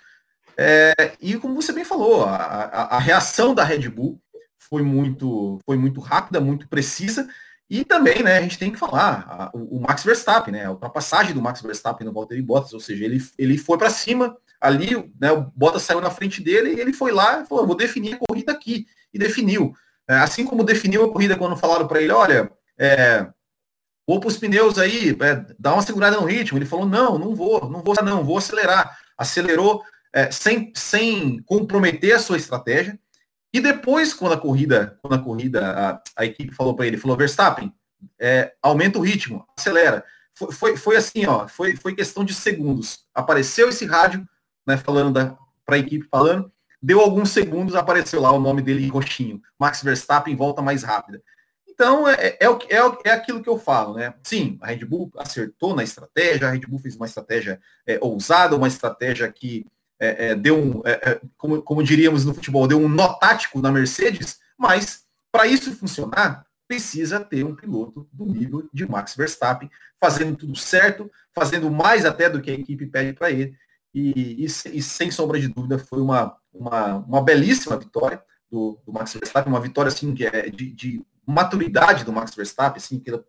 É, 0.57 1.17
e 1.21 1.37
como 1.37 1.55
você 1.55 1.73
bem 1.73 1.85
falou, 1.85 2.25
a, 2.25 2.37
a, 2.37 2.97
a, 2.97 2.99
reação 2.99 3.55
da 3.55 3.65
Red 3.65 3.89
Bull 3.89 4.21
foi 4.57 4.83
muito, 4.83 5.59
foi 5.65 5.77
muito 5.77 6.01
rápida, 6.01 6.41
muito 6.41 6.69
precisa. 6.69 7.29
E 7.75 7.85
também, 7.85 8.23
né, 8.23 8.39
a 8.39 8.41
gente 8.41 8.57
tem 8.57 8.71
que 8.71 8.79
falar, 8.79 9.27
a, 9.29 9.51
o, 9.53 9.81
Max 9.81 10.05
Verstappen, 10.05 10.55
né, 10.55 10.65
a 10.65 10.71
ultrapassagem 10.71 11.35
do 11.35 11.43
Max 11.43 11.61
Verstappen 11.61 12.07
no 12.07 12.13
Valtteri 12.13 12.41
Bottas, 12.41 12.73
ou 12.73 12.79
seja, 12.79 13.05
ele, 13.05 13.21
ele 13.37 13.59
foi 13.59 13.77
para 13.77 13.91
cima, 13.91 14.37
ali, 14.61 15.13
né, 15.21 15.33
o 15.33 15.51
Bottas 15.57 15.83
saiu 15.83 16.01
na 16.01 16.09
frente 16.09 16.41
dele 16.41 16.75
e 16.75 16.81
ele 16.81 16.93
foi 16.93 17.11
lá 17.11 17.41
e 17.41 17.47
falou, 17.47 17.67
vou 17.67 17.77
definir 17.77 18.15
a 18.15 18.19
corrida 18.19 18.53
aqui. 18.53 18.87
E 19.13 19.19
definiu. 19.19 19.75
É, 20.09 20.15
assim 20.19 20.45
como 20.45 20.63
definiu 20.63 21.05
a 21.05 21.13
corrida 21.13 21.37
quando 21.37 21.57
falaram 21.57 21.89
para 21.89 22.01
ele, 22.01 22.13
olha, 22.13 22.49
é, 22.79 23.27
vou 24.07 24.21
para 24.21 24.29
os 24.29 24.39
pneus 24.39 24.79
aí, 24.79 25.11
é, 25.11 25.55
dá 25.59 25.73
uma 25.73 25.83
segurada 25.83 26.17
no 26.17 26.27
ritmo. 26.27 26.57
Ele 26.57 26.67
falou, 26.67 26.87
não, 26.87 27.19
não 27.19 27.35
vou, 27.35 27.69
não 27.69 27.83
vou, 27.83 27.97
não, 28.05 28.23
vou 28.23 28.39
acelerar. 28.39 28.97
Acelerou 29.19 29.83
é, 30.13 30.31
sem, 30.31 30.73
sem 30.77 31.43
comprometer 31.43 32.13
a 32.15 32.21
sua 32.21 32.37
estratégia. 32.37 32.97
E 33.55 33.61
depois, 33.61 34.13
quando 34.13 34.33
a 34.33 34.37
corrida, 34.37 34.99
quando 35.01 35.15
a 35.15 35.19
corrida, 35.19 35.71
a, 35.71 36.03
a 36.17 36.25
equipe 36.27 36.55
falou 36.55 36.75
para 36.75 36.87
ele, 36.87 36.99
falou, 36.99 37.17
Verstappen, 37.17 37.73
é, 38.19 38.53
aumenta 38.61 38.99
o 38.99 39.03
ritmo, 39.03 39.47
acelera. 39.57 40.05
Foi, 40.35 40.53
foi, 40.53 40.77
foi, 40.77 40.97
assim, 40.97 41.25
ó, 41.25 41.47
foi, 41.47 41.77
foi 41.77 41.95
questão 41.95 42.25
de 42.25 42.35
segundos. 42.35 43.05
Apareceu 43.15 43.69
esse 43.69 43.87
rádio, 43.87 44.29
né, 44.67 44.77
falando 44.77 45.39
para 45.65 45.77
a 45.77 45.79
equipe 45.79 46.07
falando, 46.11 46.53
Deu 46.85 47.01
alguns 47.01 47.31
segundos, 47.31 47.75
apareceu 47.75 48.21
lá 48.21 48.31
o 48.31 48.39
nome 48.39 48.61
dele 48.61 48.85
em 48.85 48.91
roxinho. 48.91 49.41
Max 49.59 49.83
Verstappen 49.83 50.37
volta 50.37 50.61
mais 50.61 50.83
rápida. 50.83 51.23
Então, 51.67 52.07
é, 52.07 52.37
é, 52.39 52.39
é, 52.43 52.79
é, 53.07 53.11
aquilo 53.11 53.43
que 53.43 53.49
eu 53.49 53.59
falo, 53.59 53.95
né? 53.95 54.13
Sim, 54.23 54.59
a 54.61 54.67
Red 54.67 54.85
Bull 54.85 55.11
acertou 55.17 55.75
na 55.75 55.83
estratégia, 55.83 56.47
a 56.47 56.51
Red 56.51 56.61
Bull 56.69 56.79
fez 56.79 56.95
uma 56.95 57.07
estratégia 57.07 57.59
é, 57.87 57.99
ousada, 58.03 58.55
uma 58.55 58.69
estratégia 58.69 59.33
que 59.33 59.65
é, 60.01 60.29
é, 60.29 60.35
deu 60.35 60.59
um, 60.59 60.83
é, 60.85 60.93
é, 60.93 61.21
como, 61.37 61.63
como 61.63 61.83
diríamos 61.83 62.25
no 62.25 62.35
futebol, 62.35 62.67
deu 62.67 62.79
um 62.79 62.89
nó 62.89 63.15
tático 63.15 63.61
na 63.61 63.71
Mercedes, 63.71 64.39
mas 64.59 65.05
para 65.31 65.47
isso 65.47 65.75
funcionar, 65.77 66.47
precisa 66.67 67.21
ter 67.21 67.45
um 67.45 67.55
piloto 67.55 68.09
do 68.13 68.25
nível 68.25 68.69
de 68.73 68.89
Max 68.89 69.15
Verstappen, 69.15 69.71
fazendo 70.01 70.37
tudo 70.37 70.57
certo, 70.57 71.11
fazendo 71.35 71.71
mais 71.71 72.05
até 72.05 72.29
do 72.29 72.41
que 72.41 72.51
a 72.51 72.55
equipe 72.55 72.87
pede 72.87 73.13
para 73.13 73.31
ele. 73.31 73.55
E, 73.95 74.43
e, 74.43 74.45
e, 74.45 74.83
sem 74.83 75.11
sombra 75.11 75.39
de 75.39 75.47
dúvida 75.47 75.79
foi 75.79 76.01
uma, 76.01 76.37
uma, 76.53 76.97
uma 76.97 77.23
belíssima 77.23 77.77
vitória 77.77 78.21
do, 78.51 78.81
do, 78.85 78.93
Max 78.93 79.13
Verstappen, 79.13 79.53
uma 79.53 79.61
vitória 79.61 79.89
assim 79.89 80.13
que 80.15 80.27
é 80.27 80.51
de, 80.51 80.73
de 80.73 81.07
maturidade 81.25 82.05
do 82.05 82.13
Max 82.13 82.35
Verstappen, 82.35 82.79
assim, 82.79 82.99
que 82.99 83.13
o 83.13 83.25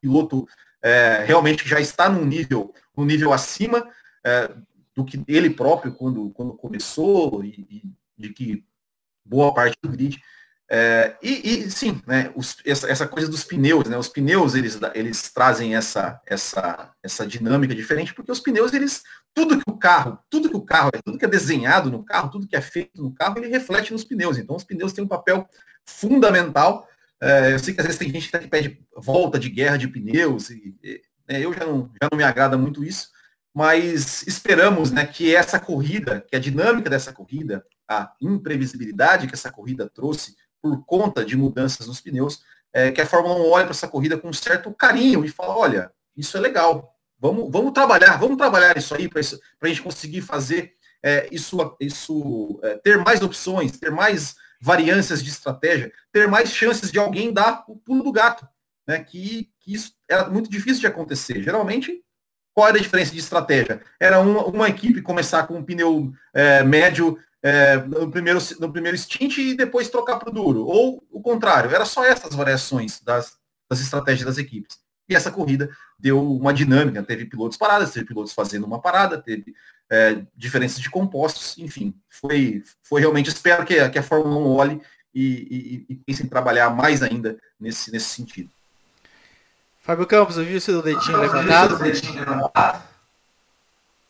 piloto 0.00 0.46
é, 0.82 1.24
realmente 1.24 1.66
já 1.66 1.80
está 1.80 2.08
num 2.08 2.24
nível, 2.24 2.74
num 2.94 3.04
nível 3.04 3.32
acima 3.32 3.88
é, 4.24 4.50
do 4.94 5.04
que 5.04 5.22
ele 5.26 5.50
próprio 5.50 5.92
quando, 5.92 6.30
quando 6.30 6.54
começou 6.54 7.44
e, 7.44 7.66
e 7.70 7.82
de 8.16 8.30
que 8.30 8.64
boa 9.24 9.52
parte 9.52 9.76
do 9.82 9.88
grid 9.88 10.20
é, 10.70 11.14
e, 11.22 11.50
e, 11.50 11.70
sim, 11.70 12.00
né, 12.06 12.32
os, 12.34 12.56
essa, 12.64 12.90
essa, 12.90 13.06
coisa 13.06 13.28
dos 13.28 13.44
pneus, 13.44 13.86
né, 13.86 13.98
os 13.98 14.08
pneus 14.08 14.54
eles, 14.54 14.78
eles 14.94 15.30
trazem 15.30 15.76
essa, 15.76 16.20
essa, 16.26 16.90
essa 17.02 17.26
dinâmica 17.26 17.74
diferente, 17.74 18.14
porque 18.14 18.32
os 18.32 18.40
pneus, 18.40 18.72
eles, 18.72 19.02
tudo 19.34 19.58
que 19.58 19.70
o 19.70 19.76
carro, 19.76 20.18
tudo 20.30 20.48
que 20.48 20.56
o 20.56 20.62
carro, 20.62 20.90
tudo 21.04 21.18
que 21.18 21.24
é 21.24 21.28
desenhado 21.28 21.90
no 21.90 22.02
carro, 22.02 22.30
tudo 22.30 22.48
que 22.48 22.56
é 22.56 22.62
feito 22.62 23.02
no 23.02 23.14
carro, 23.14 23.38
ele 23.38 23.48
reflete 23.48 23.92
nos 23.92 24.04
pneus. 24.04 24.38
Então 24.38 24.56
os 24.56 24.64
pneus 24.64 24.94
têm 24.94 25.04
um 25.04 25.08
papel 25.08 25.46
fundamental. 25.84 26.88
É, 27.20 27.52
eu 27.52 27.58
sei 27.58 27.74
que 27.74 27.80
às 27.80 27.86
vezes 27.86 27.98
tem 27.98 28.10
gente 28.10 28.30
que 28.30 28.48
pede 28.48 28.82
volta 28.96 29.38
de 29.38 29.50
guerra 29.50 29.76
de 29.76 29.86
pneus, 29.86 30.48
e, 30.48 30.74
e 30.82 31.02
né, 31.28 31.44
eu 31.44 31.52
já 31.52 31.66
não, 31.66 31.90
já 32.02 32.08
não 32.10 32.16
me 32.16 32.24
agrada 32.24 32.56
muito 32.56 32.82
isso, 32.82 33.10
mas 33.54 34.26
esperamos 34.26 34.90
né, 34.90 35.06
que 35.06 35.34
essa 35.34 35.60
corrida, 35.60 36.24
que 36.28 36.34
a 36.34 36.40
dinâmica 36.40 36.90
dessa 36.90 37.12
corrida, 37.12 37.64
a 37.88 38.12
imprevisibilidade 38.20 39.28
que 39.28 39.34
essa 39.34 39.52
corrida 39.52 39.88
trouxe 39.88 40.36
por 40.60 40.84
conta 40.84 41.24
de 41.24 41.36
mudanças 41.36 41.86
nos 41.86 42.00
pneus, 42.00 42.42
é, 42.72 42.90
que 42.90 43.00
a 43.00 43.06
Fórmula 43.06 43.36
1 43.36 43.50
olha 43.50 43.64
para 43.64 43.72
essa 43.72 43.86
corrida 43.86 44.18
com 44.18 44.28
um 44.28 44.32
certo 44.32 44.72
carinho 44.72 45.24
e 45.24 45.28
fala, 45.28 45.56
olha, 45.56 45.92
isso 46.16 46.36
é 46.36 46.40
legal, 46.40 46.92
vamos, 47.20 47.50
vamos 47.50 47.72
trabalhar, 47.72 48.16
vamos 48.16 48.36
trabalhar 48.36 48.76
isso 48.76 48.94
aí 48.94 49.08
para 49.08 49.20
a 49.20 49.66
gente 49.68 49.82
conseguir 49.82 50.22
fazer 50.22 50.74
é, 51.02 51.28
isso, 51.30 51.76
isso 51.78 52.58
é, 52.62 52.76
ter 52.78 52.98
mais 52.98 53.22
opções, 53.22 53.78
ter 53.78 53.90
mais 53.90 54.34
variâncias 54.60 55.22
de 55.22 55.28
estratégia, 55.28 55.92
ter 56.10 56.26
mais 56.26 56.48
chances 56.48 56.90
de 56.90 56.98
alguém 56.98 57.32
dar 57.32 57.64
o 57.68 57.76
pulo 57.76 58.02
do 58.02 58.10
gato, 58.10 58.48
né? 58.86 59.04
Que, 59.04 59.50
que 59.60 59.74
isso 59.74 59.92
era 60.08 60.28
muito 60.30 60.48
difícil 60.48 60.80
de 60.80 60.86
acontecer. 60.86 61.42
Geralmente, 61.42 62.02
qual 62.54 62.68
era 62.68 62.78
a 62.78 62.80
diferença 62.80 63.12
de 63.12 63.18
estratégia? 63.18 63.82
Era 63.98 64.20
uma, 64.20 64.44
uma 64.44 64.68
equipe 64.68 65.02
começar 65.02 65.46
com 65.46 65.56
um 65.56 65.64
pneu 65.64 66.12
é, 66.32 66.62
médio 66.62 67.18
é, 67.42 67.76
no, 67.76 68.10
primeiro, 68.10 68.38
no 68.60 68.72
primeiro 68.72 68.96
stint 68.96 69.38
e 69.38 69.54
depois 69.54 69.88
trocar 69.88 70.18
para 70.18 70.30
o 70.30 70.32
duro. 70.32 70.64
Ou 70.64 71.04
o 71.10 71.20
contrário, 71.20 71.74
era 71.74 71.84
só 71.84 72.04
essas 72.04 72.34
variações 72.34 73.00
das, 73.02 73.36
das 73.68 73.80
estratégias 73.80 74.24
das 74.24 74.38
equipes. 74.38 74.78
E 75.08 75.14
essa 75.14 75.30
corrida 75.30 75.68
deu 75.98 76.22
uma 76.22 76.54
dinâmica, 76.54 77.02
teve 77.02 77.26
pilotos 77.26 77.58
paradas, 77.58 77.92
teve 77.92 78.06
pilotos 78.06 78.32
fazendo 78.32 78.64
uma 78.64 78.80
parada, 78.80 79.20
teve 79.20 79.54
é, 79.90 80.22
diferenças 80.34 80.80
de 80.80 80.88
compostos, 80.88 81.58
enfim, 81.58 81.94
foi, 82.08 82.62
foi 82.82 83.00
realmente, 83.00 83.28
espero 83.28 83.66
que, 83.66 83.88
que 83.90 83.98
a 83.98 84.02
Fórmula 84.02 84.36
1 84.36 84.46
olhe 84.46 84.80
e, 85.14 85.84
e, 85.88 85.92
e 85.92 85.96
pense 85.96 86.24
em 86.24 86.28
trabalhar 86.28 86.70
mais 86.70 87.02
ainda 87.02 87.36
nesse, 87.60 87.92
nesse 87.92 88.06
sentido. 88.06 88.50
Fábio 89.84 90.06
Campos, 90.06 90.36
eu 90.36 90.44
vi 90.44 90.56
o 90.56 90.60
seu 90.60 90.82
dedinho 90.82 91.20
levantado. 91.20 91.74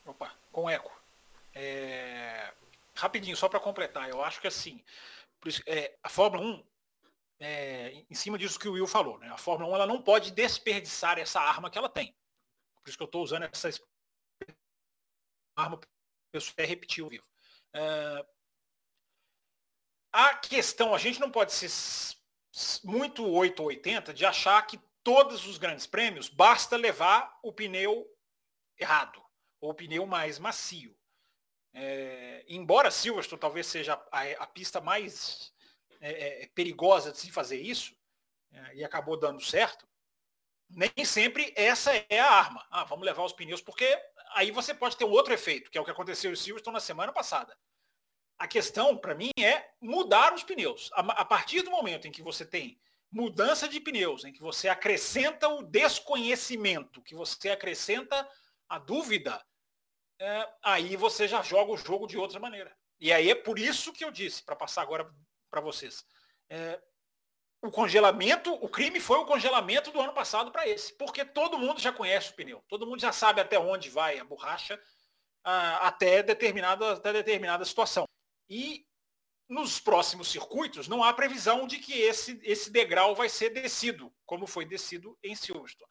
Opa, 0.06 0.32
com 0.50 0.70
eco. 0.70 0.90
É 1.52 2.24
rapidinho, 2.94 3.36
só 3.36 3.48
para 3.48 3.60
completar, 3.60 4.08
eu 4.08 4.22
acho 4.22 4.40
que 4.40 4.46
assim, 4.46 4.82
isso, 5.44 5.62
é, 5.66 5.94
a 6.02 6.08
Fórmula 6.08 6.42
1, 6.42 6.64
é, 7.40 8.04
em 8.08 8.14
cima 8.14 8.38
disso 8.38 8.58
que 8.58 8.68
o 8.68 8.72
Will 8.72 8.86
falou, 8.86 9.18
né? 9.18 9.28
A 9.28 9.36
Fórmula 9.36 9.70
1 9.72 9.74
ela 9.74 9.86
não 9.86 10.00
pode 10.00 10.30
desperdiçar 10.30 11.18
essa 11.18 11.40
arma 11.40 11.68
que 11.68 11.76
ela 11.76 11.88
tem. 11.88 12.14
Por 12.82 12.88
isso 12.88 12.96
que 12.96 13.02
eu 13.02 13.06
estou 13.06 13.22
usando 13.22 13.42
essa 13.42 13.68
arma, 15.56 15.78
eu 16.32 16.40
até 16.40 16.64
repetir 16.64 17.04
o 17.04 17.08
vivo. 17.08 17.26
É, 17.74 18.26
a 20.12 20.34
questão, 20.36 20.94
a 20.94 20.98
gente 20.98 21.20
não 21.20 21.30
pode 21.30 21.52
ser 21.52 22.16
muito 22.84 23.28
8 23.28 23.60
ou 23.60 23.68
80 23.68 24.14
de 24.14 24.24
achar 24.24 24.64
que 24.66 24.78
todos 25.04 25.46
os 25.46 25.58
grandes 25.58 25.86
prêmios 25.86 26.28
basta 26.28 26.76
levar 26.76 27.38
o 27.42 27.52
pneu 27.52 28.10
errado, 28.76 29.22
ou 29.60 29.70
o 29.70 29.74
pneu 29.74 30.06
mais 30.06 30.38
macio. 30.38 30.96
É, 31.74 32.44
embora 32.48 32.90
Silverstone 32.90 33.40
talvez 33.40 33.66
seja 33.66 33.94
a, 34.10 34.22
a 34.42 34.46
pista 34.46 34.80
mais 34.80 35.52
é, 36.00 36.44
é, 36.44 36.46
perigosa 36.48 37.12
de 37.12 37.18
se 37.18 37.30
fazer 37.30 37.60
isso, 37.60 37.94
é, 38.50 38.76
e 38.76 38.84
acabou 38.84 39.18
dando 39.18 39.42
certo, 39.42 39.86
nem 40.70 41.04
sempre 41.04 41.52
essa 41.54 41.92
é 42.08 42.18
a 42.18 42.30
arma. 42.30 42.66
Ah, 42.70 42.84
vamos 42.84 43.04
levar 43.04 43.24
os 43.24 43.32
pneus, 43.32 43.60
porque 43.60 43.86
aí 44.34 44.50
você 44.50 44.72
pode 44.72 44.96
ter 44.96 45.04
um 45.04 45.10
outro 45.10 45.34
efeito, 45.34 45.70
que 45.70 45.76
é 45.76 45.80
o 45.80 45.84
que 45.84 45.90
aconteceu 45.90 46.32
em 46.32 46.36
Silverstone 46.36 46.74
na 46.74 46.80
semana 46.80 47.12
passada. 47.12 47.56
A 48.38 48.48
questão, 48.48 48.96
para 48.96 49.14
mim, 49.14 49.30
é 49.38 49.70
mudar 49.80 50.32
os 50.34 50.42
pneus. 50.42 50.90
A, 50.94 51.00
a 51.00 51.24
partir 51.24 51.62
do 51.62 51.70
momento 51.70 52.08
em 52.08 52.10
que 52.10 52.22
você 52.22 52.44
tem 52.44 52.80
mudança 53.14 53.68
de 53.68 53.78
pneus, 53.78 54.24
em 54.24 54.32
que 54.32 54.40
você 54.40 54.68
acrescenta 54.68 55.48
o 55.48 55.62
desconhecimento, 55.62 57.00
que 57.00 57.14
você 57.14 57.50
acrescenta 57.50 58.28
a 58.68 58.76
dúvida, 58.76 59.40
é, 60.18 60.48
aí 60.60 60.96
você 60.96 61.28
já 61.28 61.40
joga 61.40 61.70
o 61.70 61.76
jogo 61.76 62.08
de 62.08 62.18
outra 62.18 62.40
maneira. 62.40 62.76
E 62.98 63.12
aí 63.12 63.30
é 63.30 63.34
por 63.36 63.56
isso 63.56 63.92
que 63.92 64.04
eu 64.04 64.10
disse, 64.10 64.42
para 64.42 64.56
passar 64.56 64.82
agora 64.82 65.08
para 65.48 65.60
vocês. 65.60 66.04
É, 66.50 66.82
o 67.62 67.70
congelamento, 67.70 68.52
o 68.52 68.68
crime 68.68 68.98
foi 68.98 69.18
o 69.18 69.26
congelamento 69.26 69.92
do 69.92 70.00
ano 70.00 70.12
passado 70.12 70.50
para 70.50 70.66
esse, 70.66 70.92
porque 70.98 71.24
todo 71.24 71.58
mundo 71.58 71.80
já 71.80 71.92
conhece 71.92 72.32
o 72.32 72.34
pneu, 72.34 72.64
todo 72.68 72.86
mundo 72.86 73.00
já 73.00 73.12
sabe 73.12 73.40
até 73.40 73.56
onde 73.56 73.88
vai 73.88 74.18
a 74.18 74.24
borracha 74.24 74.78
ah, 75.44 75.86
até, 75.86 76.20
determinada, 76.20 76.94
até 76.94 77.12
determinada 77.12 77.64
situação. 77.64 78.08
E 78.48 78.84
nos 79.48 79.78
próximos 79.78 80.28
circuitos 80.28 80.88
não 80.88 81.02
há 81.02 81.12
previsão 81.12 81.66
de 81.66 81.78
que 81.78 81.92
esse, 81.92 82.40
esse 82.42 82.70
degrau 82.70 83.14
vai 83.14 83.28
ser 83.28 83.50
descido, 83.50 84.12
como 84.24 84.46
foi 84.46 84.64
descido 84.64 85.18
em 85.22 85.34
Silverstone. 85.34 85.90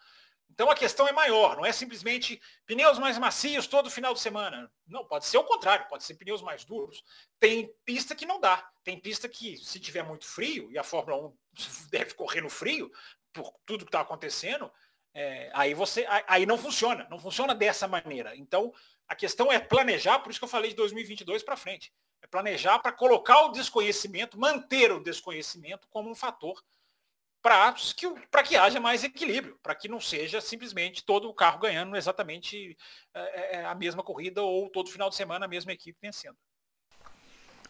Então 0.53 0.69
a 0.69 0.75
questão 0.75 1.07
é 1.07 1.11
maior, 1.11 1.57
não 1.57 1.65
é 1.65 1.71
simplesmente 1.71 2.39
pneus 2.65 2.99
mais 2.99 3.17
macios 3.17 3.65
todo 3.65 3.89
final 3.89 4.13
de 4.13 4.19
semana. 4.19 4.71
Não, 4.85 5.03
pode 5.05 5.25
ser 5.25 5.37
o 5.37 5.43
contrário, 5.43 5.87
pode 5.87 6.03
ser 6.03 6.13
pneus 6.13 6.43
mais 6.43 6.63
duros. 6.63 7.03
Tem 7.39 7.73
pista 7.83 8.13
que 8.13 8.25
não 8.25 8.39
dá. 8.39 8.69
Tem 8.83 8.99
pista 8.99 9.27
que, 9.27 9.57
se 9.57 9.79
tiver 9.79 10.03
muito 10.03 10.25
frio, 10.25 10.71
e 10.71 10.77
a 10.77 10.83
Fórmula 10.83 11.17
1 11.27 11.37
deve 11.89 12.13
correr 12.13 12.41
no 12.41 12.49
frio, 12.49 12.91
por 13.31 13.51
tudo 13.65 13.83
que 13.83 13.89
está 13.89 14.01
acontecendo, 14.01 14.71
é, 15.15 15.51
aí 15.53 15.73
você 15.73 16.05
aí 16.27 16.45
não 16.45 16.57
funciona, 16.57 17.07
não 17.09 17.19
funciona 17.19 17.53
dessa 17.53 17.87
maneira. 17.87 18.35
Então 18.35 18.71
a 19.13 19.15
questão 19.15 19.51
é 19.51 19.59
planejar, 19.59 20.19
por 20.19 20.31
isso 20.31 20.39
que 20.39 20.43
eu 20.43 20.49
falei 20.49 20.71
de 20.71 20.75
2022 20.75 21.43
para 21.43 21.55
frente. 21.55 21.93
É 22.21 22.27
planejar 22.27 22.79
para 22.79 22.91
colocar 22.91 23.45
o 23.45 23.51
desconhecimento, 23.51 24.39
manter 24.39 24.91
o 24.91 24.99
desconhecimento 24.99 25.87
como 25.89 26.09
um 26.09 26.15
fator 26.15 26.61
para 27.41 27.73
que, 27.73 28.09
que 28.47 28.55
haja 28.55 28.79
mais 28.79 29.03
equilíbrio, 29.03 29.59
para 29.61 29.75
que 29.75 29.87
não 29.87 29.99
seja 29.99 30.41
simplesmente 30.41 31.03
todo 31.03 31.29
o 31.29 31.33
carro 31.33 31.59
ganhando 31.59 31.95
exatamente 31.95 32.75
é, 33.13 33.57
é, 33.57 33.65
a 33.65 33.75
mesma 33.75 34.01
corrida 34.01 34.41
ou 34.41 34.69
todo 34.69 34.89
final 34.89 35.09
de 35.09 35.15
semana 35.15 35.45
a 35.45 35.49
mesma 35.49 35.73
equipe 35.73 35.99
vencendo. 36.01 36.37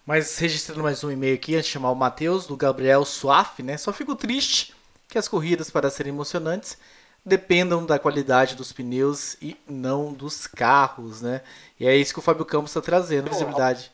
Mas 0.05 0.37
registrando 0.37 0.83
mais 0.83 1.03
um 1.03 1.11
e-mail 1.11 1.35
aqui, 1.35 1.55
antes 1.55 1.65
de 1.65 1.71
chamar 1.71 1.91
o 1.91 1.95
Matheus, 1.95 2.45
do 2.45 2.55
Gabriel 2.55 3.03
Suaf, 3.03 3.61
né? 3.63 3.77
Só 3.77 3.91
fico 3.91 4.15
triste 4.15 4.73
que 5.09 5.17
as 5.17 5.27
corridas, 5.27 5.69
para 5.69 5.89
serem 5.89 6.13
emocionantes, 6.13 6.77
dependam 7.25 7.85
da 7.85 7.97
qualidade 7.97 8.55
dos 8.55 8.71
pneus 8.71 9.35
e 9.41 9.57
não 9.67 10.13
dos 10.13 10.47
carros, 10.47 11.21
né? 11.21 11.41
E 11.79 11.87
é 11.87 11.95
isso 11.95 12.13
que 12.13 12.19
o 12.19 12.23
Fábio 12.23 12.45
Campos 12.45 12.71
está 12.71 12.81
trazendo, 12.81 13.29
visibilidade. 13.29 13.91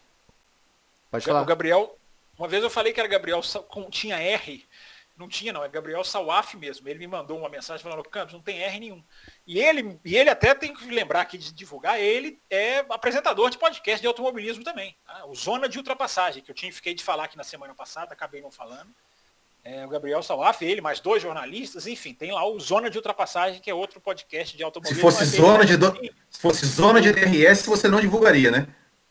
Pode 1.11 1.25
falar. 1.25 1.41
O 1.41 1.45
Gabriel, 1.45 1.97
uma 2.37 2.47
vez 2.47 2.63
eu 2.63 2.69
falei 2.69 2.93
que 2.93 2.99
era 2.99 3.09
Gabriel, 3.09 3.41
tinha 3.91 4.17
R 4.17 4.65
não 5.19 5.27
tinha, 5.27 5.51
não, 5.51 5.61
é 5.61 5.67
Gabriel 5.67 6.01
Salaf 6.01 6.55
mesmo. 6.55 6.87
Ele 6.87 6.99
me 6.99 7.07
mandou 7.07 7.37
uma 7.37 7.49
mensagem 7.49 7.83
falando, 7.83 8.01
Campos, 8.05 8.33
não 8.33 8.41
tem 8.41 8.61
R 8.61 8.79
nenhum. 8.79 9.03
E 9.45 9.59
ele, 9.59 9.99
e 10.05 10.15
ele 10.15 10.29
até 10.29 10.55
tem 10.55 10.73
que 10.73 10.85
lembrar 10.85 11.19
aqui 11.19 11.37
de 11.37 11.51
divulgar, 11.51 11.99
ele 11.99 12.41
é 12.49 12.79
apresentador 12.89 13.49
de 13.49 13.57
podcast 13.57 13.99
de 13.99 14.07
automobilismo 14.07 14.63
também. 14.63 14.95
Tá? 15.05 15.25
O 15.25 15.35
Zona 15.35 15.67
de 15.67 15.77
Ultrapassagem, 15.77 16.41
que 16.41 16.49
eu 16.49 16.55
tinha 16.55 16.71
fiquei 16.71 16.93
de 16.93 17.03
falar 17.03 17.25
aqui 17.25 17.35
na 17.35 17.43
semana 17.43 17.75
passada, 17.75 18.13
acabei 18.13 18.39
não 18.39 18.49
falando. 18.49 18.95
É, 19.63 19.85
o 19.85 19.89
Gabriel 19.89 20.23
Salaf, 20.23 20.61
ele, 20.61 20.81
mais 20.81 20.99
dois 20.99 21.21
jornalistas, 21.21 21.85
enfim, 21.85 22.13
tem 22.13 22.31
lá 22.31 22.47
o 22.47 22.59
Zona 22.59 22.89
de 22.89 22.97
Ultrapassagem, 22.97 23.59
que 23.59 23.69
é 23.69 23.73
outro 23.73 23.99
podcast 23.99 24.55
de 24.55 24.63
automobilismo. 24.63 25.11
Se 25.11 25.17
fosse, 25.17 25.37
zona 25.37 25.65
de, 25.65 25.77
do... 25.77 25.93
Se 26.29 26.39
fosse 26.39 26.65
zona 26.65 27.01
de 27.01 27.11
DRS, 27.11 27.65
você 27.65 27.87
não 27.87 27.99
divulgaria, 27.99 28.49
né? 28.49 28.67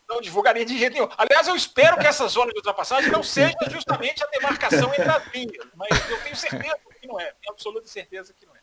não 0.09 0.21
divulgaria 0.21 0.65
de 0.65 0.79
jeito 0.79 0.95
nenhum. 0.95 1.09
Aliás, 1.19 1.47
eu 1.47 1.55
espero 1.55 1.99
que 1.99 2.07
essa 2.07 2.27
zona 2.29 2.51
de 2.51 2.57
ultrapassagem 2.57 3.11
não 3.11 3.23
seja 3.23 3.55
justamente 3.71 4.25
a 4.25 4.27
demarcação 4.29 4.89
entre 4.89 5.09
as 5.09 5.23
linhas, 5.35 5.67
mas 5.77 5.89
eu 6.11 6.19
tenho 6.23 6.35
certeza 6.35 6.77
que 6.99 7.07
não 7.07 7.21
é, 7.21 7.25
tenho 7.25 7.53
absoluta 7.53 7.87
certeza 7.87 8.33
que 8.33 8.47
não 8.47 8.57
é. 8.57 8.59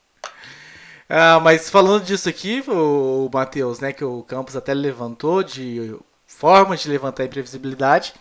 Ah, 1.07 1.39
mas 1.39 1.69
falando 1.69 2.03
disso 2.03 2.27
aqui, 2.27 2.63
o 2.67 3.29
Matheus, 3.31 3.79
né, 3.79 3.93
que 3.93 4.03
o 4.03 4.23
Campos 4.23 4.55
até 4.55 4.73
levantou 4.73 5.43
de 5.43 5.95
formas 6.25 6.81
de 6.81 6.89
levantar 6.89 7.23
a 7.23 7.25
imprevisibilidade. 7.27 8.13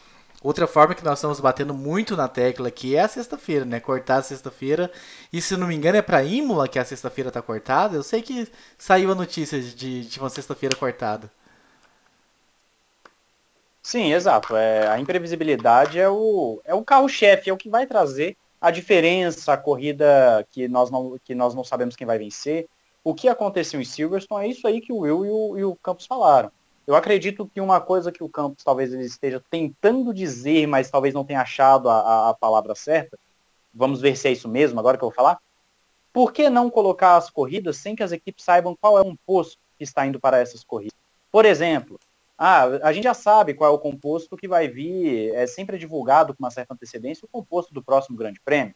Outra 0.45 0.67
forma 0.67 0.95
que 0.95 1.03
nós 1.03 1.19
estamos 1.19 1.41
batendo 1.41 1.73
muito 1.73 2.15
na 2.15 2.29
tecla 2.29 2.69
aqui 2.69 2.95
é 2.97 3.01
a 3.01 3.09
sexta-feira, 3.09 3.65
né? 3.65 3.81
Cortar 3.81 4.19
a 4.19 4.23
sexta-feira. 4.23 4.93
E 5.33 5.41
se 5.41 5.57
não 5.57 5.67
me 5.67 5.75
engano 5.75 5.97
é 5.97 6.03
para 6.03 6.23
Imola 6.23 6.69
que 6.69 6.79
a 6.79 6.85
sexta-feira 6.85 7.29
está 7.29 7.41
cortada. 7.41 7.97
Eu 7.97 8.03
sei 8.03 8.21
que 8.21 8.47
saiu 8.77 9.11
a 9.11 9.15
notícia 9.15 9.59
de, 9.59 10.05
de 10.05 10.21
uma 10.21 10.29
sexta-feira 10.29 10.77
cortada. 10.77 11.33
Sim, 13.83 14.13
exato. 14.13 14.55
É, 14.55 14.87
a 14.87 15.01
imprevisibilidade 15.01 15.99
é 15.99 16.11
o, 16.11 16.61
é 16.67 16.75
o 16.75 16.85
carro-chefe, 16.85 17.49
é 17.49 17.53
o 17.53 17.57
que 17.57 17.71
vai 17.71 17.87
trazer 17.87 18.37
a 18.61 18.71
diferença, 18.71 19.51
a 19.51 19.57
corrida 19.57 20.47
que 20.51 20.69
nós, 20.69 20.91
não, 20.91 21.19
que 21.25 21.35
nós 21.35 21.55
não 21.55 21.65
sabemos 21.65 21.97
quem 21.97 22.07
vai 22.07 22.19
vencer. 22.19 22.69
O 23.03 23.15
que 23.15 23.29
aconteceu 23.29 23.81
em 23.81 23.85
Silverstone 23.85 24.45
é 24.45 24.49
isso 24.51 24.67
aí 24.67 24.83
que 24.83 24.93
o 24.93 24.99
Will 24.99 25.25
e 25.25 25.31
o, 25.31 25.59
e 25.59 25.65
o 25.65 25.75
Campos 25.77 26.05
falaram. 26.05 26.53
Eu 26.87 26.94
acredito 26.94 27.49
que 27.53 27.61
uma 27.61 27.81
coisa 27.81 28.12
que 28.12 28.23
o 28.23 28.29
Campos 28.29 28.62
talvez 28.62 28.92
ele 28.92 29.05
esteja 29.05 29.42
tentando 29.51 30.12
dizer, 30.12 30.66
mas 30.66 30.90
talvez 30.90 31.14
não 31.14 31.25
tenha 31.25 31.40
achado 31.40 31.88
a, 31.88 32.31
a 32.31 32.35
palavra 32.35 32.75
certa, 32.75 33.18
vamos 33.73 34.01
ver 34.01 34.16
se 34.16 34.29
é 34.29 34.33
isso 34.33 34.49
mesmo 34.49 34.79
agora 34.79 34.99
que 34.99 35.05
eu 35.05 35.09
vou 35.09 35.14
falar. 35.14 35.38
Por 36.12 36.33
que 36.33 36.49
não 36.49 36.70
colocar 36.70 37.16
as 37.16 37.31
corridas 37.31 37.79
sem 37.79 37.97
que 37.97 38.03
as 38.03 38.12
equipes 38.12 38.44
saibam 38.44 38.77
qual 38.79 38.99
é 38.99 39.03
um 39.03 39.16
posto 39.16 39.59
que 39.77 39.85
está 39.85 40.07
indo 40.07 40.20
para 40.20 40.38
essas 40.38 40.62
corridas? 40.62 40.97
Por 41.33 41.44
exemplo, 41.44 41.99
ah, 42.37 42.64
a 42.83 42.92
gente 42.92 43.05
já 43.05 43.14
sabe 43.14 43.55
qual 43.55 43.73
é 43.73 43.75
o 43.75 43.79
composto 43.79 44.37
que 44.37 44.47
vai 44.47 44.68
vir, 44.68 45.35
é 45.35 45.47
sempre 45.47 45.79
divulgado 45.79 46.35
com 46.35 46.42
uma 46.42 46.51
certa 46.51 46.75
antecedência 46.75 47.25
o 47.25 47.29
composto 47.29 47.73
do 47.73 47.83
próximo 47.83 48.16
Grande 48.16 48.40
Prêmio. 48.44 48.75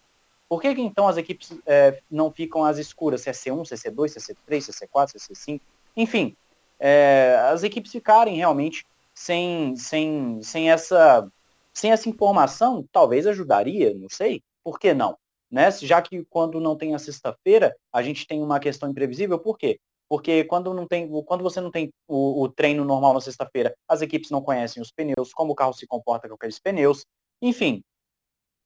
Por 0.48 0.62
que, 0.62 0.74
que 0.74 0.80
então 0.80 1.06
as 1.06 1.18
equipes 1.18 1.52
é, 1.66 2.00
não 2.10 2.32
ficam 2.32 2.64
às 2.64 2.78
escuras, 2.78 3.20
se 3.20 3.28
é 3.28 3.32
C1, 3.32 3.66
se 3.66 3.74
é 3.74 3.76
C2, 3.76 4.08
se 4.08 4.18
é 4.18 4.34
C3, 4.34 4.60
se 4.62 4.70
é 4.70 4.86
C4, 4.88 5.18
se 5.18 5.32
é 5.32 5.34
C5? 5.34 5.60
Enfim, 5.96 6.36
é, 6.78 7.36
as 7.50 7.62
equipes 7.62 7.92
ficarem 7.92 8.36
realmente 8.36 8.86
sem, 9.14 9.74
sem, 9.76 10.40
sem, 10.42 10.70
essa, 10.70 11.30
sem 11.72 11.92
essa 11.92 12.08
informação, 12.08 12.86
talvez 12.92 13.26
ajudaria, 13.26 13.94
não 13.94 14.08
sei, 14.08 14.42
por 14.62 14.78
que 14.78 14.94
não? 14.94 15.16
Né? 15.50 15.70
Já 15.70 16.00
que 16.02 16.24
quando 16.26 16.60
não 16.60 16.76
tem 16.76 16.94
a 16.94 16.98
sexta-feira, 16.98 17.74
a 17.92 18.02
gente 18.02 18.26
tem 18.26 18.42
uma 18.42 18.60
questão 18.60 18.90
imprevisível, 18.90 19.38
por 19.38 19.56
quê? 19.56 19.80
porque 20.08 20.44
quando, 20.44 20.72
não 20.72 20.86
tem, 20.86 21.08
quando 21.24 21.42
você 21.42 21.60
não 21.60 21.70
tem 21.70 21.92
o, 22.06 22.42
o 22.42 22.48
treino 22.48 22.84
normal 22.84 23.12
na 23.12 23.20
sexta-feira, 23.20 23.76
as 23.86 24.00
equipes 24.00 24.30
não 24.30 24.40
conhecem 24.40 24.82
os 24.82 24.90
pneus, 24.90 25.32
como 25.34 25.52
o 25.52 25.54
carro 25.54 25.74
se 25.74 25.86
comporta 25.86 26.28
com 26.28 26.34
aqueles 26.34 26.58
pneus. 26.58 27.04
Enfim, 27.42 27.84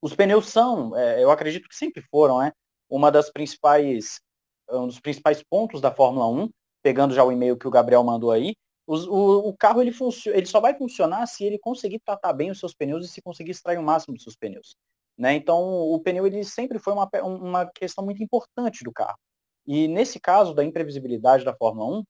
os 0.01 0.15
pneus 0.15 0.49
são, 0.49 0.97
é, 0.97 1.23
eu 1.23 1.31
acredito 1.31 1.69
que 1.69 1.75
sempre 1.75 2.03
foram, 2.11 2.39
né, 2.39 2.53
uma 2.89 3.11
das 3.11 3.31
principais, 3.31 4.21
um 4.71 4.87
dos 4.87 5.01
principais 5.01 5.43
pontos 5.43 5.81
da 5.81 5.91
Fórmula 5.91 6.29
1, 6.29 6.49
pegando 6.83 7.15
já 7.15 7.25
o 7.25 7.33
e-mail 7.33 7.57
que 7.57 7.69
o 7.69 7.71
Gabriel 7.71 8.03
mandou 8.05 8.31
aí, 8.31 8.55
o, 8.87 9.49
o, 9.49 9.57
carro 9.57 9.81
ele, 9.81 9.93
ele 10.27 10.47
só 10.47 10.61
vai 10.61 10.77
funcionar 10.77 11.27
se 11.27 11.45
ele 11.45 11.59
conseguir 11.59 12.01
tratar 12.01 12.33
bem 12.33 12.51
os 12.51 12.59
seus 12.59 12.75
pneus 12.75 13.05
e 13.05 13.09
se 13.09 13.23
conseguir 13.23 13.53
extrair 13.53 13.79
o 13.79 13.83
máximo 13.83 14.15
dos 14.15 14.25
seus 14.25 14.37
pneus. 14.37 14.77
Né? 15.17 15.35
Então, 15.35 15.61
o 15.61 15.99
pneu 16.01 16.27
ele 16.27 16.43
sempre 16.45 16.79
foi 16.79 16.93
uma, 16.93 17.09
uma 17.23 17.67
questão 17.67 18.05
muito 18.05 18.23
importante 18.23 18.83
do 18.83 18.93
carro. 18.93 19.19
E 19.67 19.87
nesse 19.87 20.19
caso 20.19 20.53
da 20.53 20.65
imprevisibilidade 20.65 21.45
da 21.45 21.55
Fórmula 21.55 22.01
1, 22.01 22.05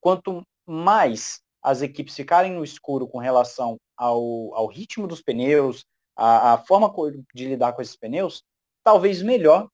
quanto 0.00 0.42
mais 0.66 1.40
as 1.62 1.82
equipes 1.82 2.14
ficarem 2.14 2.52
no 2.52 2.64
escuro 2.64 3.06
com 3.06 3.18
relação 3.18 3.76
ao, 3.96 4.54
ao 4.54 4.66
ritmo 4.66 5.06
dos 5.06 5.22
pneus, 5.22 5.84
a, 6.16 6.54
a, 6.54 6.58
forma 6.58 6.92
de 7.34 7.46
lidar 7.46 7.72
com 7.72 7.82
esses 7.82 7.96
pneus, 7.96 8.42
talvez 8.82 9.22
melhor 9.22 9.68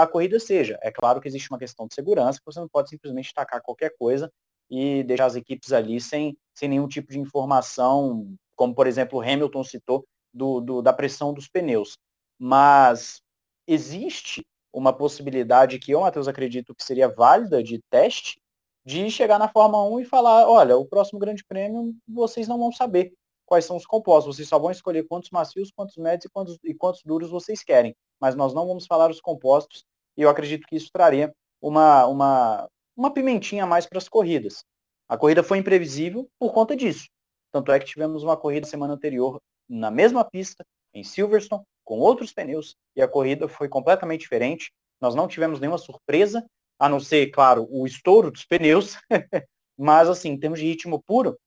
a 0.00 0.06
corrida 0.06 0.38
seja. 0.38 0.78
É 0.82 0.90
claro 0.90 1.20
que 1.20 1.28
existe 1.28 1.50
uma 1.50 1.58
questão 1.58 1.86
de 1.86 1.94
segurança, 1.94 2.38
que 2.38 2.44
você 2.46 2.60
não 2.60 2.68
pode 2.68 2.88
simplesmente 2.88 3.32
tacar 3.32 3.62
qualquer 3.62 3.94
coisa 3.98 4.30
e 4.70 5.02
deixar 5.04 5.26
as 5.26 5.36
equipes 5.36 5.72
ali 5.72 6.00
sem, 6.00 6.36
sem 6.54 6.68
nenhum 6.68 6.88
tipo 6.88 7.12
de 7.12 7.18
informação, 7.18 8.34
como 8.54 8.74
por 8.74 8.86
exemplo 8.86 9.18
o 9.18 9.22
Hamilton 9.22 9.64
citou, 9.64 10.04
do, 10.32 10.60
do, 10.60 10.82
da 10.82 10.92
pressão 10.92 11.32
dos 11.32 11.48
pneus. 11.48 11.96
Mas 12.38 13.22
existe 13.66 14.44
uma 14.72 14.92
possibilidade 14.92 15.78
que 15.78 15.92
eu, 15.92 16.00
Matheus, 16.00 16.28
acredito 16.28 16.74
que 16.74 16.84
seria 16.84 17.08
válida 17.08 17.62
de 17.62 17.80
teste, 17.90 18.38
de 18.84 19.10
chegar 19.10 19.38
na 19.38 19.48
Fórmula 19.48 19.88
1 19.96 20.00
e 20.00 20.04
falar, 20.04 20.48
olha, 20.48 20.76
o 20.76 20.86
próximo 20.86 21.18
grande 21.18 21.44
prêmio 21.44 21.94
vocês 22.06 22.46
não 22.46 22.58
vão 22.58 22.70
saber 22.70 23.12
quais 23.46 23.64
são 23.64 23.76
os 23.76 23.86
compostos, 23.86 24.36
vocês 24.36 24.48
só 24.48 24.58
vão 24.58 24.70
escolher 24.70 25.04
quantos 25.04 25.30
macios, 25.30 25.70
quantos 25.70 25.96
médios 25.96 26.26
e 26.26 26.28
quantos, 26.28 26.58
e 26.64 26.74
quantos 26.74 27.02
duros 27.04 27.30
vocês 27.30 27.62
querem, 27.62 27.94
mas 28.20 28.34
nós 28.34 28.52
não 28.52 28.66
vamos 28.66 28.86
falar 28.86 29.10
os 29.10 29.20
compostos, 29.20 29.84
e 30.16 30.22
eu 30.22 30.28
acredito 30.28 30.66
que 30.66 30.76
isso 30.76 30.90
traria 30.92 31.32
uma, 31.62 32.06
uma, 32.06 32.68
uma 32.96 33.12
pimentinha 33.12 33.64
a 33.64 33.66
mais 33.66 33.86
para 33.86 33.98
as 33.98 34.08
corridas. 34.08 34.64
A 35.08 35.16
corrida 35.16 35.42
foi 35.42 35.58
imprevisível 35.58 36.28
por 36.38 36.52
conta 36.52 36.74
disso. 36.74 37.06
Tanto 37.52 37.70
é 37.70 37.78
que 37.78 37.86
tivemos 37.86 38.22
uma 38.22 38.36
corrida 38.36 38.66
semana 38.66 38.94
anterior 38.94 39.40
na 39.68 39.90
mesma 39.90 40.24
pista, 40.24 40.64
em 40.92 41.04
Silverstone, 41.04 41.62
com 41.84 41.98
outros 41.98 42.32
pneus, 42.32 42.74
e 42.94 43.02
a 43.02 43.08
corrida 43.08 43.48
foi 43.48 43.68
completamente 43.68 44.22
diferente. 44.22 44.72
Nós 45.00 45.14
não 45.14 45.28
tivemos 45.28 45.60
nenhuma 45.60 45.78
surpresa, 45.78 46.44
a 46.78 46.88
não 46.88 46.98
ser, 46.98 47.30
claro, 47.30 47.66
o 47.70 47.86
estouro 47.86 48.30
dos 48.30 48.44
pneus, 48.44 48.96
mas 49.78 50.08
assim, 50.08 50.30
em 50.30 50.38
termos 50.38 50.58
de 50.58 50.66
ritmo 50.66 51.02
puro, 51.02 51.38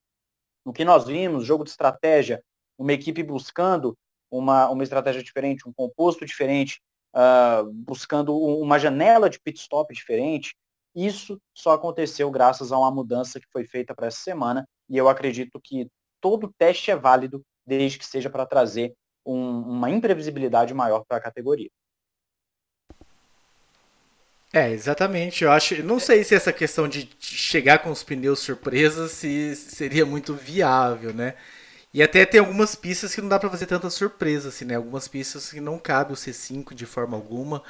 o 0.66 0.74
que 0.74 0.86
nós 0.86 1.06
vimos, 1.06 1.46
jogo 1.46 1.64
de 1.64 1.70
estratégia, 1.70 2.44
uma 2.78 2.94
equipe 2.94 3.24
buscando 3.24 3.98
uma, 4.32 4.70
uma 4.70 4.84
estratégia 4.84 5.24
diferente, 5.24 5.68
um 5.68 5.74
composto 5.74 6.26
diferente, 6.26 6.82
uh, 7.16 7.72
buscando 7.72 8.38
uma 8.38 8.78
janela 8.78 9.30
de 9.30 9.40
pit 9.40 9.60
stop 9.60 9.94
diferente, 9.94 10.56
isso 10.96 11.40
só 11.54 11.72
aconteceu 11.72 12.30
graças 12.32 12.72
a 12.72 12.78
uma 12.78 12.92
mudança 12.92 13.40
que 13.40 13.48
foi 13.52 13.66
feita 13.66 13.94
para 13.94 14.08
essa 14.08 14.20
semana, 14.20 14.68
e 14.90 14.98
eu 14.98 15.08
acredito 15.08 15.60
que 15.62 15.88
todo 16.22 16.54
teste 16.58 16.92
é 16.92 16.96
válido, 16.96 17.44
desde 17.66 18.00
que 18.00 18.06
seja 18.06 18.30
para 18.30 18.46
trazer 18.46 18.94
um, 19.26 19.60
uma 19.60 19.90
imprevisibilidade 19.90 20.74
maior 20.74 21.04
para 21.08 21.18
a 21.18 21.22
categoria. 21.22 21.70
É, 24.52 24.72
exatamente. 24.72 25.44
Eu 25.44 25.52
acho, 25.52 25.82
não 25.84 26.00
sei 26.00 26.24
se 26.24 26.34
essa 26.34 26.52
questão 26.52 26.88
de 26.88 27.08
chegar 27.20 27.80
com 27.80 27.92
os 27.92 28.04
pneus 28.04 28.40
surpresas 28.40 29.12
se 29.12 29.56
seria 29.56 30.06
muito 30.06 30.34
viável, 30.34 31.14
né? 31.14 31.36
E 31.94 32.04
até 32.04 32.26
tem 32.26 32.40
algumas 32.40 32.76
pistas 32.76 33.14
que 33.16 33.22
não 33.22 33.30
dá 33.30 33.40
para 33.40 33.50
fazer 33.50 33.66
tanta 33.68 33.90
surpresa, 33.90 34.50
assim, 34.50 34.66
né? 34.66 34.76
Algumas 34.76 35.08
pistas 35.08 35.52
que 35.52 35.62
não 35.62 35.80
cabe 35.80 36.14
o 36.14 36.18
C5 36.18 36.74
de 36.76 36.86
forma 36.86 37.18
alguma 37.18 37.64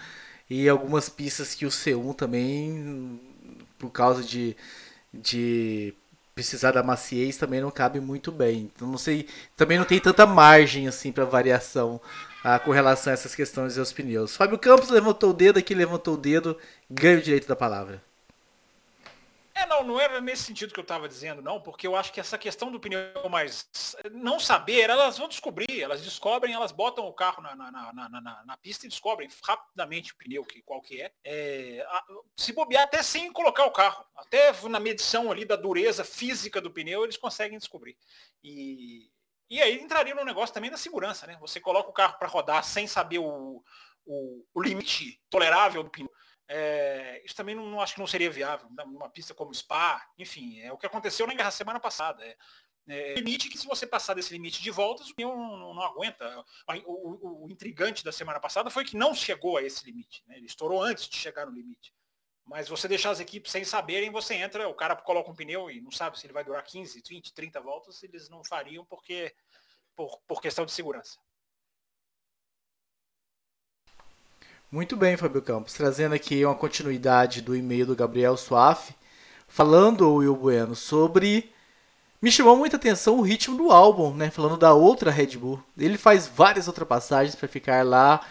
e 0.49 0.69
algumas 0.69 1.09
pistas 1.09 1.55
que 1.55 1.65
o 1.65 1.71
C1 1.71 2.13
também 2.13 3.19
por 3.77 3.91
causa 3.91 4.23
de, 4.23 4.55
de 5.13 5.93
precisar 6.35 6.71
da 6.71 6.83
maciez 6.83 7.37
também 7.37 7.61
não 7.61 7.71
cabe 7.71 7.99
muito 7.99 8.31
bem. 8.31 8.71
Então 8.75 8.87
não 8.87 8.97
sei, 8.97 9.27
também 9.57 9.77
não 9.77 9.85
tem 9.85 9.99
tanta 9.99 10.25
margem 10.25 10.87
assim 10.87 11.11
para 11.11 11.25
variação 11.25 12.01
ah, 12.43 12.59
com 12.59 12.71
relação 12.71 13.11
a 13.11 13.13
essas 13.13 13.35
questões 13.35 13.75
dos 13.75 13.93
pneus. 13.93 14.35
Fábio 14.35 14.57
Campos 14.57 14.89
levantou 14.89 15.31
o 15.31 15.33
dedo 15.33 15.59
aqui, 15.59 15.73
levantou 15.73 16.13
o 16.13 16.17
dedo, 16.17 16.57
ganha 16.89 17.17
o 17.17 17.21
direito 17.21 17.47
da 17.47 17.55
palavra. 17.55 18.01
É, 19.59 19.65
não, 19.65 19.83
não 19.83 19.99
era 19.99 20.21
nesse 20.21 20.43
sentido 20.43 20.73
que 20.73 20.79
eu 20.79 20.83
estava 20.83 21.07
dizendo, 21.07 21.41
não, 21.41 21.59
porque 21.59 21.85
eu 21.85 21.93
acho 21.93 22.13
que 22.13 22.19
essa 22.19 22.37
questão 22.37 22.71
do 22.71 22.79
pneu 22.79 23.11
mais 23.29 23.67
não 24.11 24.39
saber, 24.39 24.89
elas 24.89 25.17
vão 25.17 25.27
descobrir, 25.27 25.81
elas 25.81 26.01
descobrem, 26.01 26.53
elas 26.53 26.71
botam 26.71 27.05
o 27.05 27.13
carro 27.13 27.43
na, 27.43 27.53
na, 27.55 27.69
na, 27.71 28.09
na, 28.09 28.43
na 28.45 28.57
pista 28.57 28.85
e 28.85 28.89
descobrem 28.89 29.27
rapidamente 29.43 30.13
o 30.13 30.15
pneu, 30.15 30.45
que, 30.45 30.61
qual 30.61 30.81
que 30.81 31.01
é. 31.01 31.11
é 31.25 31.85
a, 31.89 32.03
se 32.37 32.53
bobear 32.53 32.83
até 32.83 33.03
sem 33.03 33.33
colocar 33.33 33.65
o 33.65 33.71
carro, 33.71 34.05
até 34.15 34.53
na 34.69 34.79
medição 34.79 35.29
ali 35.29 35.43
da 35.43 35.57
dureza 35.57 36.05
física 36.05 36.61
do 36.61 36.71
pneu, 36.71 37.03
eles 37.03 37.17
conseguem 37.17 37.59
descobrir. 37.59 37.97
E, 38.41 39.09
e 39.49 39.61
aí 39.61 39.79
entraria 39.79 40.15
no 40.15 40.23
negócio 40.23 40.53
também 40.53 40.69
da 40.69 40.77
segurança, 40.77 41.25
né? 41.25 41.37
Você 41.41 41.59
coloca 41.59 41.89
o 41.89 41.93
carro 41.93 42.17
para 42.17 42.27
rodar 42.27 42.63
sem 42.63 42.87
saber 42.87 43.19
o, 43.19 43.63
o, 44.05 44.45
o 44.53 44.61
limite 44.61 45.19
tolerável 45.29 45.83
do 45.83 45.89
pneu 45.89 46.11
é, 46.51 47.21
isso 47.23 47.35
também 47.35 47.53
não, 47.53 47.67
não, 47.67 47.79
acho 47.79 47.93
que 47.93 47.99
não 47.99 48.07
seria 48.07 48.29
viável 48.31 48.67
numa 48.87 49.07
pista 49.07 49.35
como 49.35 49.53
Spa, 49.53 50.03
enfim, 50.17 50.59
é 50.59 50.73
o 50.73 50.77
que 50.79 50.87
aconteceu 50.87 51.27
na 51.27 51.51
semana 51.51 51.79
passada. 51.79 52.25
É, 52.25 52.35
é, 52.87 53.13
limite 53.13 53.49
que 53.49 53.57
se 53.57 53.67
você 53.67 53.85
passar 53.85 54.15
desse 54.15 54.33
limite 54.33 54.63
de 54.63 54.71
voltas, 54.71 55.11
o 55.11 55.15
pneu 55.15 55.29
não, 55.37 55.57
não, 55.57 55.73
não 55.75 55.83
aguenta. 55.83 56.43
O, 56.87 57.43
o, 57.43 57.45
o, 57.45 57.51
intrigante 57.51 58.03
da 58.03 58.11
semana 58.11 58.39
passada 58.39 58.71
foi 58.71 58.83
que 58.83 58.97
não 58.97 59.13
chegou 59.13 59.57
a 59.57 59.63
esse 59.63 59.85
limite. 59.85 60.23
Né? 60.25 60.37
Ele 60.37 60.47
estourou 60.47 60.81
antes 60.81 61.07
de 61.07 61.15
chegar 61.15 61.45
no 61.45 61.51
limite. 61.51 61.93
Mas 62.49 62.67
você 62.67 62.87
deixar 62.87 63.11
as 63.11 63.19
equipes 63.19 63.51
sem 63.51 63.63
saberem, 63.63 64.09
você 64.09 64.33
entra, 64.33 64.67
o 64.67 64.73
cara 64.73 64.95
coloca 64.95 65.29
um 65.29 65.35
pneu 65.35 65.69
e 65.69 65.79
não 65.79 65.91
sabe 65.91 66.19
se 66.19 66.25
ele 66.25 66.33
vai 66.33 66.43
durar 66.43 66.63
15, 66.63 66.99
20, 67.07 67.31
30 67.31 67.61
voltas, 67.61 68.01
eles 68.01 68.27
não 68.27 68.43
fariam 68.43 68.83
porque 68.83 69.31
por, 69.95 70.19
por 70.27 70.41
questão 70.41 70.65
de 70.65 70.71
segurança. 70.71 71.19
Muito 74.71 74.97
bem, 74.97 75.15
Fábio 75.15 75.43
Campos. 75.43 75.73
Trazendo 75.73 76.15
aqui 76.15 76.43
uma 76.43 76.55
continuidade 76.55 77.39
do 77.39 77.55
e-mail 77.55 77.85
do 77.85 77.95
Gabriel 77.95 78.35
Suaf, 78.35 78.95
falando 79.47 80.11
Will 80.15 80.35
Bueno 80.35 80.75
sobre. 80.75 81.53
Me 82.19 82.31
chamou 82.31 82.57
muita 82.57 82.77
atenção 82.77 83.19
o 83.19 83.21
ritmo 83.21 83.57
do 83.57 83.71
álbum, 83.71 84.11
né? 84.15 84.31
Falando 84.31 84.57
da 84.57 84.73
outra 84.73 85.11
Red 85.11 85.37
Bull. 85.37 85.63
Ele 85.77 85.99
faz 85.99 86.27
várias 86.27 86.67
ultrapassagens 86.67 87.35
para 87.35 87.47
ficar 87.47 87.85
lá 87.85 88.25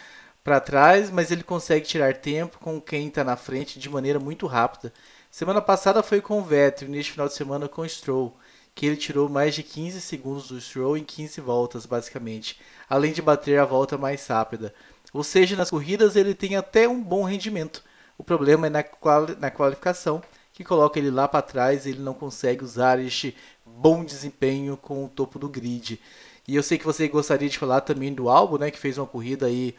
para 0.49 0.61
trás, 0.61 1.11
mas 1.11 1.31
ele 1.31 1.43
consegue 1.43 1.87
tirar 1.87 2.17
tempo 2.17 2.59
com 2.59 2.81
quem 2.81 3.09
está 3.09 3.23
na 3.23 3.37
frente 3.37 3.79
de 3.79 3.87
maneira 3.87 4.19
muito 4.19 4.47
rápida. 4.47 4.91
Semana 5.31 5.61
passada 5.61 6.03
foi 6.03 6.23
com 6.23 6.39
o 6.39 6.43
Vettel, 6.43 6.89
neste 6.89 7.13
final 7.13 7.29
de 7.29 7.35
semana 7.35 7.69
com 7.69 7.83
o 7.83 7.89
Stroll, 7.89 8.35
que 8.75 8.87
ele 8.87 8.97
tirou 8.97 9.29
mais 9.29 9.55
de 9.55 9.63
15 9.63 10.01
segundos 10.01 10.49
do 10.49 10.59
Stroll 10.59 10.97
em 10.97 11.05
15 11.05 11.43
voltas, 11.43 11.85
basicamente, 11.85 12.59
além 12.89 13.13
de 13.13 13.21
bater 13.21 13.61
a 13.61 13.67
volta 13.67 13.99
mais 13.99 14.27
rápida. 14.27 14.73
Ou 15.13 15.23
seja, 15.23 15.55
nas 15.55 15.69
corridas 15.69 16.17
ele 16.17 16.35
tem 16.35 16.57
até 16.57 16.89
um 16.89 17.03
bom 17.03 17.25
rendimento. 17.25 17.85
O 18.17 18.25
problema 18.25 18.69
é 18.69 18.71
na, 18.71 18.83
quali 18.83 19.37
na 19.37 19.51
qualificação, 19.51 20.23
que 20.55 20.65
coloca 20.65 20.99
ele 20.99 21.11
lá 21.11 21.29
para 21.29 21.43
trás 21.43 21.85
e 21.85 21.91
ele 21.91 22.01
não 22.01 22.15
consegue 22.15 22.65
usar 22.65 22.99
este 22.99 23.37
bom 23.67 24.03
desempenho 24.03 24.79
com 24.79 25.05
o 25.05 25.09
topo 25.11 25.39
do 25.39 25.47
grid. 25.47 26.01
E 26.49 26.57
eu 26.57 26.63
sei 26.63 26.79
que 26.79 26.87
você 26.87 27.07
gostaria 27.07 27.51
de 27.51 27.59
falar 27.59 27.83
também 27.83 28.15
do 28.15 28.31
Albo, 28.31 28.57
né, 28.57 28.71
que 28.71 28.79
fez 28.79 28.97
uma 28.97 29.07
corrida 29.07 29.45
aí 29.45 29.75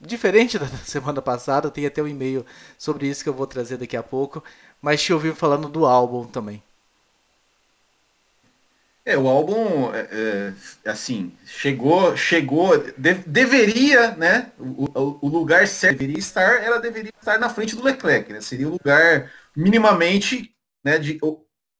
diferente 0.00 0.58
da 0.58 0.66
semana 0.66 1.20
passada. 1.20 1.70
Tem 1.70 1.86
até 1.86 2.02
um 2.02 2.08
e-mail 2.08 2.44
sobre 2.78 3.06
isso 3.06 3.22
que 3.22 3.28
eu 3.28 3.34
vou 3.34 3.46
trazer 3.46 3.76
daqui 3.76 3.96
a 3.96 4.02
pouco. 4.02 4.42
Mas 4.80 5.02
te 5.02 5.12
ouvi 5.12 5.32
falando 5.32 5.68
do 5.68 5.84
álbum 5.84 6.26
também. 6.26 6.62
É, 9.04 9.16
o 9.16 9.26
álbum, 9.26 9.92
é, 9.94 10.08
é, 10.84 10.90
assim, 10.90 11.32
chegou, 11.44 12.16
chegou, 12.16 12.76
de, 12.96 13.14
deveria, 13.14 14.14
né, 14.14 14.52
o, 14.58 15.18
o, 15.22 15.28
lugar 15.28 15.66
certo 15.66 15.98
deveria 15.98 16.18
estar, 16.18 16.62
ela 16.62 16.78
deveria 16.78 17.10
estar 17.18 17.38
na 17.38 17.48
frente 17.48 17.74
do 17.74 17.82
Leclerc, 17.82 18.30
né, 18.30 18.42
seria 18.42 18.68
o 18.68 18.72
lugar 18.72 19.32
minimamente, 19.56 20.54
né, 20.84 20.98
de, 20.98 21.18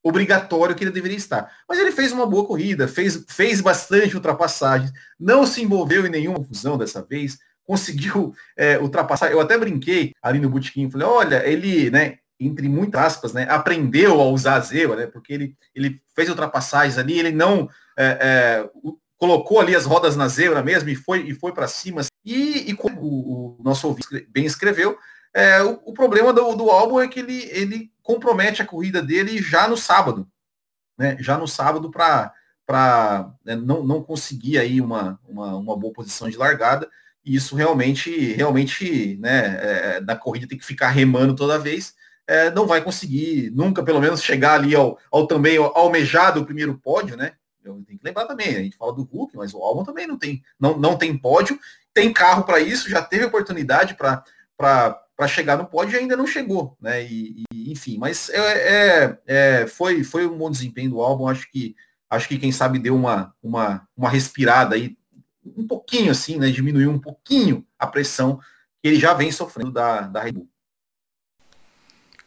obrigatório 0.02 0.74
que 0.74 0.82
ele 0.82 0.90
deveria 0.90 1.16
estar. 1.16 1.52
Mas 1.68 1.78
ele 1.78 1.92
fez 1.92 2.10
uma 2.10 2.26
boa 2.26 2.46
corrida, 2.46 2.88
fez, 2.88 3.22
fez 3.28 3.60
bastante 3.60 4.16
ultrapassagens, 4.16 4.90
não 5.18 5.46
se 5.46 5.62
envolveu 5.62 6.06
em 6.06 6.10
nenhuma 6.10 6.38
confusão 6.38 6.78
dessa 6.78 7.02
vez, 7.02 7.38
conseguiu 7.70 8.34
é, 8.56 8.80
ultrapassar, 8.80 9.30
eu 9.30 9.40
até 9.40 9.56
brinquei 9.56 10.12
ali 10.20 10.40
no 10.40 10.50
botequim, 10.50 10.90
falei, 10.90 11.06
olha, 11.06 11.46
ele, 11.48 11.88
né, 11.88 12.18
entre 12.40 12.68
muitas 12.68 13.00
aspas, 13.00 13.32
né, 13.32 13.46
aprendeu 13.48 14.20
a 14.20 14.24
usar 14.24 14.56
a 14.56 14.60
zebra, 14.60 14.96
né, 14.96 15.06
porque 15.06 15.32
ele, 15.32 15.56
ele 15.72 16.02
fez 16.12 16.28
ultrapassagens 16.28 16.98
ali, 16.98 17.16
ele 17.16 17.30
não 17.30 17.68
é, 17.96 18.18
é, 18.20 18.70
colocou 19.16 19.60
ali 19.60 19.76
as 19.76 19.84
rodas 19.84 20.16
na 20.16 20.26
zebra 20.26 20.64
mesmo 20.64 20.88
e 20.88 20.96
foi, 20.96 21.20
e 21.20 21.32
foi 21.32 21.52
para 21.52 21.68
cima. 21.68 22.02
E, 22.24 22.68
e, 22.68 22.74
como 22.74 23.00
o, 23.00 23.62
nosso 23.62 23.86
ouvinte 23.86 24.26
bem 24.28 24.46
escreveu, 24.46 24.98
é, 25.32 25.62
o, 25.62 25.80
o, 25.84 25.92
problema 25.92 26.32
do, 26.32 26.56
do 26.56 26.70
álbum 26.70 26.98
é 26.98 27.06
que 27.06 27.20
ele, 27.20 27.44
ele 27.52 27.92
compromete 28.02 28.60
a 28.60 28.66
corrida 28.66 29.00
dele 29.00 29.40
já 29.40 29.68
no 29.68 29.76
sábado, 29.76 30.26
né, 30.98 31.16
já 31.20 31.38
no 31.38 31.46
sábado 31.46 31.88
para 31.88 32.32
para 32.66 33.28
né, 33.44 33.56
não, 33.56 33.82
não 33.82 34.00
conseguir 34.00 34.56
aí 34.56 34.80
uma, 34.80 35.18
uma, 35.28 35.56
uma 35.56 35.76
boa 35.76 35.92
posição 35.92 36.30
de 36.30 36.36
largada, 36.36 36.88
e 37.24 37.36
isso 37.36 37.54
realmente, 37.54 38.32
realmente, 38.32 39.16
né, 39.20 39.58
é, 39.60 40.00
na 40.00 40.16
corrida 40.16 40.46
tem 40.48 40.58
que 40.58 40.64
ficar 40.64 40.88
remando 40.88 41.34
toda 41.34 41.58
vez, 41.58 41.94
é, 42.26 42.50
não 42.50 42.66
vai 42.66 42.82
conseguir 42.82 43.50
nunca, 43.50 43.82
pelo 43.82 44.00
menos, 44.00 44.22
chegar 44.22 44.54
ali 44.54 44.74
ao, 44.74 44.98
ao 45.10 45.26
também 45.26 45.56
almejado 45.56 46.44
primeiro 46.46 46.78
pódio, 46.78 47.16
né? 47.16 47.32
Eu 47.62 47.82
tenho 47.86 47.98
que 47.98 48.04
lembrar 48.04 48.26
também, 48.26 48.56
a 48.56 48.62
gente 48.62 48.76
fala 48.76 48.94
do 48.94 49.02
Hulk, 49.02 49.36
mas 49.36 49.52
o 49.52 49.58
Albon 49.58 49.84
também 49.84 50.06
não 50.06 50.18
tem, 50.18 50.42
não, 50.58 50.78
não 50.78 50.96
tem 50.96 51.16
pódio, 51.16 51.58
tem 51.92 52.12
carro 52.12 52.44
para 52.44 52.60
isso, 52.60 52.88
já 52.88 53.02
teve 53.02 53.24
oportunidade 53.24 53.94
para 53.94 54.24
chegar 55.28 55.58
no 55.58 55.66
pódio 55.66 55.98
ainda 55.98 56.16
não 56.16 56.26
chegou, 56.26 56.76
né? 56.80 57.04
E, 57.04 57.44
e 57.52 57.72
enfim, 57.72 57.98
mas 57.98 58.30
é, 58.30 58.38
é, 58.38 59.18
é, 59.26 59.66
foi, 59.66 60.04
foi 60.04 60.26
um 60.26 60.38
bom 60.38 60.50
desempenho 60.50 60.90
do 60.90 61.00
álbum, 61.00 61.28
acho 61.28 61.50
que 61.50 61.74
acho 62.08 62.28
que 62.28 62.38
quem 62.38 62.50
sabe 62.50 62.78
deu 62.78 62.94
uma, 62.96 63.34
uma, 63.42 63.86
uma 63.96 64.08
respirada 64.08 64.74
aí, 64.74 64.96
um 65.56 65.66
pouquinho 65.66 66.10
assim, 66.10 66.38
né? 66.38 66.50
Diminuiu 66.50 66.90
um 66.90 66.98
pouquinho 66.98 67.66
a 67.78 67.86
pressão 67.86 68.38
que 68.82 68.88
ele 68.88 68.98
já 68.98 69.14
vem 69.14 69.30
sofrendo 69.30 69.70
da, 69.70 70.02
da 70.02 70.22
Red 70.22 70.32
Bull. 70.32 70.48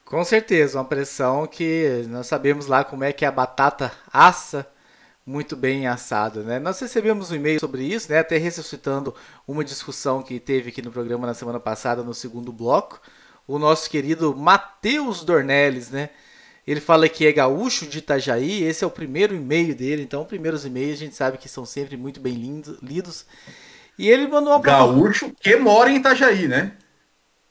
Com 0.06 0.24
certeza, 0.24 0.78
uma 0.78 0.86
pressão 0.86 1.48
que 1.48 2.06
nós 2.08 2.28
sabemos 2.28 2.68
lá 2.68 2.84
como 2.84 3.04
é 3.04 3.12
que 3.12 3.26
a 3.26 3.32
batata 3.32 3.92
assa 4.12 4.68
muito 5.26 5.56
bem 5.56 5.88
assado, 5.88 6.44
né? 6.44 6.60
Nós 6.60 6.80
recebemos 6.80 7.32
um 7.32 7.36
e-mail 7.36 7.60
sobre 7.60 7.84
isso, 7.84 8.12
né? 8.12 8.20
Até 8.20 8.38
ressuscitando 8.38 9.16
uma 9.48 9.64
discussão 9.64 10.22
que 10.22 10.40
teve 10.40 10.70
aqui 10.70 10.82
no 10.82 10.92
programa 10.92 11.26
na 11.26 11.34
semana 11.34 11.60
passada, 11.60 12.04
no 12.04 12.14
segundo 12.14 12.52
bloco. 12.52 13.02
O 13.48 13.58
nosso 13.58 13.90
querido 13.90 14.36
Matheus 14.36 15.24
Dornelles, 15.24 15.90
né? 15.90 16.10
Ele 16.66 16.80
fala 16.80 17.10
que 17.10 17.28
é 17.28 17.32
gaúcho 17.32 17.86
de 17.86 17.98
Itajaí, 17.98 18.64
esse 18.64 18.84
é 18.84 18.88
o 18.88 18.92
primeiro 18.92 19.36
e-mail 19.36 19.76
dele, 19.76 20.02
então 20.02 20.24
primeiros 20.24 20.66
e-mails 20.66 20.94
a 20.94 21.04
gente 21.04 21.16
sabe 21.16 21.38
que 21.38 21.50
são 21.50 21.66
sempre 21.66 21.98
muito 21.98 22.22
bem 22.22 22.64
lidos. 22.82 23.26
E 23.98 24.10
ele 24.10 24.28
mandou 24.28 24.54
uma 24.54 24.62
Gaúcho 24.62 25.32
que 25.40 25.56
mora 25.58 25.90
em 25.90 25.98
Itajaí, 25.98 26.48
né? 26.48 26.74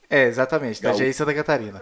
É, 0.09 0.27
exatamente. 0.27 0.79
Itajaí 0.79 1.09
e 1.09 1.12
Santa 1.14 1.33
Catarina. 1.33 1.81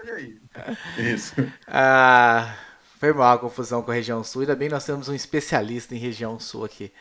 Isso. 0.98 1.34
ah, 1.66 2.54
foi 2.98 3.12
mal 3.12 3.34
a 3.34 3.38
confusão 3.38 3.82
com 3.82 3.90
a 3.90 3.94
região 3.94 4.22
sul. 4.22 4.42
Ainda 4.42 4.54
bem 4.54 4.68
nós 4.68 4.84
temos 4.84 5.08
um 5.08 5.14
especialista 5.14 5.94
em 5.94 5.98
região 5.98 6.38
sul 6.38 6.64
aqui. 6.64 6.92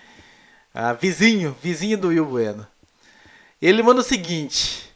Ah, 0.74 0.94
vizinho, 0.94 1.56
vizinho 1.62 1.98
do 1.98 2.08
Will 2.08 2.26
Bueno. 2.26 2.66
Ele 3.62 3.84
manda 3.84 4.02
o 4.02 4.04
seguinte. 4.04 4.89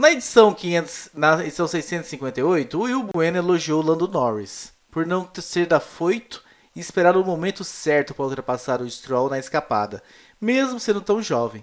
Na 0.00 0.10
edição, 0.10 0.54
500, 0.54 1.10
na 1.12 1.44
edição 1.44 1.68
658, 1.68 2.74
o 2.74 2.84
Will 2.84 3.02
Bueno 3.02 3.36
elogiou 3.36 3.82
Lando 3.82 4.08
Norris 4.08 4.72
por 4.90 5.04
não 5.04 5.28
ser 5.34 5.66
da 5.66 5.78
foito 5.78 6.42
e 6.74 6.80
esperar 6.80 7.18
o 7.18 7.22
momento 7.22 7.62
certo 7.62 8.14
para 8.14 8.24
ultrapassar 8.24 8.80
o 8.80 8.90
Stroll 8.90 9.28
na 9.28 9.38
escapada, 9.38 10.02
mesmo 10.40 10.80
sendo 10.80 11.02
tão 11.02 11.20
jovem. 11.20 11.62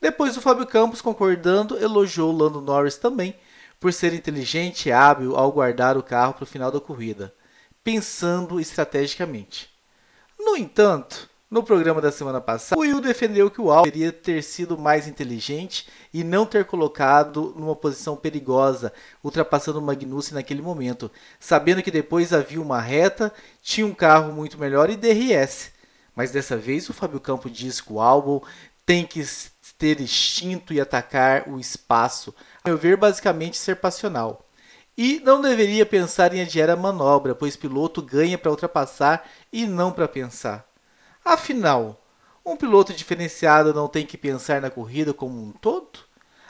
Depois 0.00 0.36
o 0.36 0.40
Fábio 0.40 0.68
Campos, 0.68 1.02
concordando, 1.02 1.76
elogiou 1.76 2.30
Lando 2.30 2.60
Norris 2.60 2.96
também 2.96 3.34
por 3.80 3.92
ser 3.92 4.14
inteligente 4.14 4.88
e 4.88 4.92
hábil 4.92 5.34
ao 5.34 5.50
guardar 5.50 5.96
o 5.96 6.02
carro 6.02 6.34
para 6.34 6.44
o 6.44 6.46
final 6.46 6.70
da 6.70 6.78
corrida, 6.78 7.34
pensando 7.82 8.60
estrategicamente. 8.60 9.68
No 10.38 10.56
entanto, 10.56 11.28
no 11.50 11.62
programa 11.62 12.00
da 12.00 12.12
semana 12.12 12.40
passada, 12.42 12.78
o 12.78 12.82
Will 12.82 13.00
defendeu 13.00 13.50
que 13.50 13.60
o 13.60 13.70
Albon 13.70 13.84
deveria 13.84 14.12
ter 14.12 14.42
sido 14.42 14.76
mais 14.76 15.08
inteligente 15.08 15.88
e 16.12 16.22
não 16.22 16.44
ter 16.44 16.66
colocado 16.66 17.54
numa 17.56 17.74
posição 17.74 18.16
perigosa, 18.16 18.92
ultrapassando 19.24 19.78
o 19.78 19.82
Magnussen 19.82 20.34
naquele 20.34 20.60
momento, 20.60 21.10
sabendo 21.40 21.82
que 21.82 21.90
depois 21.90 22.34
havia 22.34 22.60
uma 22.60 22.80
reta, 22.80 23.32
tinha 23.62 23.86
um 23.86 23.94
carro 23.94 24.30
muito 24.32 24.58
melhor 24.58 24.90
e 24.90 24.96
DRS. 24.96 25.70
Mas 26.14 26.30
dessa 26.30 26.56
vez 26.56 26.88
o 26.90 26.92
Fábio 26.92 27.20
Campos 27.20 27.50
diz 27.52 27.80
que 27.80 27.92
o 27.92 28.00
Albon 28.00 28.42
tem 28.84 29.06
que 29.06 29.24
ter 29.78 30.00
instinto 30.00 30.74
e 30.74 30.80
atacar 30.80 31.48
o 31.48 31.58
espaço. 31.58 32.34
A 32.62 32.68
meu 32.68 32.76
ver, 32.76 32.96
basicamente 32.96 33.56
ser 33.56 33.76
passional. 33.76 34.44
E 34.96 35.20
não 35.20 35.40
deveria 35.40 35.86
pensar 35.86 36.34
em 36.34 36.42
adiar 36.42 36.68
a 36.68 36.76
manobra, 36.76 37.34
pois 37.34 37.54
piloto 37.54 38.02
ganha 38.02 38.36
para 38.36 38.50
ultrapassar 38.50 39.30
e 39.52 39.64
não 39.64 39.92
para 39.92 40.08
pensar. 40.08 40.67
Afinal, 41.28 42.02
um 42.42 42.56
piloto 42.56 42.94
diferenciado 42.94 43.74
não 43.74 43.86
tem 43.86 44.06
que 44.06 44.16
pensar 44.16 44.62
na 44.62 44.70
corrida 44.70 45.12
como 45.12 45.38
um 45.38 45.52
todo? 45.52 45.98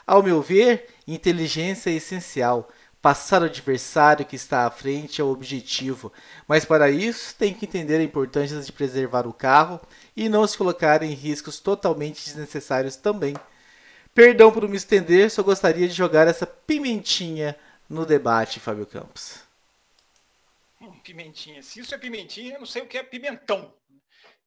Ao 0.07 0.23
meu 0.23 0.41
ver, 0.41 0.87
inteligência 1.05 1.89
é 1.89 1.95
essencial. 1.95 2.69
Passar 3.01 3.41
o 3.41 3.45
adversário 3.45 4.25
que 4.25 4.37
está 4.37 4.65
à 4.65 4.71
frente 4.71 5.19
é 5.19 5.23
o 5.23 5.31
objetivo, 5.31 6.13
mas 6.47 6.63
para 6.63 6.89
isso 6.89 7.35
tem 7.35 7.53
que 7.53 7.65
entender 7.65 7.97
a 7.97 8.03
importância 8.03 8.57
de 8.61 8.71
preservar 8.71 9.27
o 9.27 9.33
carro 9.33 9.81
e 10.15 10.29
não 10.29 10.47
se 10.47 10.57
colocar 10.57 11.03
em 11.03 11.11
riscos 11.11 11.59
totalmente 11.59 12.23
desnecessários 12.23 12.95
também. 12.95 13.35
Perdão 14.15 14.49
por 14.49 14.65
me 14.65 14.77
estender, 14.77 15.29
só 15.29 15.43
gostaria 15.43 15.89
de 15.89 15.93
jogar 15.93 16.25
essa 16.25 16.47
pimentinha 16.47 17.53
no 17.89 18.05
debate, 18.05 18.61
Fábio 18.61 18.85
Campos. 18.85 19.41
Pimentinha. 21.03 21.61
Se 21.61 21.81
isso 21.81 21.93
é 21.93 21.97
pimentinha, 21.97 22.53
eu 22.53 22.59
não 22.59 22.65
sei 22.65 22.81
o 22.81 22.87
que 22.87 22.97
é 22.97 23.03
pimentão. 23.03 23.73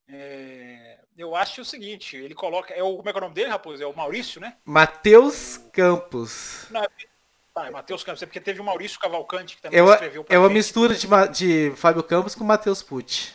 É, 0.08 0.98
eu 1.16 1.34
acho 1.34 1.62
o 1.62 1.64
seguinte, 1.64 2.16
ele 2.16 2.34
coloca. 2.34 2.72
É 2.74 2.82
o, 2.82 2.96
como 2.96 3.08
é, 3.08 3.12
é 3.12 3.16
o 3.16 3.20
nome 3.20 3.34
dele, 3.34 3.50
Raposo? 3.50 3.82
É 3.82 3.86
o 3.86 3.96
Maurício, 3.96 4.40
né? 4.40 4.56
Matheus 4.64 5.58
Campos. 5.72 6.66
Não, 6.70 6.82
é 6.82 7.70
Matheus 7.70 8.02
Campos, 8.02 8.22
é 8.22 8.26
porque 8.26 8.40
teve 8.40 8.60
o 8.60 8.64
Maurício 8.64 8.98
Cavalcante 8.98 9.56
que 9.56 9.62
também 9.62 9.78
é 9.78 9.82
uma, 9.82 9.94
escreveu 9.94 10.24
É 10.28 10.38
uma 10.38 10.48
gente. 10.48 10.56
mistura 10.56 10.94
de, 10.94 11.06
de 11.32 11.76
Fábio 11.76 12.02
Campos 12.02 12.34
com 12.34 12.44
Matheus 12.44 12.82
Pucci. 12.82 13.34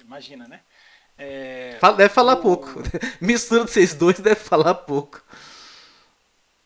Imagina, 0.00 0.46
né? 0.46 0.60
É, 1.18 1.78
deve 1.96 2.08
falar 2.08 2.34
o... 2.34 2.42
pouco. 2.42 2.68
Mistura 3.20 3.64
de 3.64 3.70
vocês 3.70 3.94
dois 3.94 4.20
deve 4.20 4.36
falar 4.36 4.74
pouco. 4.74 5.22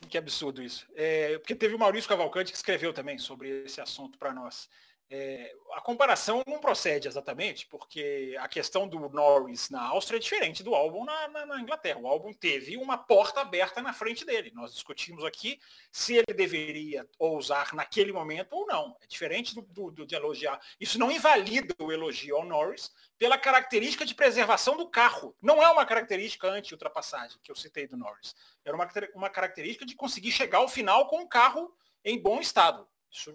Que 0.08 0.18
absurdo 0.18 0.62
isso. 0.62 0.86
É, 0.94 1.38
porque 1.38 1.54
teve 1.54 1.74
o 1.74 1.78
Maurício 1.78 2.08
Cavalcante 2.08 2.52
que 2.52 2.56
escreveu 2.56 2.92
também 2.92 3.18
sobre 3.18 3.64
esse 3.64 3.80
assunto 3.80 4.18
para 4.18 4.32
nós. 4.32 4.68
É, 5.08 5.54
a 5.74 5.80
comparação 5.80 6.42
não 6.48 6.58
procede 6.58 7.06
exatamente, 7.06 7.64
porque 7.68 8.36
a 8.40 8.48
questão 8.48 8.88
do 8.88 9.08
Norris 9.08 9.70
na 9.70 9.80
Áustria 9.82 10.16
é 10.16 10.20
diferente 10.20 10.64
do 10.64 10.74
Albon 10.74 11.04
na, 11.04 11.28
na, 11.28 11.46
na, 11.46 11.60
Inglaterra. 11.60 12.00
O 12.00 12.08
Albon 12.08 12.32
teve 12.32 12.76
uma 12.76 12.98
porta 12.98 13.40
aberta 13.40 13.80
na 13.80 13.92
frente 13.92 14.24
dele. 14.24 14.50
Nós 14.52 14.74
discutimos 14.74 15.24
aqui 15.24 15.60
se 15.92 16.16
ele 16.16 16.34
deveria 16.34 17.08
ousar 17.20 17.72
naquele 17.72 18.12
momento 18.12 18.52
ou 18.54 18.66
não. 18.66 18.96
É 19.00 19.06
diferente 19.06 19.54
do, 19.54 19.62
do, 19.62 19.90
do, 19.92 20.06
de 20.06 20.16
elogiar. 20.16 20.60
Isso 20.80 20.98
não 20.98 21.12
invalida 21.12 21.72
o 21.78 21.92
elogio 21.92 22.36
ao 22.36 22.44
Norris 22.44 22.92
pela 23.16 23.38
característica 23.38 24.04
de 24.04 24.14
preservação 24.14 24.76
do 24.76 24.88
carro. 24.88 25.36
Não 25.40 25.62
é 25.62 25.70
uma 25.70 25.86
característica 25.86 26.48
anti-ultrapassagem 26.48 27.38
que 27.44 27.52
eu 27.52 27.56
citei 27.56 27.86
do 27.86 27.96
Norris. 27.96 28.34
Era 28.64 28.74
uma, 28.74 28.88
uma 29.14 29.30
característica 29.30 29.86
de 29.86 29.94
conseguir 29.94 30.32
chegar 30.32 30.58
ao 30.58 30.68
final 30.68 31.06
com 31.06 31.22
o 31.22 31.28
carro 31.28 31.72
em 32.04 32.20
bom 32.20 32.40
estado. 32.40 32.88
Isso 33.08 33.32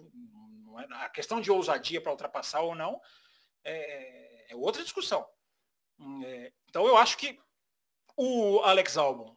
é? 0.80 0.86
A 0.90 1.08
questão 1.08 1.40
de 1.40 1.50
ousadia 1.50 2.00
para 2.00 2.12
ultrapassar 2.12 2.60
ou 2.60 2.74
não 2.74 3.00
é, 3.64 4.52
é 4.52 4.56
outra 4.56 4.82
discussão. 4.82 5.26
Hum, 5.98 6.22
é, 6.24 6.52
então 6.68 6.86
eu 6.86 6.96
acho 6.96 7.16
que 7.16 7.38
o 8.16 8.60
Alex 8.60 8.96
Albon, 8.96 9.36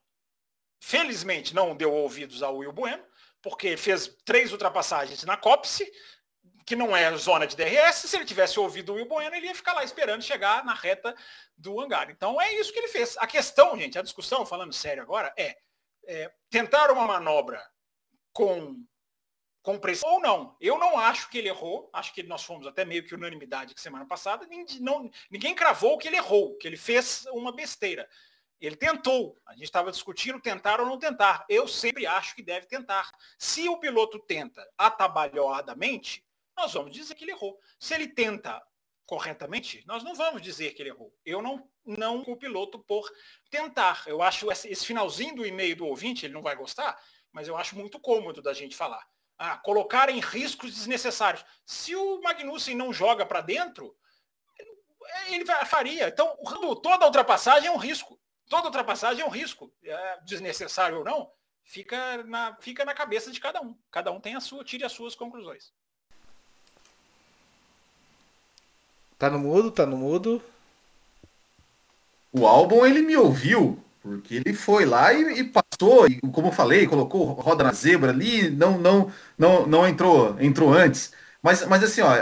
felizmente, 0.80 1.56
não 1.56 1.76
deu 1.76 1.94
ouvidos 1.94 2.44
ao 2.44 2.58
Will 2.58 2.72
Bueno, 2.72 3.04
porque 3.42 3.78
fez 3.78 4.08
três 4.26 4.52
ultrapassagens 4.52 5.24
na 5.24 5.38
Copse, 5.38 5.90
que 6.66 6.76
não 6.76 6.96
é 6.96 7.16
zona 7.16 7.46
de 7.46 7.56
DRS. 7.56 8.10
Se 8.10 8.16
ele 8.16 8.26
tivesse 8.26 8.60
ouvido 8.60 8.92
o 8.92 8.96
Will 8.96 9.08
Bueno, 9.08 9.36
ele 9.36 9.48
ia 9.48 9.56
ficar 9.56 9.74
lá 9.74 9.84
esperando 9.84 10.24
chegar 10.24 10.66
na 10.66 10.74
reta 10.74 11.16
do 11.56 11.80
hangar. 11.80 12.10
Então 12.10 12.42
é 12.42 12.54
isso 12.56 12.74
que 12.74 12.80
ele 12.80 12.88
fez. 12.88 13.16
A 13.18 13.28
questão, 13.28 13.78
gente, 13.78 14.00
a 14.00 14.02
discussão, 14.02 14.46
falando 14.46 14.74
sério 14.74 15.04
agora, 15.04 15.34
é, 15.38 15.56
é 16.08 16.32
tentar 16.50 16.92
uma 16.92 17.06
manobra 17.06 17.64
com 18.34 18.84
com 19.66 19.80
pressão 19.80 20.08
ou 20.08 20.22
não. 20.22 20.56
Eu 20.62 20.78
não 20.78 20.98
acho 21.00 21.28
que 21.28 21.40
ele 21.40 21.50
errou, 21.50 21.90
acho 21.92 22.14
que 22.14 22.22
nós 22.22 22.44
fomos 22.44 22.68
até 22.68 22.86
meio 22.86 23.04
que 23.04 23.16
unanimidade 23.16 23.74
que 23.74 23.82
semana 23.82 24.06
passada, 24.06 24.48
não, 24.80 25.10
ninguém 25.30 25.56
cravou 25.56 25.98
que 25.98 26.08
ele 26.08 26.18
errou, 26.18 26.56
que 26.58 26.68
ele 26.68 26.78
fez 26.78 27.26
uma 27.32 27.52
besteira. 27.52 28.08
Ele 28.62 28.76
tentou, 28.76 29.36
a 29.44 29.54
gente 29.54 29.64
estava 29.64 29.92
discutindo 29.92 30.40
tentar 30.40 30.80
ou 30.80 30.86
não 30.86 31.00
tentar. 31.00 31.46
Eu 31.50 31.68
sempre 31.68 32.06
acho 32.06 32.36
que 32.36 32.44
deve 32.44 32.68
tentar. 32.68 33.12
Se 33.40 33.68
o 33.68 33.80
piloto 33.80 34.20
tenta 34.20 34.64
atabalhoadamente, 34.78 36.24
nós 36.56 36.72
vamos 36.74 36.94
dizer 36.94 37.16
que 37.16 37.24
ele 37.24 37.32
errou. 37.32 37.60
Se 37.80 37.96
ele 37.96 38.08
tenta 38.08 38.64
corretamente, 39.04 39.84
nós 39.88 40.04
não 40.04 40.14
vamos 40.14 40.44
dizer 40.44 40.74
que 40.74 40.82
ele 40.82 40.90
errou. 40.90 41.12
Eu 41.26 41.42
não 41.42 41.68
não 41.84 42.22
o 42.22 42.38
piloto 42.38 42.80
por 42.80 43.08
tentar. 43.50 44.04
Eu 44.08 44.22
acho 44.22 44.52
esse 44.52 44.86
finalzinho 44.86 45.36
do 45.36 45.46
e-mail 45.46 45.76
do 45.76 45.88
ouvinte, 45.88 46.26
ele 46.26 46.34
não 46.34 46.42
vai 46.42 46.56
gostar, 46.56 47.00
mas 47.32 47.48
eu 47.48 47.58
acho 47.58 47.76
muito 47.76 48.00
cômodo 48.00 48.42
da 48.42 48.54
gente 48.54 48.76
falar 48.76 49.06
a 49.38 49.58
colocar 49.58 50.10
em 50.10 50.20
riscos 50.20 50.74
desnecessários. 50.74 51.46
Se 51.66 51.96
o 51.96 52.22
Magnussen 52.22 52.76
não 52.76 52.94
joga 52.94 53.26
para 53.26 53.42
dentro, 53.42 53.96
ele 55.28 55.46
faria. 55.66 56.08
Então, 56.08 56.36
toda 56.82 57.06
ultrapassagem 57.06 57.68
é 57.68 57.72
um 57.72 57.78
risco. 57.78 58.20
Toda 58.48 58.68
ultrapassagem 58.68 59.24
é 59.24 59.26
um 59.26 59.30
risco, 59.30 59.74
é 59.84 60.20
desnecessário 60.24 61.00
ou 61.00 61.04
não, 61.04 61.32
fica 61.64 62.24
na, 62.24 62.56
fica 62.60 62.86
na 62.86 62.94
cabeça 62.94 63.32
de 63.32 63.40
cada 63.40 63.60
um. 63.60 63.76
Cada 63.90 64.12
um 64.12 64.22
tem 64.22 64.36
a 64.36 64.40
sua, 64.40 64.64
tire 64.64 64.84
as 64.84 64.92
suas 64.92 65.16
conclusões. 65.16 65.74
Tá 69.18 69.30
no 69.30 69.40
mudo, 69.40 69.72
tá 69.72 69.86
no 69.86 69.98
mudo. 69.98 70.44
O 72.32 72.46
álbum 72.46 72.86
ele 72.86 73.02
me 73.02 73.18
ouviu 73.18 73.84
porque 74.06 74.36
ele 74.36 74.54
foi 74.54 74.86
lá 74.86 75.12
e, 75.12 75.40
e, 75.40 75.44
passou, 75.44 76.08
e 76.08 76.20
como 76.32 76.50
eu 76.50 76.52
falei, 76.52 76.86
colocou 76.86 77.26
roda 77.34 77.64
na 77.64 77.74
zebra 77.74 78.12
ali, 78.12 78.52
não 78.52 78.78
não 78.78 79.12
não, 79.36 79.66
não 79.66 79.88
entrou 79.88 80.40
entrou 80.40 80.72
antes. 80.72 81.12
Mas, 81.42 81.66
mas 81.66 81.84
assim, 81.84 82.02
ó, 82.02 82.16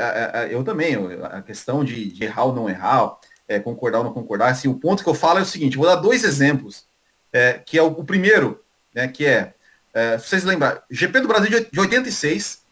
eu 0.49 0.63
também, 0.63 0.95
a 1.23 1.41
questão 1.41 1.83
de, 1.83 2.09
de 2.11 2.23
errar 2.23 2.45
ou 2.45 2.55
não 2.55 2.69
errar, 2.69 3.17
é, 3.47 3.59
concordar 3.59 3.99
ou 3.99 4.05
não 4.05 4.13
concordar, 4.13 4.49
assim, 4.49 4.69
o 4.69 4.79
ponto 4.79 5.03
que 5.03 5.09
eu 5.09 5.13
falo 5.13 5.39
é 5.39 5.41
o 5.41 5.45
seguinte, 5.45 5.77
vou 5.77 5.85
dar 5.85 5.95
dois 5.95 6.23
exemplos, 6.23 6.85
é, 7.31 7.53
que 7.53 7.77
é 7.77 7.83
o, 7.83 7.87
o, 7.87 8.03
primeiro, 8.03 8.61
né, 8.93 9.07
que 9.07 9.25
é, 9.25 9.53
é, 9.93 10.17
se 10.17 10.27
vocês 10.27 10.43
lembram, 10.43 10.77
GP 10.89 11.21
do 11.21 11.27
Brasil 11.27 11.49
de 11.71 11.79
86, 11.79 12.63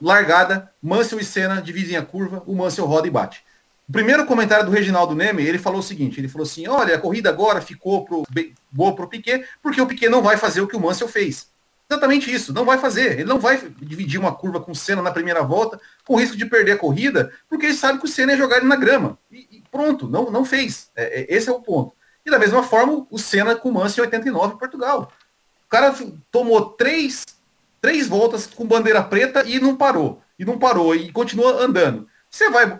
largada, 0.00 0.70
Mansell 0.82 1.20
e 1.20 1.24
Senna 1.24 1.60
dividem 1.60 1.96
a 1.96 2.02
curva, 2.02 2.42
o 2.46 2.54
Mansell 2.54 2.86
roda 2.86 3.06
e 3.06 3.10
bate. 3.10 3.44
O 3.88 3.92
primeiro 3.92 4.26
comentário 4.26 4.66
do 4.66 4.70
Reginaldo 4.70 5.14
Neme, 5.14 5.42
ele 5.42 5.58
falou 5.58 5.80
o 5.80 5.82
seguinte, 5.82 6.20
ele 6.20 6.28
falou 6.28 6.46
assim, 6.46 6.68
olha, 6.68 6.94
a 6.94 7.00
corrida 7.00 7.30
agora 7.30 7.62
ficou 7.62 8.04
pro, 8.04 8.22
boa 8.70 8.94
para 8.94 9.06
o 9.06 9.08
Piquet, 9.08 9.46
porque 9.62 9.80
o 9.80 9.86
Piquet 9.86 10.10
não 10.10 10.20
vai 10.20 10.36
fazer 10.36 10.60
o 10.60 10.68
que 10.68 10.76
o 10.76 10.80
Mansell 10.80 11.08
fez. 11.08 11.48
Exatamente 11.90 12.30
isso, 12.30 12.52
não 12.52 12.66
vai 12.66 12.76
fazer. 12.76 13.12
Ele 13.12 13.24
não 13.24 13.38
vai 13.38 13.56
dividir 13.80 14.20
uma 14.20 14.34
curva 14.34 14.60
com 14.60 14.72
o 14.72 14.76
Senna 14.76 15.00
na 15.00 15.10
primeira 15.10 15.42
volta, 15.42 15.80
com 16.04 16.16
risco 16.16 16.36
de 16.36 16.44
perder 16.44 16.72
a 16.72 16.76
corrida, 16.76 17.32
porque 17.48 17.64
ele 17.64 17.74
sabe 17.74 17.98
que 17.98 18.04
o 18.04 18.08
Senna 18.08 18.32
ia 18.32 18.38
jogar 18.38 18.58
ele 18.58 18.66
na 18.66 18.76
grama. 18.76 19.18
E, 19.32 19.48
e 19.50 19.64
pronto, 19.70 20.06
não, 20.06 20.30
não 20.30 20.44
fez. 20.44 20.90
É, 20.94 21.22
é, 21.22 21.34
esse 21.34 21.48
é 21.48 21.52
o 21.52 21.62
ponto. 21.62 21.94
E 22.26 22.30
da 22.30 22.38
mesma 22.38 22.62
forma, 22.62 23.06
o 23.10 23.18
Senna 23.18 23.56
com 23.56 23.70
o 23.70 23.72
Mansell 23.72 24.04
em 24.04 24.08
89 24.08 24.54
em 24.54 24.58
Portugal. 24.58 25.10
O 25.64 25.68
cara 25.70 25.94
tomou 26.30 26.72
três, 26.72 27.24
três 27.80 28.06
voltas 28.06 28.46
com 28.46 28.66
bandeira 28.66 29.02
preta 29.02 29.44
e 29.46 29.58
não 29.58 29.74
parou. 29.74 30.20
E 30.38 30.44
não 30.44 30.58
parou, 30.58 30.94
e 30.94 31.10
continua 31.10 31.64
andando. 31.64 32.06
Você 32.30 32.50
vai 32.50 32.78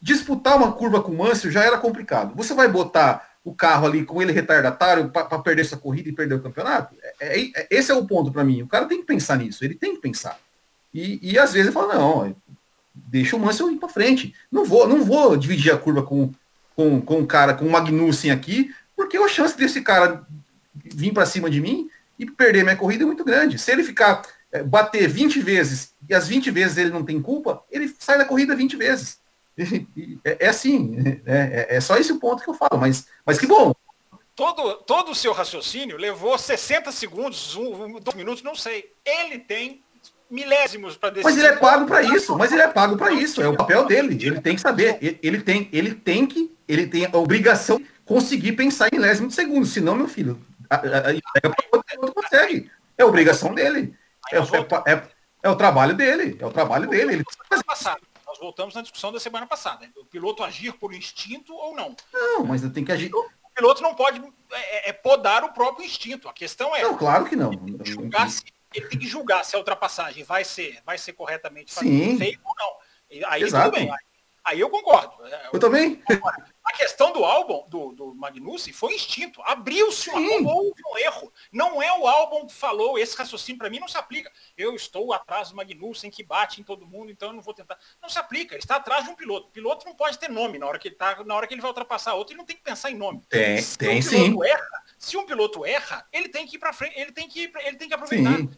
disputar 0.00 0.56
uma 0.56 0.72
curva 0.72 1.02
com 1.02 1.12
o 1.12 1.18
Mansell 1.18 1.50
já 1.50 1.64
era 1.64 1.78
complicado. 1.78 2.34
Você 2.36 2.54
vai 2.54 2.68
botar 2.68 3.28
o 3.44 3.54
carro 3.54 3.86
ali 3.86 4.04
com 4.04 4.20
ele 4.20 4.32
retardatário 4.32 5.10
para 5.10 5.38
perder 5.38 5.62
essa 5.62 5.76
corrida 5.76 6.08
e 6.08 6.12
perder 6.12 6.34
o 6.34 6.42
campeonato? 6.42 6.94
É, 7.20 7.40
é, 7.40 7.50
é 7.54 7.66
esse 7.70 7.90
é 7.90 7.94
o 7.94 8.06
ponto 8.06 8.30
para 8.30 8.44
mim. 8.44 8.62
O 8.62 8.68
cara 8.68 8.86
tem 8.86 9.00
que 9.00 9.06
pensar 9.06 9.36
nisso, 9.38 9.64
ele 9.64 9.74
tem 9.74 9.94
que 9.94 10.00
pensar. 10.00 10.38
E, 10.92 11.18
e 11.22 11.38
às 11.38 11.52
vezes 11.52 11.66
ele 11.68 11.74
fala, 11.74 11.94
não, 11.94 12.36
deixa 12.94 13.36
o 13.36 13.38
Mansell 13.38 13.70
ir 13.70 13.76
para 13.76 13.88
frente. 13.88 14.34
Não 14.50 14.64
vou, 14.64 14.88
não 14.88 15.04
vou 15.04 15.36
dividir 15.36 15.72
a 15.72 15.78
curva 15.78 16.02
com, 16.02 16.32
com, 16.76 17.00
com 17.00 17.18
um 17.18 17.26
cara, 17.26 17.54
com 17.54 17.66
o 17.66 17.70
Magnussen 17.70 18.30
aqui, 18.30 18.74
porque 18.96 19.16
a 19.16 19.28
chance 19.28 19.56
desse 19.56 19.80
cara 19.82 20.26
vir 20.74 21.12
para 21.12 21.26
cima 21.26 21.50
de 21.50 21.60
mim 21.60 21.88
e 22.18 22.26
perder 22.26 22.64
minha 22.64 22.76
corrida 22.76 23.04
é 23.04 23.06
muito 23.06 23.24
grande. 23.24 23.58
Se 23.58 23.70
ele 23.70 23.84
ficar 23.84 24.22
é, 24.50 24.62
bater 24.62 25.08
20 25.08 25.40
vezes 25.40 25.94
e 26.08 26.14
as 26.14 26.26
20 26.26 26.50
vezes 26.50 26.76
ele 26.76 26.90
não 26.90 27.04
tem 27.04 27.20
culpa, 27.20 27.62
ele 27.70 27.94
sai 27.98 28.18
da 28.18 28.24
corrida 28.24 28.56
20 28.56 28.76
vezes. 28.76 29.18
É, 30.24 30.46
é 30.46 30.48
assim, 30.48 30.96
é, 31.26 31.66
é, 31.70 31.76
é, 31.76 31.80
só 31.80 31.96
esse 31.96 32.12
o 32.12 32.18
ponto 32.18 32.42
que 32.42 32.50
eu 32.50 32.54
falo, 32.54 32.78
mas, 32.78 33.06
mas 33.24 33.38
que 33.38 33.46
bom. 33.46 33.74
Todo, 34.34 34.74
todo 34.74 35.10
o 35.10 35.14
seu 35.14 35.32
raciocínio 35.32 35.96
levou 35.96 36.38
60 36.38 36.92
segundos, 36.92 37.56
um, 37.56 37.98
dois 37.98 38.16
minutos, 38.16 38.42
não 38.42 38.54
sei. 38.54 38.92
Ele 39.04 39.38
tem 39.38 39.82
milésimos 40.30 40.96
para 40.96 41.10
decidir. 41.10 41.24
Mas 41.34 41.38
ele 41.38 41.54
é 41.54 41.56
pago 41.56 41.86
para 41.86 42.02
isso, 42.02 42.36
mas 42.36 42.52
ele 42.52 42.62
é 42.62 42.68
pago 42.68 42.96
para 42.96 43.12
isso, 43.12 43.42
é 43.42 43.48
o 43.48 43.56
papel 43.56 43.86
dele. 43.86 44.18
Ele 44.24 44.40
tem 44.40 44.54
que 44.54 44.60
saber, 44.60 44.98
ele, 45.00 45.18
ele, 45.22 45.40
tem, 45.40 45.68
ele 45.72 45.94
tem 45.94 46.26
que, 46.26 46.54
ele 46.68 46.86
tem 46.86 47.06
a 47.06 47.16
obrigação 47.16 47.78
de 47.78 47.86
conseguir 48.04 48.52
pensar 48.52 48.88
em 48.88 48.96
milésimo 48.96 49.28
de 49.28 49.34
segundo, 49.34 49.66
senão, 49.66 49.96
meu 49.96 50.08
filho, 50.08 50.40
outro 52.00 52.14
consegue. 52.14 52.70
É 52.96 53.04
obrigação 53.04 53.54
dele. 53.54 53.94
É, 54.30 54.36
é, 54.38 54.92
é, 54.92 55.02
é, 55.42 55.48
o 55.48 55.56
trabalho 55.56 55.94
dele, 55.94 56.36
é 56.38 56.46
o 56.46 56.50
trabalho 56.50 56.88
dele. 56.88 57.14
Ele 57.14 57.24
nós 58.38 58.40
voltamos 58.40 58.74
na 58.74 58.82
discussão 58.82 59.12
da 59.12 59.18
semana 59.18 59.46
passada. 59.46 59.90
O 59.96 60.04
piloto 60.04 60.44
agir 60.44 60.72
por 60.72 60.94
instinto 60.94 61.52
ou 61.54 61.74
não? 61.74 61.94
Não, 62.12 62.44
mas 62.44 62.62
tem 62.70 62.84
que 62.84 62.92
agir. 62.92 63.10
O 63.12 63.50
piloto 63.54 63.82
não 63.82 63.94
pode 63.94 64.22
é, 64.52 64.88
é, 64.88 64.90
é 64.90 64.92
podar 64.92 65.42
o 65.44 65.52
próprio 65.52 65.84
instinto. 65.84 66.28
A 66.28 66.32
questão 66.32 66.74
é. 66.74 66.82
Não, 66.82 66.96
claro 66.96 67.24
que 67.26 67.34
não. 67.36 67.50
Julgar 67.84 68.30
se 68.30 68.44
ele 68.72 68.86
tem 68.86 68.98
que 68.98 69.06
julgar 69.06 69.44
se 69.44 69.56
a 69.56 69.58
ultrapassagem 69.58 70.22
vai 70.22 70.44
ser, 70.44 70.80
vai 70.84 70.98
ser 70.98 71.14
corretamente 71.14 71.74
feita 71.74 72.40
ou 72.44 72.54
não. 72.58 73.28
Aí 73.28 73.42
Exato. 73.42 73.70
tudo 73.70 73.80
bem. 73.80 73.90
Aí, 73.90 73.98
aí 74.44 74.60
eu 74.60 74.70
concordo. 74.70 75.14
Eu, 75.24 75.38
eu 75.54 75.60
também. 75.60 76.02
A 76.68 76.72
questão 76.76 77.10
do 77.14 77.24
álbum, 77.24 77.66
do, 77.66 77.92
do 77.92 78.14
Magnussen, 78.14 78.74
foi 78.74 78.94
instinto. 78.94 79.40
Abriu-se 79.42 80.10
uma 80.10 80.52
houve 80.52 80.82
um 80.86 80.98
erro. 80.98 81.32
Não 81.50 81.82
é 81.82 81.90
o 81.98 82.06
álbum 82.06 82.46
que 82.46 82.52
falou, 82.52 82.98
esse 82.98 83.16
raciocínio 83.16 83.58
para 83.58 83.70
mim 83.70 83.78
não 83.78 83.88
se 83.88 83.96
aplica. 83.96 84.30
Eu 84.54 84.74
estou 84.74 85.14
atrás 85.14 85.48
do 85.48 85.56
Magnussen 85.56 86.10
que 86.10 86.22
bate 86.22 86.60
em 86.60 86.64
todo 86.64 86.86
mundo, 86.86 87.10
então 87.10 87.28
eu 87.28 87.34
não 87.34 87.40
vou 87.40 87.54
tentar. 87.54 87.78
Não 88.02 88.10
se 88.10 88.18
aplica, 88.18 88.54
ele 88.54 88.62
está 88.62 88.76
atrás 88.76 89.06
de 89.06 89.10
um 89.10 89.14
piloto. 89.14 89.48
O 89.48 89.50
piloto 89.50 89.86
não 89.86 89.94
pode 89.94 90.18
ter 90.18 90.28
nome 90.28 90.58
na 90.58 90.66
hora 90.66 90.78
que 90.78 90.88
ele 90.88 90.94
tá, 90.94 91.24
na 91.24 91.34
hora 91.34 91.46
que 91.46 91.54
ele 91.54 91.62
vai 91.62 91.70
ultrapassar 91.70 92.12
outro, 92.12 92.34
ele 92.34 92.38
não 92.38 92.46
tem 92.46 92.56
que 92.56 92.62
pensar 92.62 92.90
em 92.90 92.96
nome. 92.96 93.22
Tem, 93.30 93.62
se 93.62 93.78
tem 93.78 93.98
um 93.98 94.02
sim. 94.02 94.44
Erra, 94.44 94.82
se 94.98 95.16
um 95.16 95.24
piloto 95.24 95.64
erra, 95.64 96.06
ele 96.12 96.28
tem 96.28 96.46
que 96.46 96.56
ir 96.56 96.58
para 96.58 96.74
frente, 96.74 97.00
ele 97.00 97.12
tem 97.12 97.26
que 97.26 97.44
ir, 97.44 97.52
ele 97.64 97.76
tem 97.78 97.88
que 97.88 97.94
aproveitar. 97.94 98.36
Sim. 98.36 98.50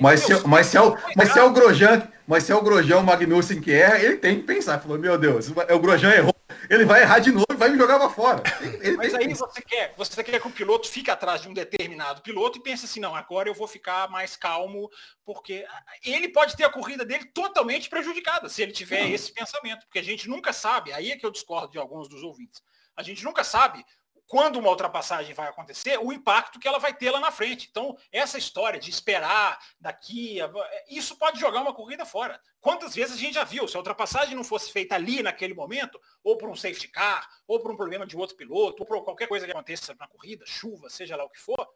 Mas, 0.00 0.20
se, 0.20 0.46
mas, 0.46 0.66
se 0.66 0.76
é 0.76 0.82
o, 0.82 0.96
mas 1.16 1.32
se 1.32 1.38
é 1.38 1.42
o 1.42 1.50
Grosjean, 1.50 2.08
mas 2.26 2.44
se 2.44 2.52
é 2.52 2.54
o 2.54 2.62
Grosjean, 2.62 2.98
o 2.98 3.04
Magnussen 3.04 3.60
que 3.60 3.72
erra, 3.72 3.98
ele 3.98 4.16
tem 4.16 4.40
que 4.40 4.46
pensar. 4.46 4.78
Falou, 4.78 4.98
meu 4.98 5.18
Deus, 5.18 5.48
o 5.48 5.78
Grosjean 5.78 6.12
errou, 6.12 6.34
ele 6.68 6.84
vai 6.84 7.02
errar 7.02 7.18
de 7.18 7.32
novo 7.32 7.46
e 7.50 7.56
vai 7.56 7.68
me 7.70 7.78
jogar 7.78 7.98
pra 7.98 8.10
fora. 8.10 8.42
Ele 8.80 8.96
mas 8.96 9.14
aí 9.14 9.32
você 9.32 9.62
quer, 9.62 9.94
você 9.96 10.22
quer 10.22 10.40
que 10.40 10.46
o 10.46 10.50
piloto 10.50 10.88
fique 10.88 11.10
atrás 11.10 11.40
de 11.40 11.48
um 11.48 11.54
determinado 11.54 12.20
piloto 12.20 12.58
e 12.58 12.62
pense 12.62 12.84
assim, 12.84 13.00
não, 13.00 13.14
agora 13.14 13.48
eu 13.48 13.54
vou 13.54 13.66
ficar 13.66 14.08
mais 14.10 14.36
calmo, 14.36 14.90
porque 15.24 15.64
ele 16.04 16.28
pode 16.28 16.56
ter 16.56 16.64
a 16.64 16.70
corrida 16.70 17.04
dele 17.04 17.24
totalmente 17.26 17.88
prejudicada, 17.88 18.48
se 18.48 18.62
ele 18.62 18.72
tiver 18.72 19.04
não. 19.04 19.14
esse 19.14 19.32
pensamento, 19.32 19.86
porque 19.86 19.98
a 19.98 20.04
gente 20.04 20.28
nunca 20.28 20.52
sabe, 20.52 20.92
aí 20.92 21.10
é 21.10 21.16
que 21.16 21.24
eu 21.24 21.30
discordo 21.30 21.72
de 21.72 21.78
alguns 21.78 22.08
dos 22.08 22.22
ouvintes, 22.22 22.62
a 22.96 23.02
gente 23.02 23.24
nunca 23.24 23.42
sabe 23.42 23.84
quando 24.28 24.56
uma 24.56 24.68
ultrapassagem 24.68 25.34
vai 25.34 25.48
acontecer, 25.48 25.98
o 25.98 26.12
impacto 26.12 26.60
que 26.60 26.68
ela 26.68 26.78
vai 26.78 26.92
ter 26.92 27.10
lá 27.10 27.18
na 27.18 27.32
frente. 27.32 27.66
Então, 27.70 27.96
essa 28.12 28.36
história 28.36 28.78
de 28.78 28.90
esperar 28.90 29.58
daqui, 29.80 30.38
isso 30.86 31.16
pode 31.16 31.40
jogar 31.40 31.62
uma 31.62 31.72
corrida 31.72 32.04
fora. 32.04 32.38
Quantas 32.60 32.94
vezes 32.94 33.16
a 33.16 33.18
gente 33.18 33.34
já 33.34 33.44
viu, 33.44 33.66
se 33.66 33.74
a 33.74 33.80
ultrapassagem 33.80 34.36
não 34.36 34.44
fosse 34.44 34.70
feita 34.70 34.94
ali 34.94 35.22
naquele 35.22 35.54
momento, 35.54 35.98
ou 36.22 36.36
por 36.36 36.50
um 36.50 36.54
safety 36.54 36.88
car, 36.88 37.26
ou 37.46 37.58
por 37.58 37.72
um 37.72 37.76
problema 37.76 38.06
de 38.06 38.18
outro 38.18 38.36
piloto, 38.36 38.82
ou 38.82 38.86
por 38.86 39.02
qualquer 39.02 39.28
coisa 39.28 39.46
que 39.46 39.52
aconteça 39.52 39.96
na 39.98 40.06
corrida, 40.06 40.44
chuva, 40.46 40.90
seja 40.90 41.16
lá 41.16 41.24
o 41.24 41.30
que 41.30 41.40
for, 41.40 41.66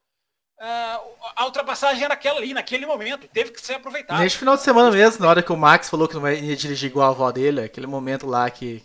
é, 0.60 1.00
a 1.34 1.46
ultrapassagem 1.46 2.04
era 2.04 2.12
aquela 2.12 2.38
ali, 2.38 2.52
naquele 2.52 2.84
momento, 2.84 3.26
teve 3.28 3.50
que 3.50 3.60
ser 3.60 3.74
aproveitada. 3.74 4.20
Neste 4.20 4.38
final 4.38 4.56
de 4.56 4.62
semana 4.62 4.90
mesmo, 4.90 5.22
na 5.22 5.30
hora 5.30 5.42
que 5.42 5.50
o 5.50 5.56
Max 5.56 5.88
falou 5.88 6.06
que 6.06 6.14
não 6.14 6.30
ia 6.30 6.54
dirigir 6.54 6.90
igual 6.90 7.08
a 7.08 7.10
avó 7.10 7.32
dele, 7.32 7.62
aquele 7.62 7.86
momento 7.86 8.26
lá 8.26 8.48
que 8.50 8.82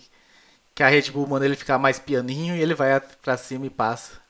que 0.77 0.83
a 0.83 0.87
Red 0.87 1.09
Bull 1.09 1.25
manda 1.25 1.43
ele 1.43 1.55
ficar 1.55 1.79
mais 1.79 1.97
pianinho 1.97 2.55
e 2.55 2.61
ele 2.61 2.75
vai 2.75 2.99
para 2.99 3.35
cima 3.35 3.65
e 3.65 3.69
passa. 3.69 4.21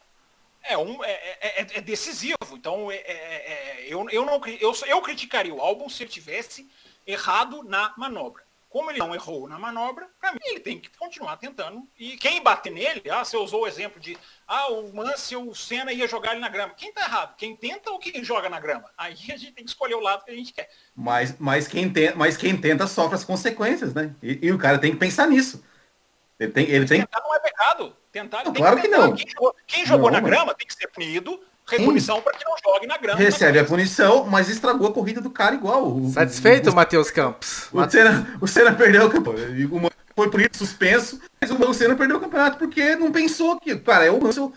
É, 0.64 0.78
um, 0.78 1.04
é, 1.04 1.12
é, 1.12 1.62
é, 1.62 1.68
é 1.74 1.82
decisivo. 1.82 2.38
Então, 2.54 2.90
é, 2.90 2.96
é, 2.96 3.02
é, 3.02 3.86
eu, 3.90 4.10
eu, 4.10 4.26
não, 4.26 4.40
eu, 4.46 4.74
eu 4.88 5.02
criticaria 5.02 5.54
o 5.54 5.60
álbum 5.60 5.90
se 5.90 6.04
ele 6.04 6.10
tivesse 6.10 6.66
errado 7.06 7.64
na 7.64 7.94
manobra. 7.98 8.42
Como 8.70 8.90
ele 8.90 9.00
não 9.00 9.14
errou 9.14 9.50
na 9.50 9.60
manobra, 9.60 10.08
para 10.22 10.32
mim 10.32 10.40
ele 10.46 10.62
tem 10.62 10.80
que 10.80 10.90
continuar 10.98 11.36
tentando. 11.36 11.86
E 12.00 12.16
quem 12.16 12.42
bater 12.42 12.72
nele, 12.72 13.04
ah, 13.10 13.26
você 13.26 13.36
usou 13.36 13.64
o 13.64 13.68
exemplo 13.68 14.00
de 14.00 14.18
ah, 14.48 14.72
o 14.72 14.96
Mansell, 14.96 15.50
o 15.50 15.54
Senna 15.56 15.92
ia 15.92 16.08
jogar 16.08 16.32
ele 16.32 16.40
na 16.40 16.48
grama. 16.48 16.74
Quem 16.76 16.94
tá 16.94 17.02
errado? 17.02 17.36
Quem 17.36 17.58
tenta 17.58 17.92
ou 17.92 18.00
quem 18.00 18.24
joga 18.24 18.48
na 18.48 18.60
grama? 18.62 18.90
Aí 18.98 19.12
a 19.12 19.36
gente 19.36 19.52
tem 19.52 19.66
que 19.66 19.72
escolher 19.72 19.96
o 19.96 20.02
lado 20.02 20.24
que 20.24 20.32
a 20.32 20.36
gente 20.36 20.54
quer. 20.54 20.70
Mas, 20.96 21.36
mas, 21.38 21.68
quem, 21.68 21.92
tenta, 21.92 22.16
mas 22.16 22.38
quem 22.38 22.56
tenta 22.56 22.88
sofre 22.88 23.16
as 23.16 23.26
consequências, 23.26 23.94
né? 23.94 24.16
E, 24.24 24.40
e 24.44 24.52
o 24.54 24.58
cara 24.58 24.80
tem 24.80 24.92
que 24.92 24.98
pensar 24.98 25.28
nisso. 25.28 25.62
Ele 26.40 26.52
tem, 26.52 26.70
ele 26.70 26.86
tem... 26.86 27.02
Tentar 27.02 27.22
não 27.22 27.36
é 27.36 27.40
pecado. 27.40 27.98
Tentar, 28.12 28.44
não, 28.46 28.54
claro 28.54 28.78
que, 28.78 28.84
que 28.84 28.88
não. 28.88 29.14
Quem 29.14 29.30
jogou, 29.30 29.56
quem 29.66 29.86
jogou 29.86 30.12
não, 30.12 30.20
na 30.22 30.28
grama 30.28 30.54
tem 30.54 30.66
que 30.66 30.74
ser 30.74 30.88
punido, 30.88 31.40
repunição 31.68 32.22
para 32.22 32.38
que 32.38 32.46
não 32.46 32.56
jogue 32.64 32.88
na 32.88 32.98
grama. 32.98 33.20
Recebe 33.20 33.60
a 33.60 33.66
punição, 33.66 34.26
mas 34.26 34.50
estragou 34.50 34.88
a 34.88 34.94
corrida 34.94 35.20
do 35.20 35.30
cara 35.30 35.56
igual. 35.56 36.00
Satisfeito, 36.14 36.74
Matheus 36.74 37.12
Campos? 37.12 37.70
O 37.72 37.90
Senna, 37.90 38.38
o 38.42 38.48
Senna 38.48 38.74
perdeu 38.74 39.06
o 39.06 39.10
campeonato. 39.10 39.98
Foi 40.16 40.32
por 40.32 40.42
isso 40.42 40.50
suspenso, 40.54 41.22
mas 41.40 41.52
o 41.52 41.74
Senna 41.74 41.96
perdeu 41.96 42.18
o 42.18 42.20
campeonato 42.20 42.58
porque 42.58 42.96
não 42.96 43.12
pensou 43.12 43.60
que, 43.60 43.76
cara, 43.78 44.06
é 44.06 44.10
o 44.10 44.22
Mansell 44.22 44.52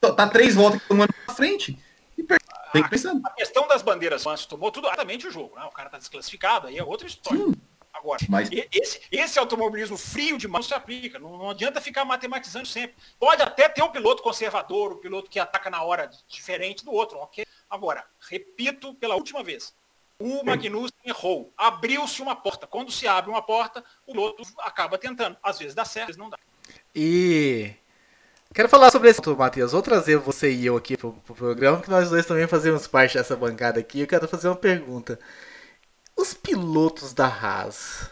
tá 0.00 0.28
três 0.28 0.54
voltas 0.54 0.82
tomando 0.88 1.14
na 1.26 1.34
frente. 1.34 1.78
E 2.18 2.24
Tem 2.72 2.82
que 2.82 2.90
pensar. 2.90 3.12
A 3.24 3.30
questão 3.30 3.68
das 3.68 3.82
bandeiras 3.82 4.24
Mansell 4.24 4.48
tomou 4.48 4.72
tudo 4.72 4.88
exatamente 4.88 5.26
o 5.28 5.30
jogo. 5.30 5.54
Né? 5.54 5.64
O 5.64 5.70
cara 5.70 5.90
tá 5.90 5.98
desclassificado, 5.98 6.66
aí 6.66 6.78
é 6.78 6.82
outra 6.82 7.06
história. 7.06 7.38
Sim. 7.38 7.52
Agora, 8.06 8.24
Mas... 8.28 8.48
esse, 8.72 9.00
esse 9.10 9.38
automobilismo 9.38 9.96
frio 9.96 10.38
demais 10.38 10.64
não 10.64 10.68
se 10.68 10.74
aplica. 10.74 11.18
Não, 11.18 11.36
não, 11.36 11.50
adianta 11.50 11.80
ficar 11.80 12.04
matematizando 12.04 12.66
sempre. 12.66 12.96
Pode 13.18 13.42
até 13.42 13.68
ter 13.68 13.82
o 13.82 13.90
piloto 13.90 14.22
conservador, 14.22 14.92
o 14.92 14.96
piloto 14.96 15.28
que 15.28 15.40
ataca 15.40 15.68
na 15.68 15.82
hora 15.82 16.08
diferente 16.28 16.84
do 16.84 16.92
outro, 16.92 17.18
ok? 17.18 17.44
Agora, 17.68 18.04
repito 18.30 18.94
pela 18.94 19.16
última 19.16 19.42
vez. 19.42 19.74
O 20.20 20.44
Magnussen 20.44 20.96
errou. 21.04 21.52
Abriu-se 21.56 22.22
uma 22.22 22.36
porta. 22.36 22.66
Quando 22.66 22.92
se 22.92 23.08
abre 23.08 23.28
uma 23.28 23.42
porta, 23.42 23.84
o 24.06 24.12
piloto 24.12 24.42
acaba 24.60 24.96
tentando. 24.96 25.36
Às 25.42 25.58
vezes 25.58 25.74
dá 25.74 25.84
certo, 25.84 26.10
às 26.10 26.16
vezes 26.16 26.20
não 26.20 26.30
dá. 26.30 26.38
E 26.94 27.74
Quero 28.54 28.68
falar 28.70 28.90
sobre 28.90 29.10
esse 29.10 29.20
assunto, 29.20 29.38
Matheus. 29.38 29.72
Vou 29.72 29.82
trazer 29.82 30.16
você 30.16 30.50
e 30.50 30.64
eu 30.64 30.76
aqui 30.76 30.96
pro, 30.96 31.12
pro 31.12 31.34
programa, 31.34 31.82
que 31.82 31.90
nós 31.90 32.08
dois 32.08 32.24
também 32.24 32.46
fazemos 32.46 32.86
parte 32.86 33.18
dessa 33.18 33.36
bancada 33.36 33.78
aqui. 33.78 34.00
Eu 34.00 34.06
quero 34.06 34.26
fazer 34.28 34.48
uma 34.48 34.56
pergunta. 34.56 35.18
Os 36.16 36.32
pilotos 36.32 37.12
da 37.12 37.26
Haas. 37.26 38.10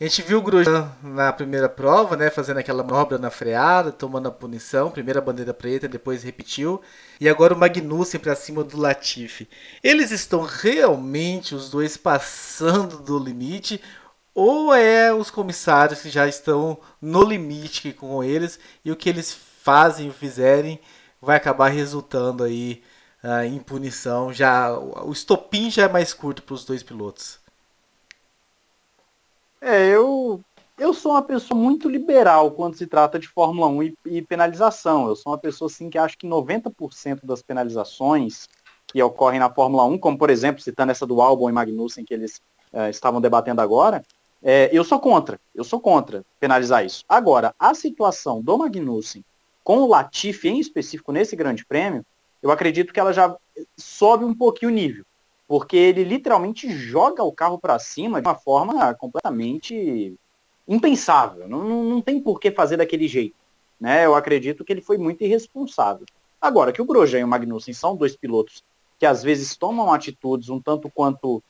A 0.00 0.04
gente 0.04 0.22
viu 0.22 0.38
o 0.38 0.42
Grosjean 0.42 0.90
na 1.00 1.32
primeira 1.32 1.68
prova, 1.68 2.16
né, 2.16 2.28
fazendo 2.28 2.58
aquela 2.58 2.82
manobra 2.82 3.16
na 3.16 3.30
freada, 3.30 3.92
tomando 3.92 4.26
a 4.26 4.32
punição, 4.32 4.90
primeira 4.90 5.20
bandeira 5.20 5.54
preta, 5.54 5.86
depois 5.86 6.24
repetiu, 6.24 6.82
e 7.20 7.28
agora 7.28 7.54
o 7.54 7.56
Magnussen 7.56 8.18
para 8.18 8.34
cima 8.34 8.64
do 8.64 8.76
Latifi. 8.76 9.48
Eles 9.84 10.10
estão 10.10 10.42
realmente 10.42 11.54
os 11.54 11.70
dois 11.70 11.96
passando 11.96 12.98
do 12.98 13.16
limite 13.16 13.80
ou 14.34 14.74
é 14.74 15.14
os 15.14 15.30
comissários 15.30 16.00
que 16.00 16.10
já 16.10 16.26
estão 16.26 16.76
no 17.00 17.22
limite 17.22 17.92
com 17.92 18.24
eles 18.24 18.58
e 18.84 18.90
o 18.90 18.96
que 18.96 19.08
eles 19.08 19.32
fazem 19.62 20.08
ou 20.08 20.12
fizerem 20.12 20.80
vai 21.20 21.36
acabar 21.36 21.68
resultando 21.68 22.42
aí 22.42 22.82
uh, 23.22 23.44
em 23.44 23.58
punição. 23.58 24.32
Já 24.32 24.76
o 24.78 25.12
estopim 25.12 25.70
já 25.70 25.84
é 25.84 25.88
mais 25.88 26.12
curto 26.12 26.42
para 26.42 26.54
os 26.54 26.64
dois 26.64 26.82
pilotos. 26.82 27.40
É, 29.60 29.88
eu 29.88 30.40
eu 30.78 30.92
sou 30.92 31.12
uma 31.12 31.22
pessoa 31.22 31.58
muito 31.58 31.88
liberal 31.88 32.50
quando 32.50 32.76
se 32.76 32.86
trata 32.86 33.18
de 33.18 33.28
Fórmula 33.28 33.68
1 33.68 33.82
e, 33.82 33.94
e 34.06 34.22
penalização. 34.22 35.06
Eu 35.06 35.14
sou 35.14 35.32
uma 35.32 35.38
pessoa 35.38 35.70
assim 35.70 35.88
que 35.88 35.98
acho 35.98 36.18
que 36.18 36.26
90% 36.26 37.24
das 37.24 37.42
penalizações 37.42 38.48
que 38.86 39.00
ocorrem 39.02 39.38
na 39.38 39.48
Fórmula 39.48 39.84
1, 39.84 39.98
como 39.98 40.18
por 40.18 40.30
exemplo, 40.30 40.60
citando 40.60 40.90
essa 40.90 41.06
do 41.06 41.20
Albon 41.20 41.48
e 41.48 41.52
Magnussen 41.52 42.04
que 42.04 42.12
eles 42.12 42.40
uh, 42.72 42.88
estavam 42.90 43.20
debatendo 43.20 43.60
agora, 43.60 44.02
é, 44.42 44.70
eu 44.72 44.82
sou 44.82 44.98
contra. 44.98 45.38
Eu 45.54 45.62
sou 45.62 45.80
contra 45.80 46.24
penalizar 46.40 46.84
isso. 46.84 47.04
Agora, 47.08 47.54
a 47.58 47.74
situação 47.74 48.42
do 48.42 48.58
Magnussen 48.58 49.24
com 49.62 49.78
o 49.78 49.88
Latifi 49.88 50.48
em 50.48 50.58
específico 50.58 51.12
nesse 51.12 51.36
grande 51.36 51.64
prêmio, 51.64 52.04
eu 52.42 52.50
acredito 52.50 52.92
que 52.92 53.00
ela 53.00 53.12
já 53.12 53.34
sobe 53.76 54.24
um 54.24 54.34
pouquinho 54.34 54.70
o 54.70 54.74
nível. 54.74 55.04
Porque 55.46 55.76
ele 55.76 56.02
literalmente 56.02 56.70
joga 56.70 57.22
o 57.22 57.32
carro 57.32 57.58
para 57.58 57.78
cima 57.78 58.20
de 58.20 58.26
uma 58.26 58.34
forma 58.34 58.94
completamente 58.94 60.14
impensável. 60.66 61.48
Não, 61.48 61.84
não, 61.84 62.00
tem 62.00 62.20
por 62.20 62.40
que 62.40 62.50
fazer 62.50 62.76
daquele 62.76 63.06
jeito. 63.06 63.36
Né? 63.80 64.06
Eu 64.06 64.14
acredito 64.14 64.64
que 64.64 64.72
ele 64.72 64.80
foi 64.80 64.98
muito 64.98 65.22
irresponsável. 65.22 66.06
Agora, 66.40 66.72
que 66.72 66.82
o 66.82 66.84
Grosjean 66.84 67.20
e 67.20 67.24
o 67.24 67.28
Magnussen 67.28 67.74
são 67.74 67.94
dois 67.94 68.16
pilotos 68.16 68.64
que 68.98 69.06
às 69.06 69.22
vezes 69.22 69.56
tomam 69.56 69.92
atitudes 69.92 70.48
um 70.48 70.60
tanto 70.60 70.88
quanto 70.88 71.42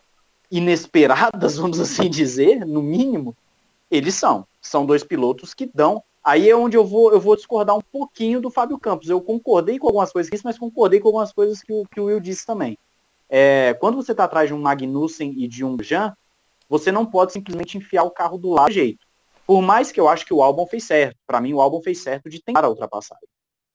inesperadas, 0.51 1.57
vamos 1.59 1.79
assim 1.81 2.11
dizer, 2.11 2.67
no 2.67 2.83
mínimo, 2.83 3.37
eles 3.91 4.15
são. 4.15 4.47
São 4.61 4.87
dois 4.87 5.05
pilotos 5.05 5.55
que 5.55 5.71
dão 5.73 6.03
Aí 6.25 6.49
é 6.49 6.55
onde 6.55 6.77
eu 6.77 6.85
vou, 6.85 7.13
eu 7.13 7.21
vou 7.21 7.35
discordar 7.35 7.77
um 7.77 7.81
pouquinho 7.81 8.41
do 8.41 8.51
Fábio 8.51 8.79
Campos. 8.79 9.09
Eu 9.09 9.21
concordei 9.21 9.79
com 9.79 9.89
algumas 9.89 10.13
coisas 10.13 10.31
que 10.31 10.37
disse, 10.37 10.45
mas 10.45 10.59
concordei 10.59 11.01
com 11.01 11.09
algumas 11.09 11.33
coisas 11.33 11.63
que 11.63 11.73
o, 11.73 11.85
que 11.87 12.01
o 12.01 12.05
Will 12.05 12.21
disse 12.21 12.47
também. 12.47 12.79
É, 13.29 13.75
quando 13.75 13.97
você 13.97 14.13
está 14.13 14.25
atrás 14.25 14.49
de 14.49 14.55
um 14.55 14.61
Magnussen 14.61 15.35
e 15.37 15.49
de 15.49 15.65
um 15.65 15.77
Jean, 15.83 16.17
você 16.69 16.93
não 16.93 17.05
pode 17.05 17.33
simplesmente 17.33 17.77
enfiar 17.77 18.05
o 18.05 18.11
carro 18.11 18.39
do 18.39 18.51
lado 18.51 18.69
do 18.69 18.73
jeito. 18.73 19.07
Por 19.47 19.61
mais 19.61 19.91
que 19.91 20.01
eu 20.01 20.09
acho 20.09 20.25
que 20.25 20.33
o 20.33 20.43
álbum 20.43 20.67
fez 20.67 20.85
certo. 20.85 21.17
Para 21.27 21.41
mim, 21.41 21.53
o 21.53 21.61
álbum 21.61 21.83
fez 21.83 22.03
certo 22.03 22.31
de 22.31 22.41
tentar 22.41 22.65
a 22.65 22.69
ultrapassagem. 22.69 23.29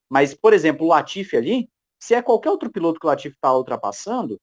Mas, 0.10 0.34
por 0.34 0.54
exemplo, 0.54 0.86
o 0.86 0.90
Latifi 0.90 1.36
ali, 1.36 1.70
se 2.00 2.16
é 2.16 2.22
qualquer 2.22 2.50
outro 2.50 2.72
piloto 2.72 3.00
que 3.00 3.06
o 3.06 3.10
Latifi 3.10 3.36
está 3.36 3.54
ultrapassando, 3.56 4.40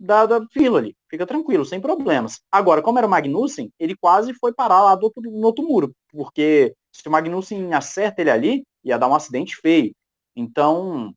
da, 0.00 0.24
da 0.26 0.46
fila 0.50 0.78
ali, 0.78 0.96
fica 1.08 1.26
tranquilo, 1.26 1.64
sem 1.64 1.80
problemas. 1.80 2.40
Agora, 2.50 2.82
como 2.82 2.98
era 2.98 3.06
o 3.06 3.10
Magnussen, 3.10 3.70
ele 3.78 3.94
quase 3.94 4.32
foi 4.34 4.52
parar 4.52 4.82
lá 4.82 4.94
do 4.94 5.04
outro, 5.04 5.22
no 5.22 5.46
outro 5.46 5.64
muro, 5.64 5.92
porque 6.08 6.74
se 6.90 7.06
o 7.06 7.10
Magnussen 7.10 7.74
acerta 7.74 8.20
ele 8.20 8.30
ali, 8.30 8.62
ia 8.82 8.98
dar 8.98 9.08
um 9.08 9.14
acidente 9.14 9.56
feio. 9.56 9.92
Então, 10.34 11.12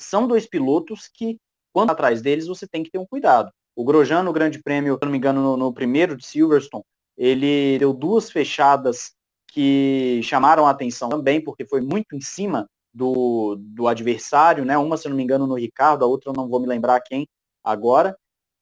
são 0.00 0.26
dois 0.26 0.46
pilotos 0.46 1.08
que, 1.12 1.38
quando 1.72 1.90
atrás 1.90 2.20
deles, 2.20 2.46
você 2.46 2.66
tem 2.66 2.82
que 2.82 2.90
ter 2.90 2.98
um 2.98 3.06
cuidado. 3.06 3.50
O 3.76 3.84
Grosjean, 3.84 4.22
no 4.22 4.32
Grande 4.32 4.62
Prêmio, 4.62 4.94
se 4.94 5.04
não 5.04 5.12
me 5.12 5.18
engano, 5.18 5.42
no, 5.42 5.56
no 5.56 5.72
primeiro 5.72 6.16
de 6.16 6.26
Silverstone, 6.26 6.84
ele 7.16 7.78
deu 7.78 7.92
duas 7.92 8.30
fechadas 8.30 9.12
que 9.48 10.20
chamaram 10.22 10.66
a 10.66 10.70
atenção 10.70 11.08
também, 11.08 11.42
porque 11.42 11.64
foi 11.64 11.80
muito 11.80 12.14
em 12.14 12.20
cima 12.20 12.66
do, 12.92 13.56
do 13.58 13.88
adversário, 13.88 14.64
né? 14.64 14.76
Uma, 14.76 14.96
se 14.96 15.08
não 15.08 15.16
me 15.16 15.22
engano, 15.22 15.46
no 15.46 15.54
Ricardo, 15.54 16.04
a 16.04 16.08
outra 16.08 16.30
eu 16.30 16.34
não 16.34 16.48
vou 16.48 16.60
me 16.60 16.66
lembrar 16.66 17.00
quem, 17.00 17.26
agora, 17.64 18.16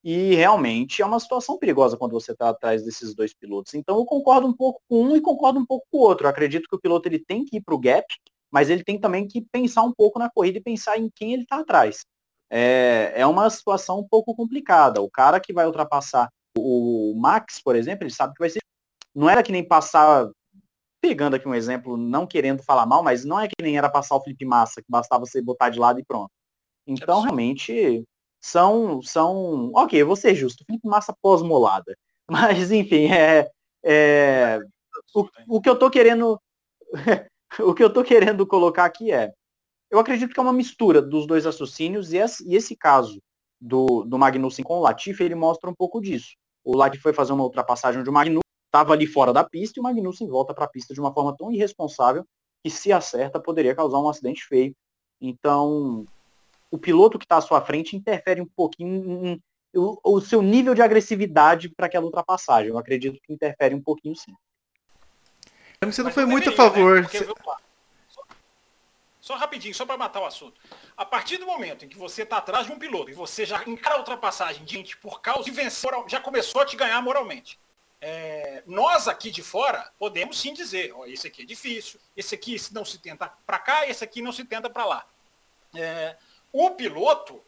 e 0.05 0.35
realmente 0.35 1.01
é 1.01 1.07
uma 1.07 1.21
situação 1.21 1.59
perigosa 1.59 1.97
quando 1.97 2.13
você 2.13 2.33
está 2.33 2.49
atrás 2.49 2.85
desses 2.85 3.15
dois 3.15 3.33
pilotos. 3.35 3.75
Então 3.75 3.97
eu 3.97 4.05
concordo 4.05 4.47
um 4.47 4.53
pouco 4.53 4.81
com 4.89 5.05
um 5.05 5.17
e 5.17 5.21
concordo 5.21 5.61
um 5.61 5.67
pouco 5.67 5.87
com 5.91 5.99
o 5.99 6.01
outro. 6.01 6.27
Eu 6.27 6.31
acredito 6.31 6.69
que 6.69 6.75
o 6.75 6.81
piloto 6.81 7.09
ele 7.09 7.19
tem 7.19 7.45
que 7.45 7.59
ir 7.59 7.61
para 7.61 7.75
o 7.75 7.79
gap, 7.79 8.07
mas 8.51 8.69
ele 8.69 8.83
tem 8.83 8.99
também 8.99 9.27
que 9.27 9.41
pensar 9.41 9.83
um 9.83 9.93
pouco 9.93 10.19
na 10.19 10.31
corrida 10.31 10.59
e 10.59 10.63
pensar 10.63 10.99
em 10.99 11.09
quem 11.15 11.33
ele 11.33 11.43
está 11.43 11.61
atrás. 11.61 12.01
É, 12.51 13.13
é 13.17 13.27
uma 13.27 13.49
situação 13.49 14.01
um 14.01 14.07
pouco 14.07 14.35
complicada. 14.35 15.01
O 15.01 15.11
cara 15.11 15.41
que 15.41 15.53
vai 15.53 15.67
ultrapassar 15.67 16.29
o 16.59 17.15
Max, 17.17 17.63
por 17.63 17.77
exemplo, 17.77 18.05
ele 18.05 18.13
sabe 18.13 18.35
que 18.35 18.41
vai 18.41 18.51
ser. 18.51 18.61
Não 19.15 19.29
era 19.29 19.43
que 19.43 19.53
nem 19.53 19.67
passar, 19.67 20.29
pegando 21.01 21.37
aqui 21.37 21.49
um 21.49 21.55
exemplo, 21.55 21.97
não 21.97 22.27
querendo 22.27 22.63
falar 22.63 22.87
mal, 22.87 23.03
mas 23.03 23.25
não 23.25 23.41
é 23.41 23.47
que 23.47 23.55
nem 23.63 23.79
era 23.79 23.89
passar 23.89 24.17
o 24.17 24.21
Felipe 24.21 24.45
Massa, 24.45 24.83
que 24.83 24.91
bastava 24.91 25.25
você 25.25 25.41
botar 25.41 25.71
de 25.71 25.79
lado 25.79 26.01
e 26.01 26.05
pronto. 26.05 26.31
Então, 26.87 27.23
realmente, 27.23 28.05
são, 28.43 29.01
são, 29.03 29.71
ok, 29.73 30.03
eu 30.03 30.07
vou 30.07 30.17
ser 30.17 30.35
justo, 30.35 30.65
Felipe 30.67 30.89
Massa 30.89 31.15
pós-molada. 31.23 31.97
Mas, 32.29 32.73
enfim, 32.73 33.07
é, 33.07 33.49
é 33.85 34.59
o, 35.15 35.29
o 35.49 35.61
que 35.61 35.71
eu 35.71 35.79
tô 35.79 35.89
querendo, 35.89 36.41
o 37.61 37.73
que 37.73 37.85
eu 37.85 37.93
tô 37.93 38.03
querendo 38.03 38.47
colocar 38.47 38.85
aqui 38.85 39.13
é, 39.13 39.33
eu 39.91 39.99
acredito 39.99 40.33
que 40.35 40.41
é 40.41 40.43
uma 40.43 40.53
mistura 40.53 41.01
dos 41.01 41.27
dois 41.27 41.45
raciocínios 41.45 42.13
e 42.13 42.17
esse, 42.17 42.49
e 42.49 42.57
esse 42.57 42.75
caso 42.75 43.23
do, 43.61 44.05
do 44.05 44.19
Magnussen 44.19 44.65
com 44.65 44.79
o 44.79 44.81
Latifi, 44.81 45.23
ele 45.23 45.35
mostra 45.35 45.71
um 45.71 45.75
pouco 45.75 46.01
disso. 46.01 46.35
O 46.65 46.77
Latifi 46.77 47.03
foi 47.03 47.13
fazer 47.13 47.33
uma 47.33 47.45
ultrapassagem 47.45 48.01
onde 48.01 48.11
o 48.11 48.13
Magnussen 48.13 48.41
estava 48.67 48.93
ali 48.93 49.07
fora 49.07 49.33
da 49.33 49.45
pista 49.45 49.79
e 49.79 49.81
o 49.81 49.85
Magnussen 49.85 50.27
volta 50.27 50.53
para 50.53 50.65
a 50.65 50.69
pista 50.69 50.95
de 50.95 51.01
uma 51.01 51.13
forma 51.13 51.37
tão 51.37 51.53
irresponsável 51.53 52.25
que 52.65 52.71
se 52.71 52.91
acerta 52.91 53.39
poderia 53.39 53.75
causar 53.75 53.99
um 53.99 54.09
acidente 54.09 54.45
feio. 54.45 54.75
Então, 55.21 56.07
o 56.73 56.79
piloto 56.79 57.19
que 57.19 57.27
está 57.27 57.37
à 57.37 57.41
sua 57.43 57.61
frente 57.61 57.95
interfere 57.95 58.41
um 58.41 58.47
pouquinho 58.47 59.27
em, 59.27 59.43
o, 59.75 59.99
o, 60.03 60.21
seu 60.23 60.41
nível 60.41 60.75
de 60.75 60.81
agressividade 60.81 61.69
para 61.69 61.85
aquela 61.85 62.07
ultrapassagem. 62.07 62.71
Eu 62.71 62.79
acredito 62.79 63.21
que 63.23 63.33
interfere 63.33 63.75
um 63.75 63.83
pouquinho 63.83 64.17
sim. 64.17 64.35
Você 65.85 66.03
não 66.03 66.11
foi 66.11 66.25
muito 66.25 66.49
a 66.49 66.53
favor. 66.53 67.03
Né? 67.03 67.03
Porque, 67.03 67.25
só, 68.09 68.27
só, 69.21 69.35
rapidinho, 69.37 69.75
só 69.75 69.85
para 69.85 69.99
matar 69.99 70.21
o 70.21 70.25
assunto. 70.25 70.59
A 70.97 71.05
partir 71.05 71.37
do 71.37 71.45
momento 71.45 71.85
em 71.85 71.89
que 71.89 71.99
você 71.99 72.23
está 72.23 72.39
atrás 72.39 72.67
de 72.67 72.73
um 72.73 72.79
piloto 72.79 73.11
e 73.11 73.15
você 73.15 73.45
já 73.45 73.63
encara 73.67 73.97
a 73.97 73.99
ultrapassagem 73.99 74.67
gente 74.67 74.97
por 74.97 75.21
causa 75.21 75.45
de 75.45 75.51
vencer, 75.51 75.91
já 76.09 76.21
começou 76.21 76.63
a 76.63 76.67
te 76.67 76.75
ganhar 76.75 77.03
moralmente. 77.03 77.61
É, 78.01 78.63
nós 78.67 79.09
aqui 79.09 79.31
de 79.31 79.43
fora 79.43 79.93
podemos 79.99 80.41
sim 80.41 80.55
dizer, 80.55 80.93
ó, 80.95 81.05
esse 81.05 81.27
aqui 81.27 81.43
é 81.43 81.45
difícil, 81.45 82.01
esse 82.17 82.35
aqui 82.35 82.57
não 82.73 82.85
se 82.85 82.99
tenta 82.99 83.29
para 83.47 83.59
cá, 83.59 83.87
esse 83.87 84.03
aqui 84.03 84.23
não 84.23 84.33
se 84.33 84.45
tenta 84.45 84.71
para 84.71 84.87
lá. 84.87 85.07
É, 85.75 86.17
o 86.53 86.71
piloto, 86.73 87.43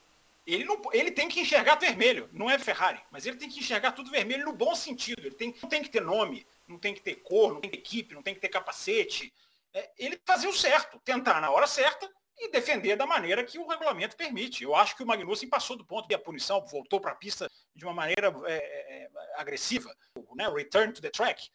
ele, 0.47 0.65
não, 0.65 0.81
ele 0.93 1.11
tem 1.11 1.29
que 1.29 1.41
enxergar 1.41 1.77
vermelho, 1.77 2.29
não 2.33 2.51
é 2.51 2.59
Ferrari, 2.59 3.01
mas 3.11 3.27
ele 3.27 3.37
tem 3.37 3.49
que 3.49 3.61
enxergar 3.61 3.93
tudo 3.93 4.11
vermelho 4.11 4.45
no 4.45 4.53
bom 4.53 4.75
sentido. 4.75 5.21
Ele 5.21 5.35
tem, 5.35 5.55
não 5.63 5.69
tem 5.69 5.83
que 5.83 5.91
ter 5.91 6.01
nome, 6.01 6.47
não 6.67 6.79
tem 6.79 6.95
que 6.95 7.01
ter 7.01 7.17
cor, 7.17 7.53
não 7.53 7.61
tem 7.61 7.71
que 7.71 7.77
ter 7.77 7.83
equipe, 7.83 8.15
não 8.15 8.23
tem 8.23 8.35
que 8.35 8.41
ter 8.41 8.49
capacete. 8.49 9.33
É, 9.73 9.91
ele 9.99 10.21
fazer 10.25 10.47
o 10.47 10.53
certo, 10.53 10.99
tentar 11.01 11.41
na 11.41 11.51
hora 11.51 11.67
certa 11.67 12.11
e 12.39 12.51
defender 12.51 12.97
da 12.97 13.07
maneira 13.07 13.45
que 13.45 13.59
o 13.59 13.67
regulamento 13.67 14.17
permite. 14.17 14.65
Eu 14.65 14.75
acho 14.75 14.97
que 14.97 15.03
o 15.03 15.07
Magnussen 15.07 15.49
passou 15.49 15.77
do 15.77 15.85
ponto 15.85 16.09
de 16.09 16.15
a 16.15 16.19
punição, 16.19 16.65
voltou 16.67 17.01
para 17.01 17.13
a 17.13 17.17
pista 17.17 17.51
de 17.75 17.85
uma 17.85 17.95
maneira 17.95 18.35
é, 18.47 18.55
é, 18.55 19.11
agressiva, 19.37 19.95
né? 20.35 20.49
return 20.49 20.93
to 20.93 21.01
the 21.01 21.11
track. 21.11 21.49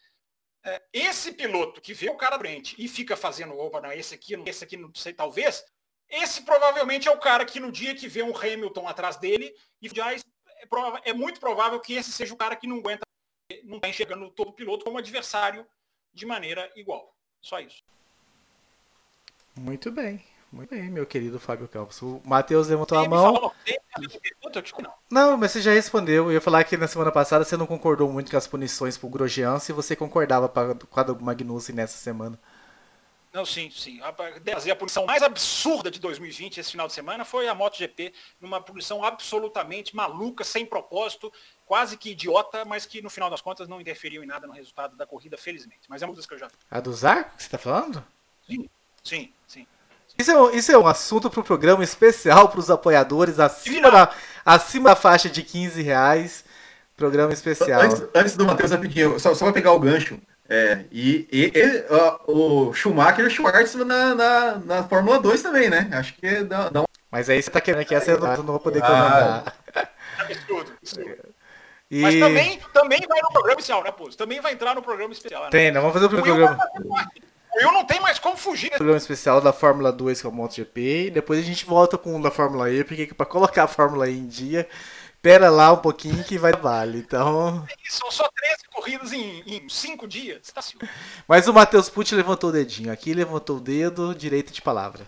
É, 0.63 0.81
esse 0.91 1.31
piloto 1.31 1.79
que 1.79 1.93
vê 1.93 2.09
o 2.09 2.17
cara 2.17 2.37
frente 2.37 2.75
e 2.77 2.87
fica 2.87 3.15
fazendo, 3.15 3.57
opa, 3.57 3.81
não, 3.81 3.91
esse 3.91 4.15
aqui, 4.15 4.33
esse 4.45 4.63
aqui 4.63 4.75
não 4.75 4.93
sei, 4.93 5.13
talvez, 5.13 5.63
esse 6.09 6.41
provavelmente 6.41 7.07
é 7.07 7.11
o 7.11 7.19
cara 7.19 7.45
que 7.45 7.59
no 7.59 7.71
dia 7.71 7.95
que 7.95 8.07
vê 8.07 8.23
um 8.23 8.35
Hamilton 8.35 8.87
atrás 8.87 9.17
dele, 9.17 9.53
e 9.81 9.89
já 9.89 10.13
é, 10.13 10.19
é 11.05 11.13
muito 11.13 11.39
provável 11.39 11.79
que 11.79 11.93
esse 11.93 12.11
seja 12.11 12.33
o 12.33 12.37
cara 12.37 12.55
que 12.55 12.67
não 12.67 12.77
aguenta, 12.77 13.05
não 13.63 13.77
está 13.77 13.87
enxergando 13.87 14.29
todo 14.31 14.53
piloto 14.53 14.85
como 14.85 14.97
adversário 14.97 15.65
de 16.13 16.25
maneira 16.25 16.71
igual. 16.75 17.15
Só 17.41 17.59
isso. 17.59 17.83
Muito 19.55 19.91
bem. 19.91 20.23
Muito 20.51 20.71
bem, 20.71 20.89
meu 20.89 21.05
querido 21.05 21.39
Fábio 21.39 21.67
Campos. 21.67 22.01
O 22.01 22.19
Matheus 22.25 22.69
levantou 22.69 22.97
a 22.97 23.07
mão. 23.07 23.53
Não, 25.09 25.37
mas 25.37 25.51
você 25.51 25.61
já 25.61 25.71
respondeu. 25.71 26.25
Eu 26.25 26.31
ia 26.31 26.41
falar 26.41 26.63
que 26.63 26.75
na 26.75 26.87
semana 26.87 27.11
passada 27.11 27.45
você 27.45 27.55
não 27.55 27.67
concordou 27.67 28.11
muito 28.11 28.31
com 28.31 28.37
as 28.37 28.47
punições 28.47 28.97
pro 28.97 29.09
Grosjean, 29.09 29.59
se 29.59 29.71
você 29.71 29.95
concordava 29.95 30.49
com 30.49 30.99
a 30.99 31.03
do 31.03 31.21
Magnussen 31.21 31.75
nessa 31.75 31.99
semana. 31.99 32.39
Não, 33.31 33.45
sim, 33.45 33.69
sim. 33.69 34.01
A, 34.01 34.09
a 34.09 34.75
punição 34.75 35.05
mais 35.05 35.21
absurda 35.21 35.91
de 35.91 35.99
2020, 35.99 36.59
esse 36.59 36.71
final 36.71 36.87
de 36.87 36.93
semana, 36.93 37.23
foi 37.23 37.47
a 37.47 37.53
MotoGP, 37.53 38.11
numa 38.41 38.59
punição 38.59 39.03
absolutamente 39.03 39.95
maluca, 39.95 40.43
sem 40.43 40.65
propósito, 40.65 41.31
quase 41.65 41.95
que 41.95 42.11
idiota, 42.11 42.65
mas 42.65 42.87
que 42.87 43.01
no 43.01 43.09
final 43.09 43.29
das 43.29 43.41
contas 43.41 43.67
não 43.67 43.79
interferiu 43.79 44.23
em 44.23 44.27
nada 44.27 44.47
no 44.47 44.53
resultado 44.53 44.97
da 44.97 45.05
corrida, 45.05 45.37
felizmente. 45.37 45.81
Mas 45.87 46.01
é 46.01 46.05
uma 46.05 46.15
das 46.15 46.25
que 46.25 46.33
eu 46.33 46.39
já 46.39 46.47
vi. 46.47 46.53
A 46.71 46.79
do 46.79 46.91
Zar, 46.91 47.35
que 47.35 47.43
você 47.43 47.47
está 47.47 47.57
falando? 47.59 48.03
Sim, 48.47 48.67
sim, 49.03 49.33
sim. 49.47 49.67
Isso 50.17 50.31
é, 50.31 50.55
isso 50.55 50.71
é 50.71 50.77
um 50.77 50.87
assunto 50.87 51.29
para 51.29 51.39
o 51.39 51.43
programa 51.43 51.83
especial 51.83 52.49
para 52.49 52.59
os 52.59 52.71
apoiadores 52.71 53.39
acima 53.39 53.91
da, 53.91 54.13
acima 54.43 54.89
da 54.89 54.95
faixa 54.95 55.29
de 55.29 55.43
15 55.43 55.81
reais. 55.83 56.43
Programa 56.97 57.31
especial. 57.31 57.79
Antes, 57.81 58.03
antes 58.13 58.35
do 58.35 58.45
Matheus, 58.45 58.71
rapidinho, 58.71 59.19
só, 59.19 59.33
só 59.33 59.45
para 59.45 59.53
pegar 59.53 59.71
o 59.71 59.79
gancho. 59.79 60.19
É, 60.49 60.85
e, 60.91 61.27
e, 61.31 61.51
e 61.55 61.93
uh, 61.93 62.19
o 62.25 62.73
Schumacher 62.73 63.23
e 63.23 63.27
o 63.27 63.29
Schwartz 63.29 63.75
na, 63.75 64.15
na, 64.15 64.55
na, 64.55 64.83
Fórmula 64.83 65.19
2 65.19 65.43
também, 65.43 65.69
né? 65.69 65.87
Acho 65.93 66.15
que 66.15 66.43
dá, 66.43 66.69
dá 66.69 66.81
um... 66.81 66.85
Mas 67.11 67.29
aí 67.29 67.39
você 67.39 67.51
tá 67.51 67.61
querendo 67.61 67.85
que 67.85 67.93
essa 67.93 68.09
eu 68.09 68.19
não 68.19 68.43
vou 68.43 68.59
poder 68.59 68.81
comentar. 68.81 69.53
Ah. 69.75 69.87
Absurdo, 70.23 70.71
E... 71.91 72.01
Mas 72.01 72.19
também, 72.19 72.59
também 72.73 72.99
vai 73.07 73.21
no 73.21 73.29
programa 73.29 73.59
especial, 73.59 73.83
né, 73.83 73.91
Pô? 73.91 74.09
Também 74.09 74.41
vai 74.41 74.53
entrar 74.53 74.73
no 74.73 74.81
programa 74.81 75.13
especial. 75.13 75.43
Né? 75.43 75.49
Tem, 75.51 75.71
não 75.71 75.81
vamos 75.81 75.93
fazer 75.93 76.05
o, 76.05 76.19
o 76.19 76.21
programa. 76.21 76.57
Eu 77.55 77.71
não 77.71 77.85
tem 77.85 77.99
mais 77.99 78.17
como 78.17 78.35
fugir. 78.35 78.69
Desse... 78.69 78.77
Programa 78.77 78.97
especial 78.97 79.41
da 79.41 79.53
Fórmula 79.53 79.91
2 79.91 80.21
que 80.21 80.25
é 80.25 80.29
o 80.29 80.33
MotoGP. 80.33 81.07
E 81.07 81.11
depois 81.11 81.39
a 81.39 81.43
gente 81.43 81.63
volta 81.65 81.95
com 81.95 82.15
o 82.15 82.21
da 82.21 82.31
Fórmula 82.31 82.71
E, 82.71 82.83
porque 82.83 83.07
para 83.13 83.25
colocar 83.25 83.65
a 83.65 83.67
Fórmula 83.67 84.09
E 84.09 84.17
em 84.17 84.27
dia 84.27 84.67
Espera 85.19 85.49
lá 85.49 85.73
um 85.73 85.81
pouquinho 85.81 86.23
que 86.23 86.37
vai 86.37 86.53
vale. 86.53 86.99
Então. 86.99 87.65
São 87.89 88.09
só 88.09 88.29
13 88.33 88.55
corridas 88.73 89.11
em, 89.11 89.41
em 89.41 89.67
5 89.67 90.07
dias. 90.07 90.49
Tá 90.49 90.61
Mas 91.27 91.45
o 91.45 91.53
Matheus 91.53 91.89
Pucci 91.89 92.15
levantou 92.15 92.49
o 92.49 92.53
dedinho. 92.53 92.89
Aqui 92.89 93.13
levantou 93.13 93.57
o 93.57 93.59
dedo, 93.59 94.15
direito 94.15 94.53
de 94.53 94.61
palavra. 94.61 95.05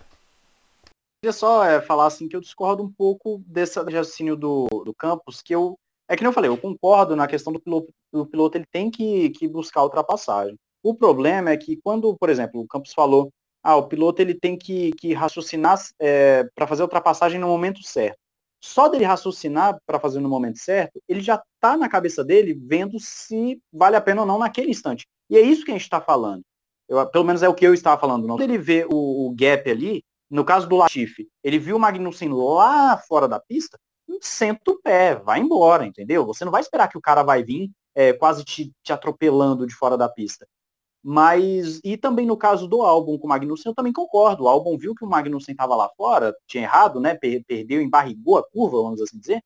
Queria 1.24 1.32
só 1.32 1.64
é, 1.64 1.80
falar 1.80 2.08
assim 2.08 2.28
que 2.28 2.36
eu 2.36 2.42
discordo 2.42 2.84
um 2.84 2.92
pouco 2.92 3.42
desse 3.48 3.80
raciocínio 3.80 4.36
do, 4.36 4.68
do 4.84 4.94
Campos, 4.94 5.42
que 5.42 5.56
eu. 5.56 5.80
É 6.10 6.18
que 6.18 6.24
nem 6.24 6.30
eu 6.30 6.34
falei, 6.34 6.50
eu 6.50 6.58
concordo 6.58 7.16
na 7.16 7.26
questão 7.26 7.54
do 7.54 7.62
piloto, 7.62 7.88
o 8.12 8.26
piloto 8.26 8.58
ele 8.58 8.66
tem 8.70 8.92
que, 8.92 9.30
que 9.30 9.48
buscar 9.48 9.82
ultrapassagem. 9.82 10.58
O 10.84 10.94
problema 10.94 11.52
é 11.52 11.58
que 11.58 11.78
quando, 11.78 12.14
por 12.18 12.30
exemplo, 12.30 12.60
o 12.60 12.68
Campos 12.68 12.92
falou, 12.92 13.32
ah, 13.64 13.78
o 13.78 13.88
piloto 13.88 14.22
ele 14.22 14.34
tem 14.34 14.58
que, 14.58 14.92
que 14.92 15.14
raciocinar 15.14 15.80
é, 16.00 16.44
para 16.54 16.68
fazer 16.68 16.82
a 16.82 16.86
ultrapassagem 16.86 17.40
no 17.40 17.48
momento 17.48 17.82
certo 17.82 18.21
só 18.62 18.88
dele 18.88 19.04
raciocinar 19.04 19.78
para 19.86 20.00
fazer 20.00 20.20
no 20.20 20.30
momento 20.30 20.60
certo, 20.60 21.02
ele 21.10 21.22
já 21.22 21.36
está 21.56 21.76
na 21.76 21.90
cabeça 21.90 22.24
dele 22.24 22.54
vendo 22.54 23.00
se 23.00 23.60
vale 23.74 23.96
a 23.96 24.02
pena 24.02 24.22
ou 24.22 24.28
não 24.28 24.38
naquele 24.38 24.70
instante. 24.70 25.08
E 25.30 25.38
é 25.38 25.42
isso 25.42 25.66
que 25.66 25.72
a 25.72 25.74
gente 25.74 25.84
está 25.84 26.00
falando. 26.00 26.44
Eu, 26.88 27.06
pelo 27.08 27.26
menos 27.26 27.42
é 27.42 27.50
o 27.50 27.54
que 27.56 27.66
eu 27.66 27.74
estava 27.74 28.00
falando. 28.00 28.28
Quando 28.28 28.42
ele 28.42 28.58
vê 28.58 28.86
o, 28.86 29.28
o, 29.28 29.36
gap 29.36 29.70
ali, 29.70 30.04
no 30.30 30.46
caso 30.46 30.68
do 30.68 30.76
Latifi, 30.76 31.28
ele 31.44 31.58
viu 31.58 31.78
o 31.78 31.80
Magnussen 31.80 32.30
lá 32.32 32.98
fora 32.98 33.28
da 33.28 33.40
pista, 33.40 33.80
senta 34.22 34.72
o 34.72 34.80
pé, 34.82 35.16
vai 35.16 35.40
embora, 35.40 35.86
entendeu? 35.86 36.26
Você 36.26 36.46
não 36.46 36.52
vai 36.52 36.62
esperar 36.62 36.88
que 36.88 36.98
o 36.98 37.02
cara 37.02 37.24
vai 37.24 37.44
vir 37.44 37.72
é, 37.96 38.14
quase 38.14 38.44
te, 38.44 38.72
te 38.84 38.94
atropelando 38.94 39.66
de 39.66 39.74
fora 39.74 39.98
da 39.98 40.08
pista. 40.08 40.46
Mas, 41.04 41.80
e 41.84 41.98
também 41.98 42.26
no 42.26 42.38
caso 42.38 42.68
do 42.68 42.84
álbum 42.84 43.18
com 43.18 43.26
o 43.26 43.30
Magnussen, 43.30 43.72
eu 43.72 43.76
também 43.76 43.94
concordo. 43.94 44.44
O 44.44 44.48
álbum 44.48 44.78
viu 44.78 44.94
que 44.96 45.04
o 45.06 45.10
Magnussen 45.10 45.54
estava 45.54 45.76
lá 45.76 45.90
fora, 45.98 46.36
tinha 46.48 46.64
errado, 46.64 47.00
né? 47.00 47.16
Perdeu, 47.16 47.82
embarrigou 47.82 48.38
a 48.38 48.44
curva, 48.44 48.82
vamos 48.82 49.02
assim 49.02 49.20
dizer. 49.20 49.42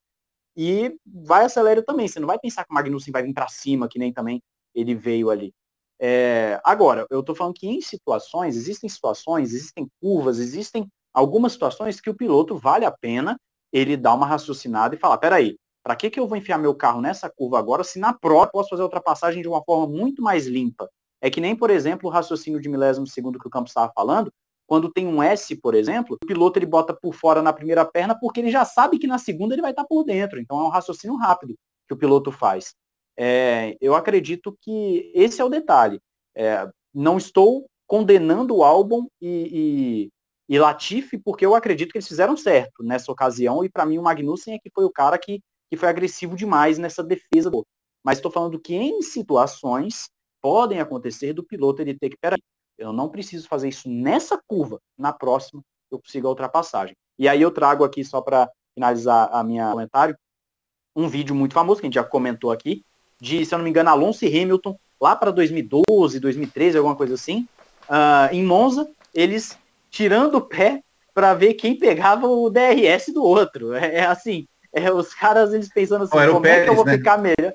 E 0.56 0.96
vai 1.06 1.44
acelerar 1.46 1.84
também. 1.84 2.08
Você 2.08 2.20
não 2.20 2.26
vai 2.28 2.38
pensar 2.38 2.64
que 2.64 2.70
o 2.72 2.74
Magnussen 2.74 3.12
vai 3.12 3.22
vir 3.22 3.34
para 3.34 3.48
cima, 3.48 3.88
que 3.88 3.98
nem 3.98 4.12
também 4.12 4.42
ele 4.74 4.94
veio 4.94 5.30
ali. 5.30 5.54
É, 6.00 6.60
agora, 6.64 7.06
eu 7.10 7.20
estou 7.20 7.34
falando 7.34 7.54
que 7.54 7.66
em 7.66 7.80
situações, 7.80 8.56
existem 8.56 8.88
situações, 8.88 9.52
existem 9.52 9.88
curvas, 10.00 10.38
existem 10.38 10.86
algumas 11.14 11.52
situações 11.52 12.00
que 12.00 12.10
o 12.10 12.14
piloto 12.16 12.56
vale 12.58 12.84
a 12.84 12.90
pena 12.92 13.38
ele 13.72 13.96
dar 13.96 14.14
uma 14.14 14.26
raciocinada 14.26 14.94
e 14.94 14.98
falar, 14.98 15.18
peraí, 15.18 15.56
para 15.82 15.96
que, 15.96 16.10
que 16.10 16.20
eu 16.20 16.26
vou 16.28 16.36
enfiar 16.36 16.58
meu 16.58 16.74
carro 16.74 17.00
nessa 17.00 17.30
curva 17.30 17.58
agora 17.58 17.84
se 17.84 17.98
na 17.98 18.12
prova 18.12 18.46
eu 18.46 18.50
posso 18.52 18.68
fazer 18.70 18.82
a 18.82 18.84
ultrapassagem 18.86 19.42
de 19.42 19.48
uma 19.48 19.62
forma 19.64 19.86
muito 19.86 20.22
mais 20.22 20.46
limpa? 20.46 20.88
É 21.20 21.30
que 21.30 21.40
nem, 21.40 21.56
por 21.56 21.70
exemplo, 21.70 22.08
o 22.08 22.12
raciocínio 22.12 22.60
de 22.60 22.68
milésimo 22.68 23.06
segundo 23.06 23.38
que 23.38 23.46
o 23.46 23.50
Campos 23.50 23.70
estava 23.70 23.92
falando, 23.94 24.32
quando 24.66 24.90
tem 24.90 25.06
um 25.06 25.22
S, 25.22 25.54
por 25.56 25.74
exemplo, 25.74 26.18
o 26.20 26.26
piloto 26.26 26.58
ele 26.58 26.66
bota 26.66 26.92
por 26.92 27.14
fora 27.14 27.40
na 27.40 27.52
primeira 27.52 27.84
perna 27.84 28.18
porque 28.18 28.40
ele 28.40 28.50
já 28.50 28.64
sabe 28.64 28.98
que 28.98 29.06
na 29.06 29.18
segunda 29.18 29.54
ele 29.54 29.62
vai 29.62 29.70
estar 29.70 29.84
por 29.84 30.04
dentro. 30.04 30.40
Então 30.40 30.58
é 30.58 30.64
um 30.64 30.68
raciocínio 30.68 31.16
rápido 31.16 31.54
que 31.86 31.94
o 31.94 31.96
piloto 31.96 32.32
faz. 32.32 32.74
É, 33.16 33.76
eu 33.80 33.94
acredito 33.94 34.56
que 34.60 35.10
esse 35.14 35.40
é 35.40 35.44
o 35.44 35.48
detalhe. 35.48 36.00
É, 36.34 36.68
não 36.92 37.16
estou 37.16 37.66
condenando 37.86 38.56
o 38.56 38.64
álbum 38.64 39.06
e, 39.22 40.10
e 40.48 40.58
Latifi 40.58 41.16
porque 41.18 41.46
eu 41.46 41.54
acredito 41.54 41.92
que 41.92 41.98
eles 41.98 42.08
fizeram 42.08 42.36
certo 42.36 42.82
nessa 42.82 43.10
ocasião 43.10 43.64
e 43.64 43.68
para 43.68 43.86
mim 43.86 43.98
o 43.98 44.02
Magnussen 44.02 44.54
é 44.54 44.58
que 44.58 44.70
foi 44.74 44.84
o 44.84 44.90
cara 44.90 45.16
que, 45.18 45.40
que 45.70 45.76
foi 45.76 45.88
agressivo 45.88 46.36
demais 46.36 46.78
nessa 46.78 47.02
defesa. 47.02 47.50
Mas 48.04 48.18
estou 48.18 48.30
falando 48.30 48.58
que 48.60 48.74
em 48.74 49.00
situações 49.02 50.08
podem 50.46 50.78
acontecer 50.78 51.32
do 51.32 51.42
piloto 51.42 51.82
ele 51.82 51.92
ter 51.92 52.08
que, 52.08 52.16
peraí, 52.16 52.38
eu 52.78 52.92
não 52.92 53.08
preciso 53.08 53.48
fazer 53.48 53.68
isso 53.68 53.88
nessa 53.88 54.40
curva, 54.46 54.78
na 54.96 55.12
próxima 55.12 55.60
eu 55.90 55.98
consigo 55.98 56.28
a 56.28 56.30
ultrapassagem. 56.30 56.94
E 57.18 57.28
aí 57.28 57.42
eu 57.42 57.50
trago 57.50 57.82
aqui, 57.82 58.04
só 58.04 58.20
para 58.20 58.48
finalizar 58.72 59.28
a 59.32 59.42
minha 59.42 59.72
comentário, 59.72 60.16
um 60.94 61.08
vídeo 61.08 61.34
muito 61.34 61.52
famoso, 61.52 61.80
que 61.80 61.86
a 61.86 61.88
gente 61.88 61.96
já 61.96 62.04
comentou 62.04 62.52
aqui, 62.52 62.84
de, 63.20 63.44
se 63.44 63.52
eu 63.52 63.58
não 63.58 63.64
me 63.64 63.70
engano, 63.70 63.90
Alonso 63.90 64.24
e 64.24 64.28
Hamilton, 64.28 64.78
lá 65.00 65.16
para 65.16 65.32
2012, 65.32 66.20
2013, 66.20 66.78
alguma 66.78 66.94
coisa 66.94 67.14
assim, 67.14 67.48
uh, 67.88 68.32
em 68.32 68.44
Monza, 68.44 68.88
eles 69.12 69.58
tirando 69.90 70.36
o 70.36 70.42
pé 70.42 70.80
para 71.12 71.34
ver 71.34 71.54
quem 71.54 71.76
pegava 71.76 72.28
o 72.28 72.48
DRS 72.48 73.12
do 73.12 73.24
outro. 73.24 73.74
É, 73.74 73.96
é 73.96 74.06
assim, 74.06 74.46
é, 74.72 74.92
os 74.92 75.12
caras 75.12 75.52
eles 75.52 75.68
pensando 75.68 76.04
assim, 76.04 76.16
como 76.16 76.40
Pérez, 76.40 76.60
é 76.60 76.64
que 76.66 76.70
eu 76.70 76.76
vou 76.76 76.84
né? 76.84 76.92
ficar 76.92 77.18
melhor? 77.18 77.52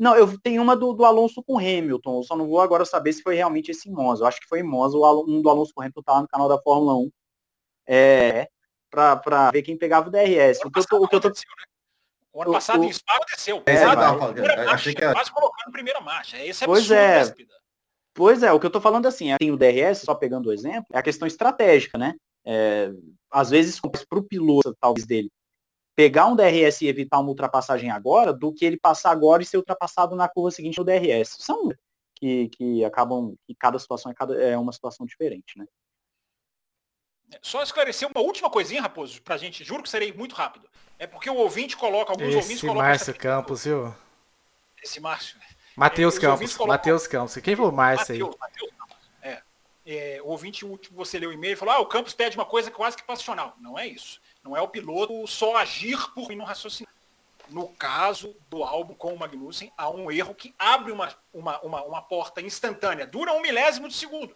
Não, 0.00 0.16
eu 0.16 0.40
tenho 0.40 0.62
uma 0.62 0.74
do, 0.74 0.94
do, 0.94 1.04
Alonso 1.04 1.42
com 1.42 1.58
Hamilton, 1.58 2.16
eu 2.16 2.22
só 2.22 2.34
não 2.34 2.48
vou 2.48 2.62
agora 2.62 2.86
saber 2.86 3.12
se 3.12 3.22
foi 3.22 3.34
realmente 3.34 3.70
esse 3.70 3.90
Monza. 3.90 4.22
Eu 4.24 4.28
acho 4.28 4.40
que 4.40 4.48
foi 4.48 4.60
em 4.60 4.62
Monza, 4.62 4.96
um 4.96 5.42
do 5.42 5.50
Alonso 5.50 5.74
com 5.74 5.82
Hamilton 5.82 6.02
tá 6.02 6.12
lá 6.14 6.22
no 6.22 6.28
canal 6.28 6.48
da 6.48 6.58
Fórmula 6.58 6.94
1. 6.94 7.10
É, 7.86 8.48
para 8.90 9.50
ver 9.50 9.60
quem 9.60 9.76
pegava 9.76 10.08
o 10.08 10.10
DRS. 10.10 10.64
O, 10.64 10.68
o 10.68 10.70
que 10.70 10.78
eu 10.78 10.86
tô, 10.86 11.04
o 11.04 11.08
que 11.08 11.16
eu 11.16 11.20
tô... 11.20 11.28
Né? 11.28 11.34
O 12.32 12.40
ano 12.40 12.52
passado 12.52 12.80
o, 12.80 12.84
em 12.84 12.92
Spa 12.94 13.14
aconteceu. 13.14 13.62
É, 13.66 13.74
achei 14.70 14.94
que 14.94 15.04
era... 15.04 15.12
quase 15.12 15.30
colocando 15.30 15.70
primeira 15.70 16.00
marcha. 16.00 16.42
Esse 16.42 16.64
é 16.64 16.66
pois 16.66 16.90
é. 16.90 17.34
Pois 18.14 18.42
é, 18.42 18.50
o 18.50 18.58
que 18.58 18.64
eu 18.64 18.70
tô 18.70 18.80
falando 18.80 19.04
assim, 19.04 19.36
tem 19.38 19.50
o 19.50 19.56
DRS, 19.56 19.98
só 19.98 20.14
pegando 20.14 20.48
o 20.48 20.52
exemplo, 20.52 20.86
é 20.94 20.98
a 20.98 21.02
questão 21.02 21.28
estratégica, 21.28 21.98
né? 21.98 22.14
É, 22.46 22.90
às 23.30 23.50
vezes, 23.50 23.78
para 23.78 24.18
o 24.18 24.22
piloto, 24.22 24.74
talvez, 24.80 25.06
dele, 25.06 25.30
pegar 26.00 26.24
um 26.28 26.34
DRS 26.34 26.80
e 26.80 26.88
evitar 26.88 27.18
uma 27.18 27.28
ultrapassagem 27.28 27.90
agora, 27.90 28.32
do 28.32 28.50
que 28.54 28.64
ele 28.64 28.78
passar 28.78 29.10
agora 29.10 29.42
e 29.42 29.46
ser 29.46 29.58
ultrapassado 29.58 30.16
na 30.16 30.26
curva 30.26 30.50
seguinte 30.50 30.78
no 30.78 30.84
DRS. 30.84 31.36
São 31.38 31.68
que, 32.14 32.48
que 32.48 32.82
acabam, 32.86 33.34
que 33.46 33.54
cada 33.54 33.78
situação 33.78 34.10
é, 34.10 34.14
cada, 34.14 34.42
é 34.42 34.56
uma 34.56 34.72
situação 34.72 35.04
diferente, 35.04 35.58
né? 35.58 35.66
Só 37.42 37.62
esclarecer 37.62 38.08
uma 38.08 38.22
última 38.22 38.48
coisinha, 38.48 38.80
Raposo, 38.80 39.20
pra 39.20 39.36
gente, 39.36 39.62
juro 39.62 39.82
que 39.82 39.90
serei 39.90 40.10
muito 40.10 40.34
rápido. 40.34 40.66
É 40.98 41.06
porque 41.06 41.28
o 41.28 41.36
ouvinte 41.36 41.76
coloca, 41.76 42.12
alguns 42.12 42.28
Esse 42.28 42.36
ouvintes 42.36 42.60
colocam. 42.62 42.82
Márcio 42.82 43.14
Campos, 43.14 43.64
viu? 43.64 43.94
Esse 44.82 45.00
Márcio. 45.00 45.38
Matheus 45.76 46.18
Campos. 46.18 46.56
Colocam... 46.56 46.74
Matheus 46.74 47.06
Campos. 47.06 47.36
Quem 47.36 47.54
falou 47.54 47.72
Márcio 47.72 48.14
aí? 48.14 48.22
Mateus, 48.22 48.70
é. 49.22 49.42
é. 49.84 50.22
O 50.22 50.28
ouvinte 50.28 50.64
último, 50.64 50.96
você 50.96 51.18
leu 51.18 51.28
o 51.28 51.32
e-mail 51.32 51.52
e 51.52 51.56
falou: 51.56 51.74
ah, 51.74 51.80
o 51.80 51.86
Campos 51.86 52.14
pede 52.14 52.38
uma 52.38 52.46
coisa 52.46 52.70
quase 52.70 52.96
que 52.96 53.02
passional. 53.02 53.54
Não 53.60 53.78
é 53.78 53.86
isso. 53.86 54.18
Não 54.42 54.56
é 54.56 54.60
o 54.60 54.68
piloto 54.68 55.26
só 55.26 55.56
agir 55.56 55.98
por 56.12 56.28
mim 56.28 56.36
no 56.36 56.44
raciocínio. 56.44 56.90
No 57.48 57.68
caso 57.68 58.34
do 58.48 58.62
álbum 58.62 58.94
com 58.94 59.12
o 59.12 59.18
Magnussen, 59.18 59.72
há 59.76 59.90
um 59.90 60.10
erro 60.10 60.34
que 60.34 60.54
abre 60.58 60.92
uma, 60.92 61.12
uma, 61.32 61.60
uma, 61.60 61.82
uma 61.84 62.02
porta 62.02 62.40
instantânea, 62.40 63.06
dura 63.06 63.32
um 63.32 63.42
milésimo 63.42 63.88
de 63.88 63.94
segundo. 63.94 64.34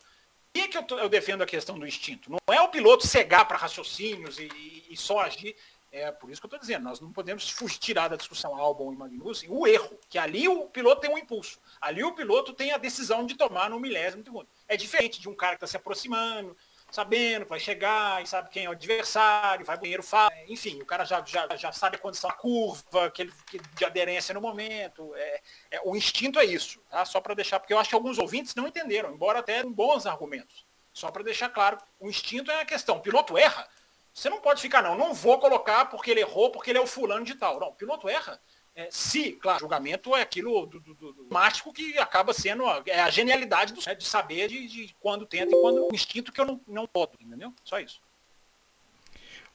E 0.52 0.61
é 0.61 0.68
que 0.68 0.78
eu, 0.78 0.84
eu, 0.98 1.09
defendo 1.09 1.42
a 1.42 1.46
questão 1.46 1.78
do 1.78 1.86
instinto. 1.86 2.30
Não 2.30 2.38
é 2.55 2.61
o 2.61 2.68
piloto 2.68 3.07
cegar 3.07 3.46
para 3.46 3.57
raciocínios 3.57 4.38
e, 4.38 4.44
e, 4.44 4.86
e, 4.90 4.96
só 4.96 5.20
agir. 5.20 5.57
É 5.90 6.11
por 6.11 6.30
isso 6.30 6.40
que 6.40 6.46
eu 6.46 6.48
estou 6.48 6.59
dizendo, 6.59 6.82
nós 6.82 7.00
não 7.00 7.12
podemos 7.12 7.48
fugir, 7.50 7.78
tirar 7.78 8.09
da 8.09 8.16
discussão 8.16 8.57
Albon 8.57 8.92
e 8.92 8.96
Magnussen 8.96 9.48
o 9.48 9.64
erro, 9.64 9.96
que 10.09 10.18
ali 10.18 10.48
o 10.48 10.66
piloto 10.66 11.00
tem 11.00 11.11
um 11.11 11.18
impulso. 11.18 11.61
Ali 11.80 12.02
o 12.02 12.12
piloto 12.12 12.52
tem 12.52 12.72
a 12.72 12.78
decisão 12.78 13.24
de 13.24 13.36
tomar 13.36 13.70
no 13.70 13.78
milésimo 13.78 14.22
de 14.22 14.28
segundo. 14.28 14.48
É 14.66 14.76
diferente 14.76 15.20
de 15.20 15.28
um 15.28 15.34
cara 15.34 15.52
que 15.52 15.59
está 15.59 15.68
se 15.68 15.76
aproximando, 15.76 16.57
sabendo, 16.95 17.45
vai 17.45 17.59
chegar 17.59 18.22
e 18.22 18.26
sabe 18.26 18.49
quem 18.51 18.66
é 18.66 18.68
o 18.68 18.72
adversário, 18.72 19.66
vai 19.66 19.76
banheiro, 19.76 20.01
fala, 20.01 20.30
enfim, 20.47 20.80
o 20.80 20.86
cara 20.86 21.05
já, 21.05 21.20
já, 21.26 21.49
já 21.57 21.72
sabe 21.72 21.97
a 21.97 21.99
condição 21.99 22.30
da 22.30 22.36
curva, 22.36 23.11
que 23.11 23.22
ele, 23.22 23.32
que, 23.49 23.59
de 23.59 23.84
aderência 23.84 24.32
no 24.32 24.40
momento. 24.40 25.12
É, 25.16 25.40
é 25.72 25.80
o 25.84 25.97
instinto 25.97 26.38
é 26.38 26.45
isso, 26.45 26.80
tá? 26.88 27.05
Só 27.05 27.20
para 27.20 27.34
deixar, 27.34 27.59
porque 27.59 27.74
eu 27.74 27.80
acho 27.80 27.88
que 27.88 27.97
alguns 27.97 28.16
ouvintes 28.16 28.55
não 28.55 28.68
entenderam, 28.68 29.12
embora 29.12 29.40
até 29.40 29.64
bons 29.64 30.07
argumentos. 30.07 30.64
Só 30.92 31.11
para 31.11 31.24
deixar 31.24 31.49
claro, 31.49 31.78
o 31.99 32.09
instinto 32.09 32.53
é 32.53 32.61
a 32.61 32.64
questão. 32.64 32.99
O 32.99 33.01
piloto 33.01 33.36
erra, 33.36 33.68
você 34.12 34.30
não 34.30 34.40
pode 34.40 34.62
ficar, 34.62 34.80
não, 34.80 34.97
não 34.97 35.12
vou 35.12 35.40
colocar 35.40 35.86
porque 35.86 36.12
ele 36.12 36.20
errou, 36.20 36.53
porque 36.53 36.70
ele 36.70 36.78
é 36.78 36.80
o 36.80 36.86
fulano 36.86 37.24
de 37.24 37.34
tal. 37.34 37.59
Não, 37.59 37.70
o 37.70 37.74
piloto 37.74 38.09
erra, 38.09 38.40
é, 38.76 38.88
se, 38.90 39.32
claro, 39.32 39.60
julgamento 39.60 40.16
é 40.16 40.22
aquilo 40.22 40.66
do, 40.66 40.80
do, 40.80 40.94
do, 40.94 41.12
do 41.12 41.26
mágico 41.30 41.72
que 41.72 41.96
acaba 41.96 42.32
sendo 42.32 42.66
a, 42.66 42.82
é 42.86 43.00
a 43.00 43.10
genialidade 43.10 43.72
do, 43.72 43.80
né, 43.86 43.94
de 43.94 44.04
saber 44.04 44.48
de, 44.48 44.66
de, 44.66 44.96
quando 44.98 45.24
tenta 45.26 45.54
e 45.54 45.60
quando 45.60 45.88
o 45.88 45.94
instinto 45.94 46.32
que 46.32 46.40
eu 46.40 46.44
não, 46.44 46.60
não 46.66 46.86
posso, 46.86 47.12
entendeu? 47.20 47.52
Só 47.62 47.78
isso. 47.78 48.00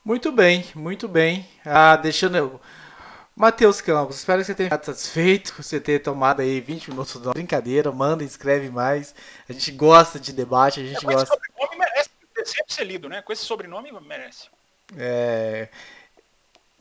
Muito 0.06 0.32
bem, 0.32 0.66
muito 0.74 1.08
bem. 1.08 1.46
Ah, 1.66 1.98
deixando 1.98 2.38
eu. 2.38 2.62
Matheus 3.36 3.82
Campos, 3.82 4.18
espero 4.18 4.40
que 4.40 4.46
você 4.46 4.56
tenha 4.56 4.68
ficado 4.68 4.86
satisfeito, 4.86 5.54
você 5.62 5.80
ter 5.80 6.00
tomado 6.00 6.42
aí 6.42 6.60
20 6.62 6.90
minutos 6.90 7.22
de 7.22 7.30
brincadeira, 7.30 7.92
manda, 7.92 8.24
escreve 8.24 8.70
mais. 8.70 9.14
A 9.48 9.54
gente 9.54 9.72
gosta 9.72 10.20
de 10.20 10.32
debate, 10.32 10.80
a 10.80 10.86
gente 10.86 11.06
é, 11.06 11.14
gosta. 11.14 11.24
Esse 11.24 11.34
sobrenome 11.34 11.78
merece 11.78 12.10
sempre 12.46 12.74
ser 12.74 12.84
lido, 12.86 13.10
né? 13.10 13.22
Com 13.22 13.34
esse 13.34 13.44
sobrenome 13.44 13.92
merece. 14.02 14.48
É. 14.98 15.70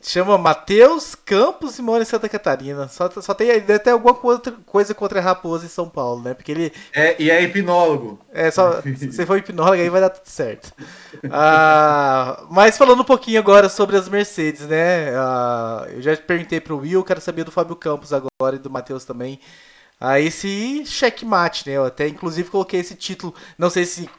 Chama 0.01 0.37
Matheus 0.37 1.13
Campos 1.13 1.77
e 1.77 1.81
mora 1.81 2.03
em 2.03 2.05
Santa 2.05 2.29
Catarina. 2.29 2.87
Só, 2.87 3.09
só 3.09 3.33
tem 3.33 3.47
deve 3.59 3.79
ter 3.79 3.89
alguma 3.89 4.13
coisa 4.13 4.93
contra 4.93 5.19
a 5.19 5.21
Raposa 5.21 5.65
em 5.65 5.69
São 5.69 5.89
Paulo, 5.89 6.23
né? 6.23 6.33
Porque 6.33 6.53
ele. 6.53 6.73
É, 6.93 7.21
e 7.21 7.29
é 7.29 7.43
hipnólogo. 7.43 8.17
É, 8.31 8.49
só. 8.49 8.81
se 8.81 9.25
for 9.25 9.37
hipnólogo, 9.37 9.81
aí 9.81 9.89
vai 9.89 9.99
dar 9.99 10.09
tudo 10.09 10.27
certo. 10.27 10.73
Ah, 11.29 12.45
mas 12.49 12.77
falando 12.77 13.01
um 13.01 13.05
pouquinho 13.05 13.39
agora 13.39 13.67
sobre 13.67 13.97
as 13.97 14.07
Mercedes, 14.07 14.61
né? 14.67 15.13
Ah, 15.15 15.85
eu 15.89 16.01
já 16.01 16.15
perguntei 16.15 16.61
pro 16.61 16.77
Will, 16.77 17.03
quero 17.03 17.19
saber 17.19 17.43
do 17.43 17.51
Fábio 17.51 17.75
Campos 17.75 18.13
agora 18.13 18.55
e 18.55 18.59
do 18.59 18.69
Matheus 18.69 19.03
também. 19.03 19.39
Ah, 19.99 20.17
esse 20.17 20.85
checkmate, 20.85 21.67
né? 21.67 21.75
Eu 21.75 21.83
até 21.83 22.07
inclusive 22.07 22.49
coloquei 22.49 22.79
esse 22.79 22.95
título. 22.95 23.35
Não 23.57 23.69
sei 23.69 23.83
se 23.83 24.09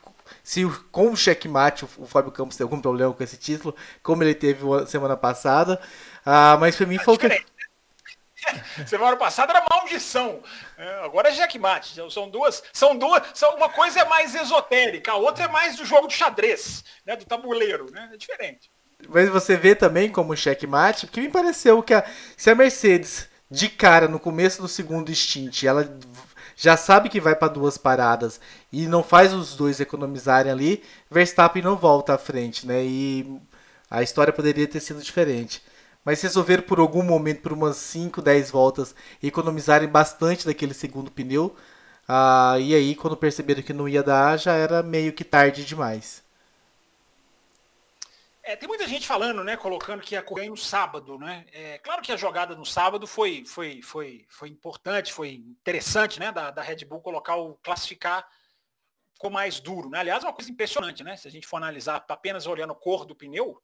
se 0.51 0.65
com 0.91 1.13
o 1.13 1.17
checkmate 1.17 1.85
o, 1.85 2.07
Fábio 2.07 2.33
Campos 2.33 2.57
tem 2.57 2.65
algum 2.65 2.81
problema 2.81 3.15
com 3.15 3.23
esse 3.23 3.37
título, 3.37 3.73
como 4.03 4.25
ele 4.25 4.35
teve 4.35 4.65
semana 4.89 5.17
passada. 5.17 5.81
Ah, 6.27 6.57
mas 6.59 6.75
para 6.75 6.87
mim 6.87 6.97
é 6.97 6.99
foi 6.99 7.15
o 7.15 7.19
que. 7.19 7.29
Semana 8.85 9.17
passada 9.17 9.53
era 9.53 9.65
maldição. 9.71 10.43
É, 10.77 11.05
agora 11.05 11.29
é 11.29 11.33
checkmate. 11.33 11.95
São 12.11 12.29
duas. 12.29 12.65
São 12.73 12.99
duas. 12.99 13.23
São, 13.33 13.55
uma 13.55 13.69
coisa 13.69 14.01
é 14.01 14.05
mais 14.07 14.35
esotérica, 14.35 15.13
a 15.13 15.17
outra 15.17 15.45
é 15.45 15.49
mais 15.49 15.77
do 15.77 15.85
jogo 15.85 16.09
de 16.09 16.15
xadrez, 16.15 16.83
né? 17.07 17.15
Do 17.15 17.25
tabuleiro. 17.25 17.89
Né? 17.93 18.11
É 18.13 18.17
diferente. 18.17 18.73
Mas 19.09 19.29
você 19.29 19.57
vê 19.57 19.77
também 19.77 20.11
como 20.11 20.37
checkmate, 20.37 21.07
porque 21.07 21.21
me 21.21 21.29
pareceu 21.29 21.81
que 21.81 21.95
a, 21.95 22.05
se 22.37 22.51
a 22.51 22.57
Mercedes, 22.57 23.29
de 23.49 23.69
cara, 23.69 24.09
no 24.09 24.19
começo 24.19 24.61
do 24.61 24.67
segundo 24.67 25.15
stint, 25.15 25.63
ela 25.63 25.97
já 26.61 26.77
sabe 26.77 27.09
que 27.09 27.23
vai 27.23 27.35
para 27.35 27.49
duas 27.49 27.79
paradas 27.79 28.39
e 28.71 28.87
não 28.87 29.03
faz 29.03 29.33
os 29.33 29.57
dois 29.57 29.81
economizarem 29.81 30.53
ali, 30.53 30.83
Verstappen 31.11 31.63
não 31.63 31.75
volta 31.75 32.13
à 32.13 32.19
frente, 32.19 32.67
né? 32.67 32.85
E 32.85 33.41
a 33.91 34.03
história 34.03 34.31
poderia 34.31 34.69
ter 34.69 34.81
sido 34.81 35.01
diferente. 35.03 35.63
Mas 36.05 36.21
resolveram 36.21 36.63
por 36.65 36.79
algum 36.79 37.03
momento, 37.03 37.41
por 37.41 37.55
umas 37.55 37.79
5, 37.79 38.21
10 38.21 38.51
voltas, 38.51 38.95
economizarem 39.23 39.89
bastante 39.89 40.45
daquele 40.45 40.75
segundo 40.75 41.11
pneu. 41.11 41.57
Ah, 42.07 42.57
e 42.61 42.75
aí, 42.75 42.95
quando 42.95 43.17
perceberam 43.17 43.63
que 43.63 43.73
não 43.73 43.89
ia 43.89 44.03
dar, 44.03 44.39
já 44.39 44.53
era 44.53 44.83
meio 44.83 45.15
que 45.15 45.25
tarde 45.25 45.65
demais. 45.65 46.23
É, 48.51 48.57
tem 48.57 48.69
muita 48.69 48.89
gente 48.89 49.07
falando, 49.07 49.45
né, 49.45 49.57
colocando 49.57 50.03
que 50.03 50.17
ia 50.17 50.23
correr 50.23 50.49
no 50.49 50.57
sábado, 50.57 51.17
né? 51.17 51.47
É, 51.53 51.79
claro 51.79 52.03
que 52.03 52.11
a 52.11 52.17
jogada 52.17 52.57
no 52.57 52.67
sábado 52.67 53.07
foi, 53.07 53.45
foi, 53.45 53.81
foi, 53.81 54.27
foi 54.29 54.49
importante, 54.49 55.13
foi 55.13 55.35
interessante, 55.35 56.19
né, 56.19 56.33
da, 56.33 56.51
da 56.51 56.61
Red 56.61 56.85
Bull 56.85 57.01
colocar 57.01 57.37
o 57.37 57.55
classificar 57.63 58.29
ficou 59.15 59.31
mais 59.31 59.61
duro, 59.61 59.89
né? 59.89 60.01
Aliás, 60.01 60.25
é 60.25 60.27
uma 60.27 60.33
coisa 60.33 60.51
impressionante, 60.51 61.05
né? 61.05 61.17
Se 61.17 61.29
a 61.29 61.31
gente 61.31 61.47
for 61.47 61.59
analisar 61.59 62.05
apenas 62.09 62.47
olhando 62.49 62.73
a 62.73 62.77
cor 62.77 63.05
do 63.05 63.15
pneu, 63.15 63.63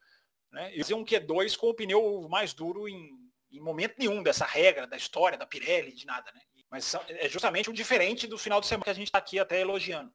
né, 0.52 0.72
fazer 0.76 0.94
um 0.94 1.04
Q2 1.04 1.56
com 1.56 1.70
o 1.70 1.74
pneu 1.74 2.28
mais 2.28 2.54
duro 2.54 2.88
em, 2.88 3.10
em 3.50 3.60
momento 3.60 3.96
nenhum 3.98 4.22
dessa 4.22 4.44
regra, 4.44 4.86
da 4.86 4.96
história, 4.96 5.36
da 5.36 5.46
Pirelli, 5.46 5.92
de 5.92 6.06
nada, 6.06 6.30
né? 6.32 6.42
Mas 6.70 6.94
é 7.08 7.28
justamente 7.28 7.70
o 7.70 7.72
diferente 7.72 8.28
do 8.28 8.38
final 8.38 8.60
de 8.60 8.68
semana 8.68 8.84
que 8.84 8.90
a 8.90 8.94
gente 8.94 9.08
está 9.08 9.18
aqui 9.18 9.40
até 9.40 9.60
elogiando. 9.60 10.12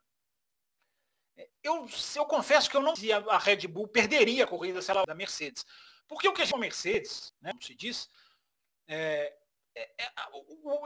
Eu, 1.64 1.88
eu 2.16 2.26
confesso 2.26 2.70
que 2.70 2.76
eu 2.76 2.82
não 2.82 2.94
dizia 2.94 3.18
a 3.18 3.38
Red 3.38 3.68
Bull 3.68 3.88
perderia 3.88 4.44
a 4.44 4.48
corrida 4.48 4.82
se 4.82 4.92
ela 4.92 5.06
da 5.06 5.16
Mercedes. 5.16 5.66
Porque 6.08 6.28
o 6.28 6.34
que 6.34 6.42
a 6.42 6.58
Mercedes, 6.58 7.34
né, 7.42 7.52
como 7.52 7.64
se 7.64 7.74
diz, 7.74 8.10
é, 8.88 9.34
é, 9.76 9.82
é, 9.98 10.12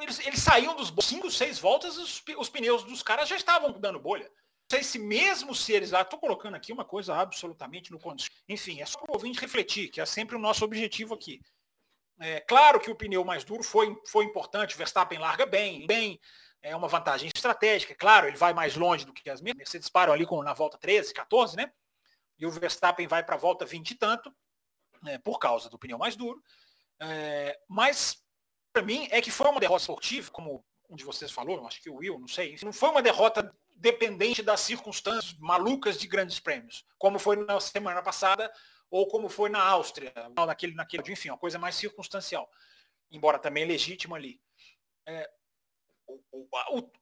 eles, 0.01 0.19
eles 0.19 0.39
saíam 0.39 0.75
dos 0.75 0.93
5, 1.03 1.31
6 1.31 1.59
voltas, 1.59 1.97
os, 1.97 2.23
os, 2.37 2.49
pneus 2.49 2.83
dos 2.83 3.01
caras 3.01 3.27
já 3.27 3.35
estavam 3.35 3.71
dando 3.79 3.99
bolha. 3.99 4.25
Não 4.25 4.77
sei 4.77 4.83
se 4.83 4.99
mesmo 4.99 5.53
se 5.55 5.73
eles 5.73 5.91
lá, 5.91 6.01
estou 6.01 6.19
colocando 6.19 6.55
aqui 6.55 6.71
uma 6.71 6.85
coisa 6.85 7.15
absolutamente 7.15 7.91
no 7.91 7.99
condição. 7.99 8.31
Enfim, 8.47 8.81
é 8.81 8.85
só 8.85 8.99
para 8.99 9.11
o 9.11 9.15
ouvinte 9.15 9.39
refletir, 9.39 9.89
que 9.89 10.01
é 10.01 10.05
sempre 10.05 10.35
o 10.35 10.39
nosso 10.39 10.63
objetivo 10.63 11.13
aqui. 11.13 11.41
É, 12.19 12.39
claro 12.41 12.79
que 12.79 12.89
o 12.89 12.95
pneu 12.95 13.23
mais 13.25 13.43
duro 13.43 13.63
foi, 13.63 13.95
foi 14.07 14.25
importante, 14.25 14.77
Verstappen 14.77 15.19
larga 15.19 15.45
bem, 15.45 15.85
bem, 15.85 16.19
é 16.65 16.75
uma 16.75 16.87
vantagem 16.87 17.29
estratégica. 17.33 17.95
Claro, 17.95 18.27
ele 18.27 18.37
vai 18.37 18.53
mais 18.53 18.75
longe 18.75 19.05
do 19.05 19.13
que 19.13 19.29
as 19.29 19.41
Mercedes 19.41 19.89
param 19.89 20.13
ali 20.13 20.25
com, 20.25 20.41
na 20.43 20.53
volta 20.53 20.77
13, 20.77 21.13
14, 21.13 21.55
né? 21.55 21.71
e 22.37 22.45
o 22.45 22.51
Verstappen 22.51 23.07
vai 23.07 23.23
para 23.23 23.35
a 23.35 23.39
volta 23.39 23.65
20 23.65 23.91
e 23.91 23.95
tanto, 23.95 24.33
né, 25.01 25.17
por 25.19 25.39
causa 25.39 25.69
do 25.69 25.79
pneu 25.79 25.97
mais 25.97 26.15
duro. 26.15 26.41
É, 26.99 27.57
mas, 27.67 28.23
para 28.73 28.83
mim, 28.83 29.07
é 29.11 29.21
que 29.21 29.31
foi 29.31 29.49
uma 29.49 29.59
derrota 29.59 29.81
esportiva, 29.81 30.31
como 30.31 30.65
um 30.89 30.95
de 30.95 31.03
vocês 31.03 31.31
falou, 31.31 31.65
acho 31.65 31.81
que 31.81 31.89
o 31.89 31.95
Will, 31.95 32.19
não 32.19 32.27
sei. 32.27 32.55
Não 32.63 32.73
foi 32.73 32.89
uma 32.89 33.01
derrota 33.01 33.53
dependente 33.75 34.41
das 34.41 34.61
circunstâncias 34.61 35.35
malucas 35.39 35.97
de 35.97 36.07
grandes 36.07 36.39
prêmios, 36.39 36.85
como 36.97 37.19
foi 37.19 37.35
na 37.37 37.59
semana 37.59 38.01
passada 38.01 38.51
ou 38.89 39.07
como 39.07 39.27
foi 39.27 39.49
na 39.49 39.61
Áustria, 39.61 40.13
naquele, 40.35 40.75
naquele, 40.75 41.11
enfim, 41.11 41.29
uma 41.29 41.37
coisa 41.37 41.57
mais 41.57 41.75
circunstancial, 41.75 42.49
embora 43.11 43.39
também 43.39 43.65
legítima 43.65 44.15
ali. 44.15 44.39
É, 45.07 45.29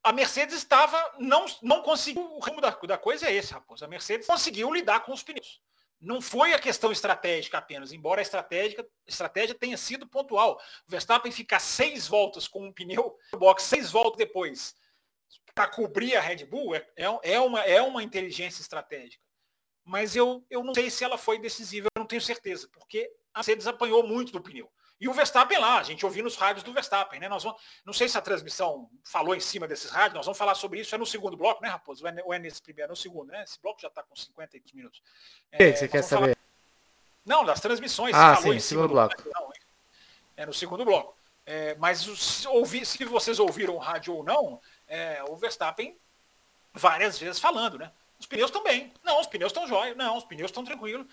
a 0.03 0.11
Mercedes 0.11 0.55
estava, 0.55 1.15
não, 1.19 1.45
não 1.61 1.81
conseguiu, 1.81 2.23
o 2.23 2.39
rumo 2.39 2.61
da, 2.61 2.69
da 2.69 2.97
coisa 2.97 3.27
é 3.27 3.33
esse, 3.33 3.53
Raposo. 3.53 3.83
A 3.83 3.87
Mercedes 3.87 4.27
conseguiu 4.27 4.73
lidar 4.73 5.01
com 5.01 5.13
os 5.13 5.23
pneus. 5.23 5.61
Não 5.99 6.21
foi 6.21 6.53
a 6.53 6.59
questão 6.59 6.91
estratégica 6.91 7.57
apenas, 7.57 7.93
embora 7.93 8.19
a 8.19 8.21
estratégia, 8.21 8.85
estratégia 9.07 9.55
tenha 9.55 9.77
sido 9.77 10.05
pontual. 10.05 10.59
O 10.85 10.91
Verstappen 10.91 11.31
ficar 11.31 11.59
seis 11.59 12.07
voltas 12.07 12.47
com 12.47 12.67
um 12.67 12.73
pneu 12.73 13.17
box, 13.37 13.63
seis 13.63 13.89
voltas 13.89 14.17
depois, 14.17 14.75
para 15.55 15.67
cobrir 15.67 16.15
a 16.17 16.21
Red 16.21 16.45
Bull, 16.45 16.75
é, 16.75 16.85
é, 16.97 17.33
é, 17.33 17.39
uma, 17.39 17.61
é 17.61 17.81
uma 17.81 18.03
inteligência 18.03 18.61
estratégica. 18.61 19.23
Mas 19.85 20.15
eu, 20.15 20.45
eu 20.49 20.63
não 20.63 20.73
sei 20.73 20.89
se 20.89 21.03
ela 21.03 21.17
foi 21.17 21.39
decisiva, 21.39 21.87
eu 21.95 21.99
não 22.01 22.07
tenho 22.07 22.21
certeza, 22.21 22.67
porque 22.73 23.09
a 23.33 23.39
Mercedes 23.39 23.67
apanhou 23.67 24.05
muito 24.05 24.33
do 24.33 24.41
pneu. 24.41 24.69
E 25.03 25.07
o 25.09 25.11
Verstappen 25.11 25.59
lá, 25.59 25.79
a 25.79 25.83
gente 25.83 26.05
ouviu 26.05 26.23
nos 26.23 26.37
rádios 26.37 26.63
do 26.63 26.71
Verstappen, 26.71 27.19
né? 27.19 27.27
Nós 27.27 27.43
vamos, 27.43 27.61
não 27.83 27.91
sei 27.91 28.07
se 28.07 28.17
a 28.17 28.21
transmissão 28.21 28.89
falou 29.03 29.35
em 29.35 29.39
cima 29.41 29.67
desses 29.67 29.91
rádios, 29.91 30.13
nós 30.13 30.25
vamos 30.25 30.37
falar 30.37 30.55
sobre 30.55 30.79
isso, 30.79 30.95
é 30.95 30.97
no 30.97 31.05
segundo 31.05 31.35
bloco, 31.35 31.61
né, 31.61 31.67
Raposo? 31.67 32.05
Ou 32.23 32.33
é, 32.33 32.39
nesse 32.39 32.61
primeiro, 32.61 32.87
é 32.87 32.91
no 32.91 32.95
segundo, 32.95 33.29
né? 33.29 33.43
Esse 33.43 33.61
bloco 33.61 33.81
já 33.81 33.89
está 33.89 34.01
com 34.01 34.15
50 34.15 34.57
minutos. 34.73 34.99
O 35.51 35.57
que, 35.57 35.63
é, 35.63 35.75
você 35.75 35.89
quer 35.89 36.03
saber? 36.03 36.37
Falar... 36.37 36.37
Não, 37.25 37.43
das 37.43 37.59
transmissões. 37.59 38.15
Ah, 38.15 38.37
sim, 38.37 38.57
segundo 38.59 38.87
bloco. 38.87 39.13
Não, 39.25 39.51
é 40.37 40.45
no 40.45 40.53
segundo 40.53 40.85
bloco. 40.85 41.17
É, 41.45 41.75
mas 41.75 41.99
se, 41.99 42.47
ouvi, 42.47 42.85
se 42.85 43.03
vocês 43.03 43.39
ouviram 43.39 43.75
o 43.75 43.79
rádio 43.79 44.15
ou 44.15 44.23
não, 44.23 44.61
é, 44.87 45.21
o 45.27 45.35
Verstappen 45.35 45.99
várias 46.73 47.19
vezes 47.19 47.41
falando, 47.41 47.77
né? 47.77 47.91
Os 48.17 48.25
pneus 48.25 48.47
estão 48.47 48.63
bem. 48.63 48.93
Não, 49.03 49.19
os 49.19 49.27
pneus 49.27 49.51
estão 49.51 49.67
jóia. 49.67 49.95
Não, 49.95 50.15
os 50.15 50.23
pneus 50.23 50.49
estão 50.49 50.63
tranquilos. 50.63 51.05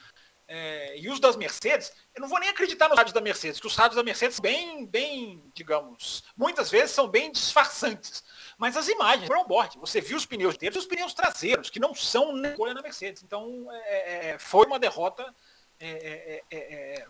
É, 0.52 0.98
e 0.98 1.08
os 1.08 1.20
das 1.20 1.36
Mercedes, 1.36 1.92
eu 2.12 2.20
não 2.20 2.28
vou 2.28 2.40
nem 2.40 2.48
acreditar 2.48 2.88
nos 2.88 2.98
rádios 2.98 3.14
da 3.14 3.20
Mercedes, 3.20 3.60
que 3.60 3.68
os 3.68 3.76
rádios 3.76 3.94
da 3.94 4.02
Mercedes 4.02 4.40
bem, 4.40 4.84
bem, 4.84 5.40
digamos, 5.54 6.24
muitas 6.36 6.68
vezes 6.68 6.90
são 6.90 7.06
bem 7.06 7.30
disfarçantes. 7.30 8.24
Mas 8.58 8.76
as 8.76 8.88
imagens 8.88 9.28
foram 9.28 9.46
board, 9.46 9.78
você 9.78 10.00
viu 10.00 10.16
os 10.16 10.26
pneus 10.26 10.56
inteiros 10.56 10.74
e 10.74 10.80
os 10.80 10.86
pneus 10.86 11.14
traseiros, 11.14 11.70
que 11.70 11.78
não 11.78 11.94
são 11.94 12.44
escolha 12.44 12.74
na 12.74 12.82
Mercedes. 12.82 13.22
Então 13.22 13.68
é, 13.70 14.30
é, 14.30 14.38
foi 14.40 14.66
uma 14.66 14.80
derrota 14.80 15.32
é, 15.78 16.42
é, 16.50 16.56
é, 16.56 17.06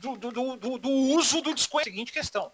do, 0.00 0.16
do, 0.16 0.56
do, 0.56 0.78
do, 0.78 0.90
uso 0.90 1.40
do 1.40 1.54
disco. 1.54 1.80
Seguinte 1.84 2.10
questão. 2.10 2.50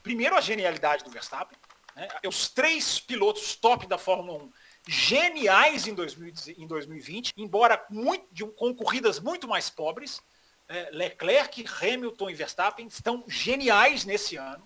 primeiro 0.00 0.36
a 0.36 0.40
genialidade 0.40 1.02
do 1.02 1.10
Verstappen. 1.10 1.58
Né? 1.96 2.06
Os 2.24 2.48
três 2.48 3.00
pilotos 3.00 3.56
top 3.56 3.88
da 3.88 3.98
Fórmula 3.98 4.44
1 4.44 4.52
geniais 4.90 5.86
em, 5.86 5.94
2020, 5.94 7.32
embora 7.36 7.80
muito, 7.88 8.26
de, 8.32 8.44
com 8.44 8.74
corridas 8.74 9.20
muito 9.20 9.46
mais 9.46 9.70
pobres. 9.70 10.20
É, 10.68 10.88
Leclerc, 10.92 11.64
Hamilton 11.80 12.30
e 12.30 12.34
Verstappen 12.34 12.86
estão 12.86 13.24
geniais 13.28 14.04
nesse 14.04 14.36
ano. 14.36 14.62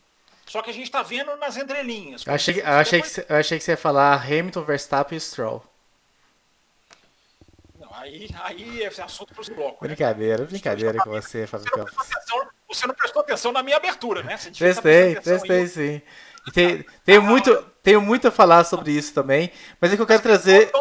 Só 0.46 0.62
que 0.62 0.70
a 0.70 0.72
gente 0.72 0.84
está 0.84 1.02
vendo 1.02 1.36
nas 1.36 1.56
entrelinhas. 1.56 2.24
Eu 2.26 2.34
achei, 2.34 2.62
achei 2.62 3.02
que, 3.02 3.32
achei 3.32 3.58
que 3.58 3.64
você 3.64 3.72
ia 3.72 3.76
falar 3.76 4.14
Hamilton, 4.14 4.62
Verstappen 4.62 5.16
e 5.16 5.20
Stroll. 5.20 5.62
Não, 7.78 7.94
aí, 7.94 8.28
aí 8.42 8.82
é 8.82 8.86
assunto 8.86 9.34
para 9.34 9.42
os 9.42 9.48
blocos. 9.48 9.80
Brincadeira, 9.80 10.42
né? 10.42 10.48
brincadeira 10.48 10.98
com 10.98 11.10
você, 11.10 11.46
Fábio 11.46 11.70
Campos. 11.70 11.94
Você 12.68 12.86
não 12.86 12.94
prestou 12.94 13.22
atenção 13.22 13.52
na 13.52 13.62
minha 13.62 13.76
abertura, 13.76 14.22
né? 14.22 14.38
Prestei, 14.58 15.16
prestei 15.16 15.66
sim. 15.66 16.02
Tem, 16.52 16.84
tenho, 17.04 17.22
muito, 17.22 17.50
tenho 17.85 18.01
muito 18.01 18.26
a 18.26 18.30
falar 18.30 18.64
sobre 18.64 18.91
isso 18.91 19.12
também, 19.12 19.53
mas 19.78 19.93
é 19.93 19.97
que 19.97 20.03
eu 20.03 20.07
quero 20.07 20.22
trazer. 20.22 20.72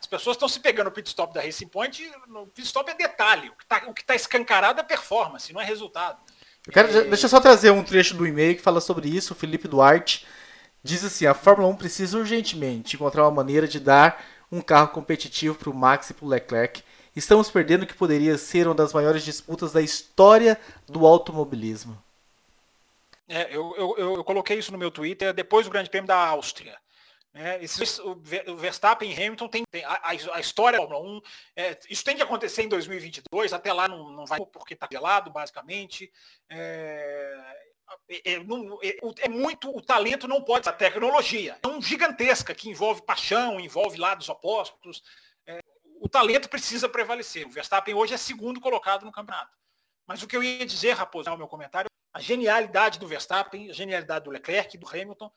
As 0.00 0.06
pessoas 0.06 0.34
estão 0.34 0.48
se 0.48 0.58
pegando 0.58 0.88
o 0.88 0.90
pit 0.90 1.08
stop 1.08 1.32
da 1.32 1.40
Racing 1.40 1.68
Point, 1.68 2.10
o 2.28 2.46
pit 2.48 2.66
stop 2.66 2.90
é 2.90 2.94
detalhe, 2.94 3.48
o 3.48 3.54
que 3.54 3.62
está 3.62 3.80
tá 4.04 4.14
escancarado 4.14 4.80
é 4.80 4.82
performance, 4.82 5.52
não 5.52 5.60
é 5.60 5.64
resultado. 5.64 6.18
Eu 6.66 6.72
quero, 6.72 6.88
é... 6.88 7.04
Deixa 7.04 7.26
eu 7.26 7.30
só 7.30 7.40
trazer 7.40 7.70
um 7.70 7.84
trecho 7.84 8.14
do 8.14 8.26
e-mail 8.26 8.56
que 8.56 8.62
fala 8.62 8.80
sobre 8.80 9.08
isso. 9.08 9.32
O 9.32 9.36
Felipe 9.36 9.68
Duarte 9.68 10.26
diz 10.82 11.04
assim: 11.04 11.24
a 11.24 11.34
Fórmula 11.34 11.68
1 11.68 11.76
precisa 11.76 12.18
urgentemente 12.18 12.96
encontrar 12.96 13.22
uma 13.22 13.30
maneira 13.30 13.68
de 13.68 13.78
dar 13.78 14.24
um 14.50 14.60
carro 14.60 14.88
competitivo 14.88 15.54
para 15.54 15.70
o 15.70 15.74
Max 15.74 16.10
e 16.10 16.14
para 16.14 16.26
o 16.26 16.28
Leclerc. 16.28 16.82
Estamos 17.14 17.48
perdendo 17.48 17.84
o 17.84 17.86
que 17.86 17.94
poderia 17.94 18.36
ser 18.36 18.66
uma 18.66 18.74
das 18.74 18.92
maiores 18.92 19.22
disputas 19.22 19.72
da 19.72 19.80
história 19.80 20.58
do 20.88 21.06
automobilismo. 21.06 22.01
É, 23.28 23.54
eu, 23.54 23.74
eu, 23.76 23.96
eu, 24.16 24.24
coloquei 24.24 24.58
isso 24.58 24.72
no 24.72 24.78
meu 24.78 24.90
Twitter 24.90 25.32
depois 25.32 25.66
do 25.66 25.72
Grande 25.72 25.88
Prêmio 25.88 26.08
da 26.08 26.16
Áustria. 26.16 26.78
É, 27.34 27.64
esse, 27.64 27.82
o 28.02 28.56
Verstappen 28.56 29.10
e 29.10 29.14
Hamilton 29.14 29.48
tem, 29.48 29.62
tem 29.70 29.82
a, 29.84 30.10
a, 30.10 30.40
história 30.40 30.78
da 30.78 30.86
Fórmula 30.86 31.18
1. 31.18 31.20
É, 31.56 31.78
isso 31.88 32.04
tem 32.04 32.14
que 32.14 32.22
acontecer 32.22 32.62
em 32.62 32.68
2022. 32.68 33.54
Até 33.54 33.72
lá 33.72 33.88
não, 33.88 34.10
não 34.10 34.26
vai 34.26 34.38
porque 34.52 34.74
está 34.74 34.86
gelado, 34.90 35.30
basicamente. 35.30 36.12
É, 36.50 37.62
é, 38.08 38.32
é 38.34 38.44
não, 38.44 38.78
é, 38.82 38.98
é, 39.20 39.28
muito 39.30 39.74
o 39.74 39.80
talento 39.80 40.28
não 40.28 40.42
pode 40.42 40.68
a 40.68 40.72
tecnologia 40.72 41.58
é 41.62 41.68
um 41.68 41.80
gigantesca 41.80 42.54
que 42.54 42.70
envolve 42.70 43.02
paixão 43.02 43.60
envolve 43.60 43.98
lados 43.98 44.28
opostos 44.30 45.02
é, 45.46 45.58
o 46.00 46.08
talento 46.08 46.48
precisa 46.48 46.88
prevalecer 46.88 47.46
o 47.46 47.50
Verstappen 47.50 47.94
hoje 47.94 48.14
é 48.14 48.16
segundo 48.16 48.60
colocado 48.60 49.04
no 49.04 49.12
campeonato 49.12 49.52
mas 50.06 50.22
o 50.22 50.26
que 50.26 50.36
eu 50.36 50.42
ia 50.42 50.64
dizer 50.64 50.94
Raposo 50.94 51.28
no 51.28 51.36
meu 51.36 51.48
comentário 51.48 51.90
a 52.12 52.20
genialidade 52.20 52.98
do 52.98 53.06
Verstappen, 53.06 53.70
a 53.70 53.72
genialidade 53.72 54.24
do 54.24 54.30
Leclerc, 54.30 54.76
do 54.76 54.88
Hamilton, 54.88 55.32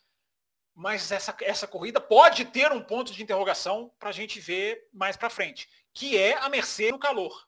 mas 0.74 1.10
essa, 1.10 1.36
essa 1.42 1.66
corrida 1.66 2.02
pode 2.02 2.44
ter 2.46 2.72
um 2.72 2.82
ponto 2.82 3.14
de 3.14 3.24
interrogação 3.24 3.94
para 3.98 4.10
a 4.10 4.12
gente 4.12 4.42
ver 4.42 4.90
mais 4.94 5.16
para 5.16 5.30
frente, 5.30 5.70
que 5.94 6.18
é 6.18 6.38
a 6.38 6.50
Mercedes 6.50 6.92
no 6.92 7.00
calor. 7.00 7.48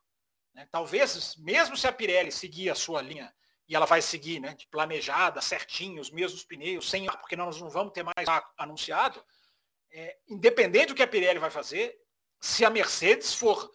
Né? 0.53 0.65
Talvez, 0.71 1.35
mesmo 1.35 1.75
se 1.75 1.85
a 1.85 1.91
Pirelli 1.91 2.31
seguir 2.31 2.69
a 2.69 2.75
sua 2.75 3.01
linha, 3.01 3.33
e 3.67 3.75
ela 3.75 3.85
vai 3.85 4.01
seguir, 4.01 4.39
né, 4.39 4.55
planejada, 4.71 5.41
certinho, 5.41 5.99
os 5.99 6.09
mesmos 6.09 6.45
pneus, 6.45 6.89
sem 6.89 7.05
ar, 7.09 7.17
porque 7.19 7.35
nós 7.35 7.59
não 7.59 7.69
vamos 7.69 7.91
ter 7.91 8.01
mais 8.01 8.27
ar 8.27 8.49
anunciado, 8.57 9.21
é, 9.91 10.17
independente 10.29 10.87
do 10.87 10.95
que 10.95 11.03
a 11.03 11.07
Pirelli 11.07 11.37
vai 11.37 11.49
fazer, 11.49 11.93
se 12.39 12.63
a 12.63 12.69
Mercedes 12.69 13.33
for 13.33 13.69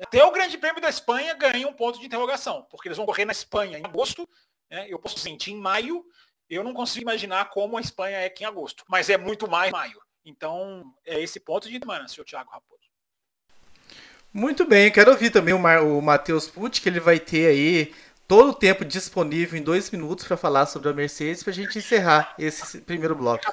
até 0.00 0.22
o 0.24 0.32
Grande 0.32 0.58
Prêmio 0.58 0.82
da 0.82 0.88
Espanha 0.88 1.32
ganha 1.34 1.66
um 1.68 1.72
ponto 1.72 2.00
de 2.00 2.06
interrogação, 2.06 2.66
porque 2.70 2.88
eles 2.88 2.98
vão 2.98 3.06
correr 3.06 3.24
na 3.24 3.32
Espanha 3.32 3.78
em 3.78 3.84
agosto 3.84 4.28
né? 4.70 4.86
Eu 4.88 4.98
posso 4.98 5.18
sentir 5.18 5.52
em 5.52 5.60
maio, 5.60 6.04
eu 6.48 6.62
não 6.62 6.74
consigo 6.74 7.02
imaginar 7.02 7.50
como 7.50 7.76
a 7.76 7.80
Espanha 7.80 8.18
é 8.18 8.26
aqui 8.26 8.44
em 8.44 8.46
agosto, 8.46 8.84
mas 8.88 9.10
é 9.10 9.16
muito 9.16 9.48
mais 9.48 9.72
maio. 9.72 10.00
Então, 10.24 10.84
é 11.04 11.20
esse 11.20 11.38
ponto 11.38 11.68
de 11.68 11.78
semana, 11.78 12.08
senhor 12.08 12.24
Thiago 12.24 12.50
Raposo. 12.50 12.82
Muito 14.32 14.66
bem, 14.66 14.92
quero 14.92 15.12
ouvir 15.12 15.30
também 15.30 15.54
o, 15.54 15.58
Mar 15.58 15.82
o 15.82 16.00
Matheus 16.02 16.48
Pucci, 16.48 16.80
que 16.80 16.88
ele 16.88 17.00
vai 17.00 17.18
ter 17.18 17.46
aí 17.46 17.94
todo 18.28 18.50
o 18.50 18.54
tempo 18.54 18.84
disponível 18.84 19.58
em 19.58 19.62
dois 19.62 19.90
minutos 19.90 20.26
para 20.26 20.36
falar 20.36 20.66
sobre 20.66 20.88
a 20.88 20.92
Mercedes, 20.92 21.42
para 21.42 21.52
a 21.52 21.54
gente 21.54 21.78
encerrar 21.78 22.34
esse 22.38 22.80
primeiro 22.80 23.14
bloco. 23.14 23.44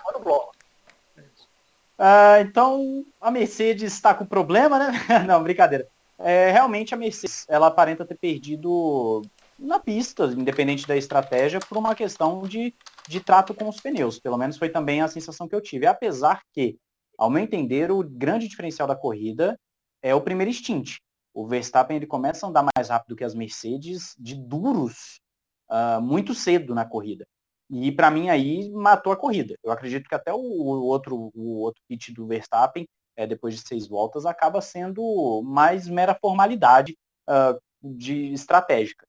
Uh, 1.97 2.41
então, 2.41 3.05
a 3.21 3.31
Mercedes 3.31 3.93
está 3.93 4.13
com 4.13 4.25
problema, 4.25 4.79
né? 4.79 4.91
Não, 5.25 5.41
brincadeira. 5.41 5.87
É, 6.19 6.51
realmente 6.51 6.93
a 6.93 6.97
Mercedes, 6.97 7.45
ela 7.47 7.67
aparenta 7.67 8.05
ter 8.05 8.15
perdido 8.15 9.21
na 9.57 9.79
pista, 9.79 10.25
independente 10.25 10.87
da 10.87 10.97
estratégia, 10.97 11.59
por 11.59 11.77
uma 11.77 11.95
questão 11.95 12.43
de, 12.43 12.73
de 13.07 13.19
trato 13.19 13.53
com 13.53 13.67
os 13.69 13.79
pneus. 13.79 14.19
Pelo 14.19 14.37
menos 14.37 14.57
foi 14.57 14.69
também 14.69 15.01
a 15.01 15.07
sensação 15.07 15.47
que 15.47 15.55
eu 15.55 15.61
tive. 15.61 15.85
Apesar 15.85 16.41
que, 16.51 16.77
ao 17.17 17.29
meu 17.29 17.43
entender, 17.43 17.91
o 17.91 18.03
grande 18.03 18.47
diferencial 18.47 18.87
da 18.87 18.95
corrida 18.95 19.57
é 20.01 20.13
o 20.13 20.21
primeiro 20.21 20.51
stint. 20.51 20.97
O 21.33 21.47
Verstappen 21.47 21.97
ele 21.97 22.05
começa 22.05 22.45
a 22.45 22.49
andar 22.49 22.65
mais 22.75 22.89
rápido 22.89 23.15
que 23.15 23.23
as 23.23 23.33
Mercedes 23.33 24.15
de 24.19 24.35
duros 24.35 25.19
uh, 25.69 26.01
muito 26.01 26.35
cedo 26.35 26.75
na 26.75 26.85
corrida. 26.85 27.25
E 27.69 27.91
para 27.91 28.11
mim 28.11 28.29
aí 28.29 28.69
matou 28.71 29.11
a 29.11 29.17
corrida. 29.17 29.55
Eu 29.63 29.71
acredito 29.71 30.07
que 30.07 30.15
até 30.15 30.31
o, 30.31 30.37
o 30.37 30.83
outro, 30.83 31.31
o 31.33 31.61
outro 31.61 31.81
pit 31.87 32.13
do 32.13 32.27
Verstappen, 32.27 32.85
é, 33.15 33.25
depois 33.25 33.55
de 33.55 33.67
seis 33.67 33.87
voltas, 33.87 34.25
acaba 34.25 34.61
sendo 34.61 35.41
mais 35.43 35.87
mera 35.87 36.17
formalidade 36.19 36.95
uh, 37.27 37.59
de 37.81 38.31
estratégica. 38.33 39.05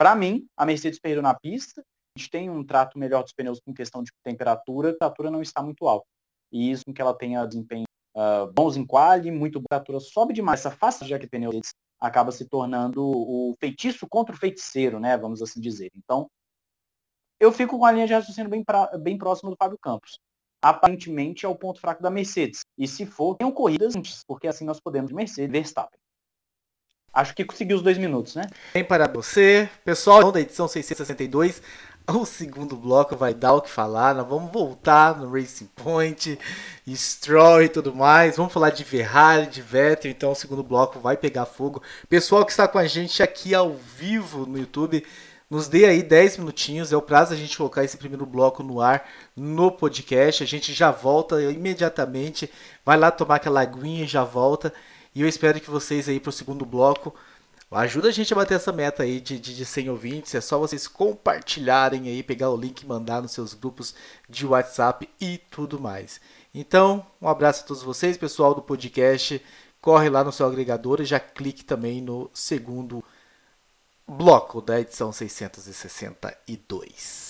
Para 0.00 0.16
mim, 0.16 0.46
a 0.56 0.64
Mercedes 0.64 0.98
perdeu 0.98 1.20
na 1.20 1.34
pista, 1.34 1.82
a 1.82 2.18
gente 2.18 2.30
tem 2.30 2.48
um 2.48 2.64
trato 2.64 2.98
melhor 2.98 3.22
dos 3.22 3.34
pneus 3.34 3.60
com 3.60 3.74
questão 3.74 4.02
de 4.02 4.10
temperatura, 4.24 4.88
a 4.88 4.92
temperatura 4.92 5.30
não 5.30 5.42
está 5.42 5.62
muito 5.62 5.86
alta. 5.86 6.06
E 6.50 6.70
isso 6.70 6.86
com 6.86 6.94
que 6.94 7.02
ela 7.02 7.12
tenha 7.12 7.44
desempenho 7.44 7.84
uh, 8.16 8.50
bons 8.50 8.78
em 8.78 8.86
quali, 8.86 9.30
muito 9.30 9.60
boa 9.60 9.66
temperatura, 9.68 10.00
sobe 10.00 10.32
demais. 10.32 10.60
Essa 10.60 10.70
face 10.70 11.06
já 11.06 11.18
que 11.18 11.26
pneu 11.26 11.50
acaba 12.00 12.32
se 12.32 12.48
tornando 12.48 13.04
o 13.04 13.54
feitiço 13.60 14.08
contra 14.08 14.34
o 14.34 14.38
feiticeiro, 14.38 14.98
né? 14.98 15.18
Vamos 15.18 15.42
assim 15.42 15.60
dizer. 15.60 15.90
Então, 15.94 16.30
eu 17.38 17.52
fico 17.52 17.78
com 17.78 17.84
a 17.84 17.92
linha 17.92 18.06
de 18.06 18.14
raciocínio 18.14 18.48
bem, 18.48 18.64
pra, 18.64 18.96
bem 18.96 19.18
próximo 19.18 19.50
do 19.50 19.56
Fábio 19.58 19.76
Campos. 19.78 20.18
Aparentemente 20.62 21.44
é 21.44 21.48
o 21.50 21.54
ponto 21.54 21.78
fraco 21.78 22.02
da 22.02 22.08
Mercedes. 22.08 22.60
E 22.78 22.88
se 22.88 23.04
for, 23.04 23.36
tenham 23.36 23.52
corridas 23.52 23.94
antes, 23.94 24.24
porque 24.26 24.48
assim 24.48 24.64
nós 24.64 24.80
podemos 24.80 25.12
Mercedes 25.12 25.52
Verstappen. 25.52 26.00
Acho 27.12 27.34
que 27.34 27.44
conseguiu 27.44 27.76
os 27.76 27.82
dois 27.82 27.98
minutos, 27.98 28.36
né? 28.36 28.48
Bem 28.72 28.84
para 28.84 29.08
você, 29.08 29.68
pessoal 29.84 30.30
da 30.30 30.40
edição 30.40 30.68
662. 30.68 31.60
O 32.08 32.24
segundo 32.24 32.76
bloco 32.76 33.16
vai 33.16 33.34
dar 33.34 33.52
o 33.52 33.60
que 33.60 33.70
falar. 33.70 34.14
Nós 34.14 34.26
vamos 34.26 34.52
voltar 34.52 35.16
no 35.16 35.30
Racing 35.32 35.68
Point, 35.76 36.38
Stroll 36.88 37.64
e 37.64 37.68
tudo 37.68 37.94
mais. 37.94 38.36
Vamos 38.36 38.52
falar 38.52 38.70
de 38.70 38.84
Ferrari, 38.84 39.46
de 39.46 39.60
Vettel. 39.60 40.10
Então, 40.10 40.32
o 40.32 40.34
segundo 40.34 40.62
bloco 40.62 40.98
vai 40.98 41.16
pegar 41.16 41.46
fogo. 41.46 41.82
Pessoal 42.08 42.44
que 42.44 42.50
está 42.50 42.66
com 42.66 42.78
a 42.78 42.86
gente 42.86 43.22
aqui 43.22 43.54
ao 43.54 43.74
vivo 43.74 44.44
no 44.46 44.58
YouTube, 44.58 45.04
nos 45.48 45.68
dê 45.68 45.84
aí 45.84 46.02
10 46.02 46.38
minutinhos. 46.38 46.92
É 46.92 46.96
o 46.96 47.02
prazo 47.02 47.32
a 47.32 47.36
gente 47.36 47.56
colocar 47.56 47.84
esse 47.84 47.96
primeiro 47.96 48.26
bloco 48.26 48.62
no 48.62 48.80
ar 48.80 49.08
no 49.36 49.70
podcast. 49.70 50.42
A 50.42 50.46
gente 50.46 50.72
já 50.72 50.90
volta 50.90 51.40
imediatamente. 51.42 52.50
Vai 52.84 52.96
lá 52.96 53.10
tomar 53.10 53.36
aquela 53.36 53.60
aguinha 53.60 54.04
e 54.04 54.08
já 54.08 54.24
volta. 54.24 54.72
E 55.14 55.22
eu 55.22 55.28
espero 55.28 55.60
que 55.60 55.70
vocês 55.70 56.08
aí 56.08 56.20
para 56.20 56.30
o 56.30 56.32
segundo 56.32 56.64
bloco 56.64 57.14
Ajuda 57.70 58.08
a 58.08 58.10
gente 58.10 58.32
a 58.32 58.36
bater 58.36 58.54
essa 58.54 58.72
meta 58.72 59.04
aí 59.04 59.20
de, 59.20 59.38
de, 59.38 59.54
de 59.54 59.64
100 59.64 59.90
ouvintes. 59.90 60.34
É 60.34 60.40
só 60.40 60.58
vocês 60.58 60.88
compartilharem 60.88 62.08
aí, 62.08 62.20
pegar 62.20 62.50
o 62.50 62.56
link 62.56 62.80
e 62.80 62.86
mandar 62.86 63.22
nos 63.22 63.30
seus 63.30 63.54
grupos 63.54 63.94
de 64.28 64.44
WhatsApp 64.44 65.08
e 65.20 65.38
tudo 65.38 65.78
mais. 65.78 66.20
Então, 66.52 67.06
um 67.22 67.28
abraço 67.28 67.62
a 67.62 67.66
todos 67.68 67.84
vocês, 67.84 68.16
pessoal 68.16 68.56
do 68.56 68.62
podcast. 68.62 69.40
Corre 69.80 70.10
lá 70.10 70.24
no 70.24 70.32
seu 70.32 70.46
agregador 70.46 71.00
e 71.00 71.04
já 71.04 71.20
clique 71.20 71.64
também 71.64 72.02
no 72.02 72.28
segundo 72.34 73.04
bloco 74.06 74.60
da 74.60 74.80
edição 74.80 75.12
662. 75.12 77.29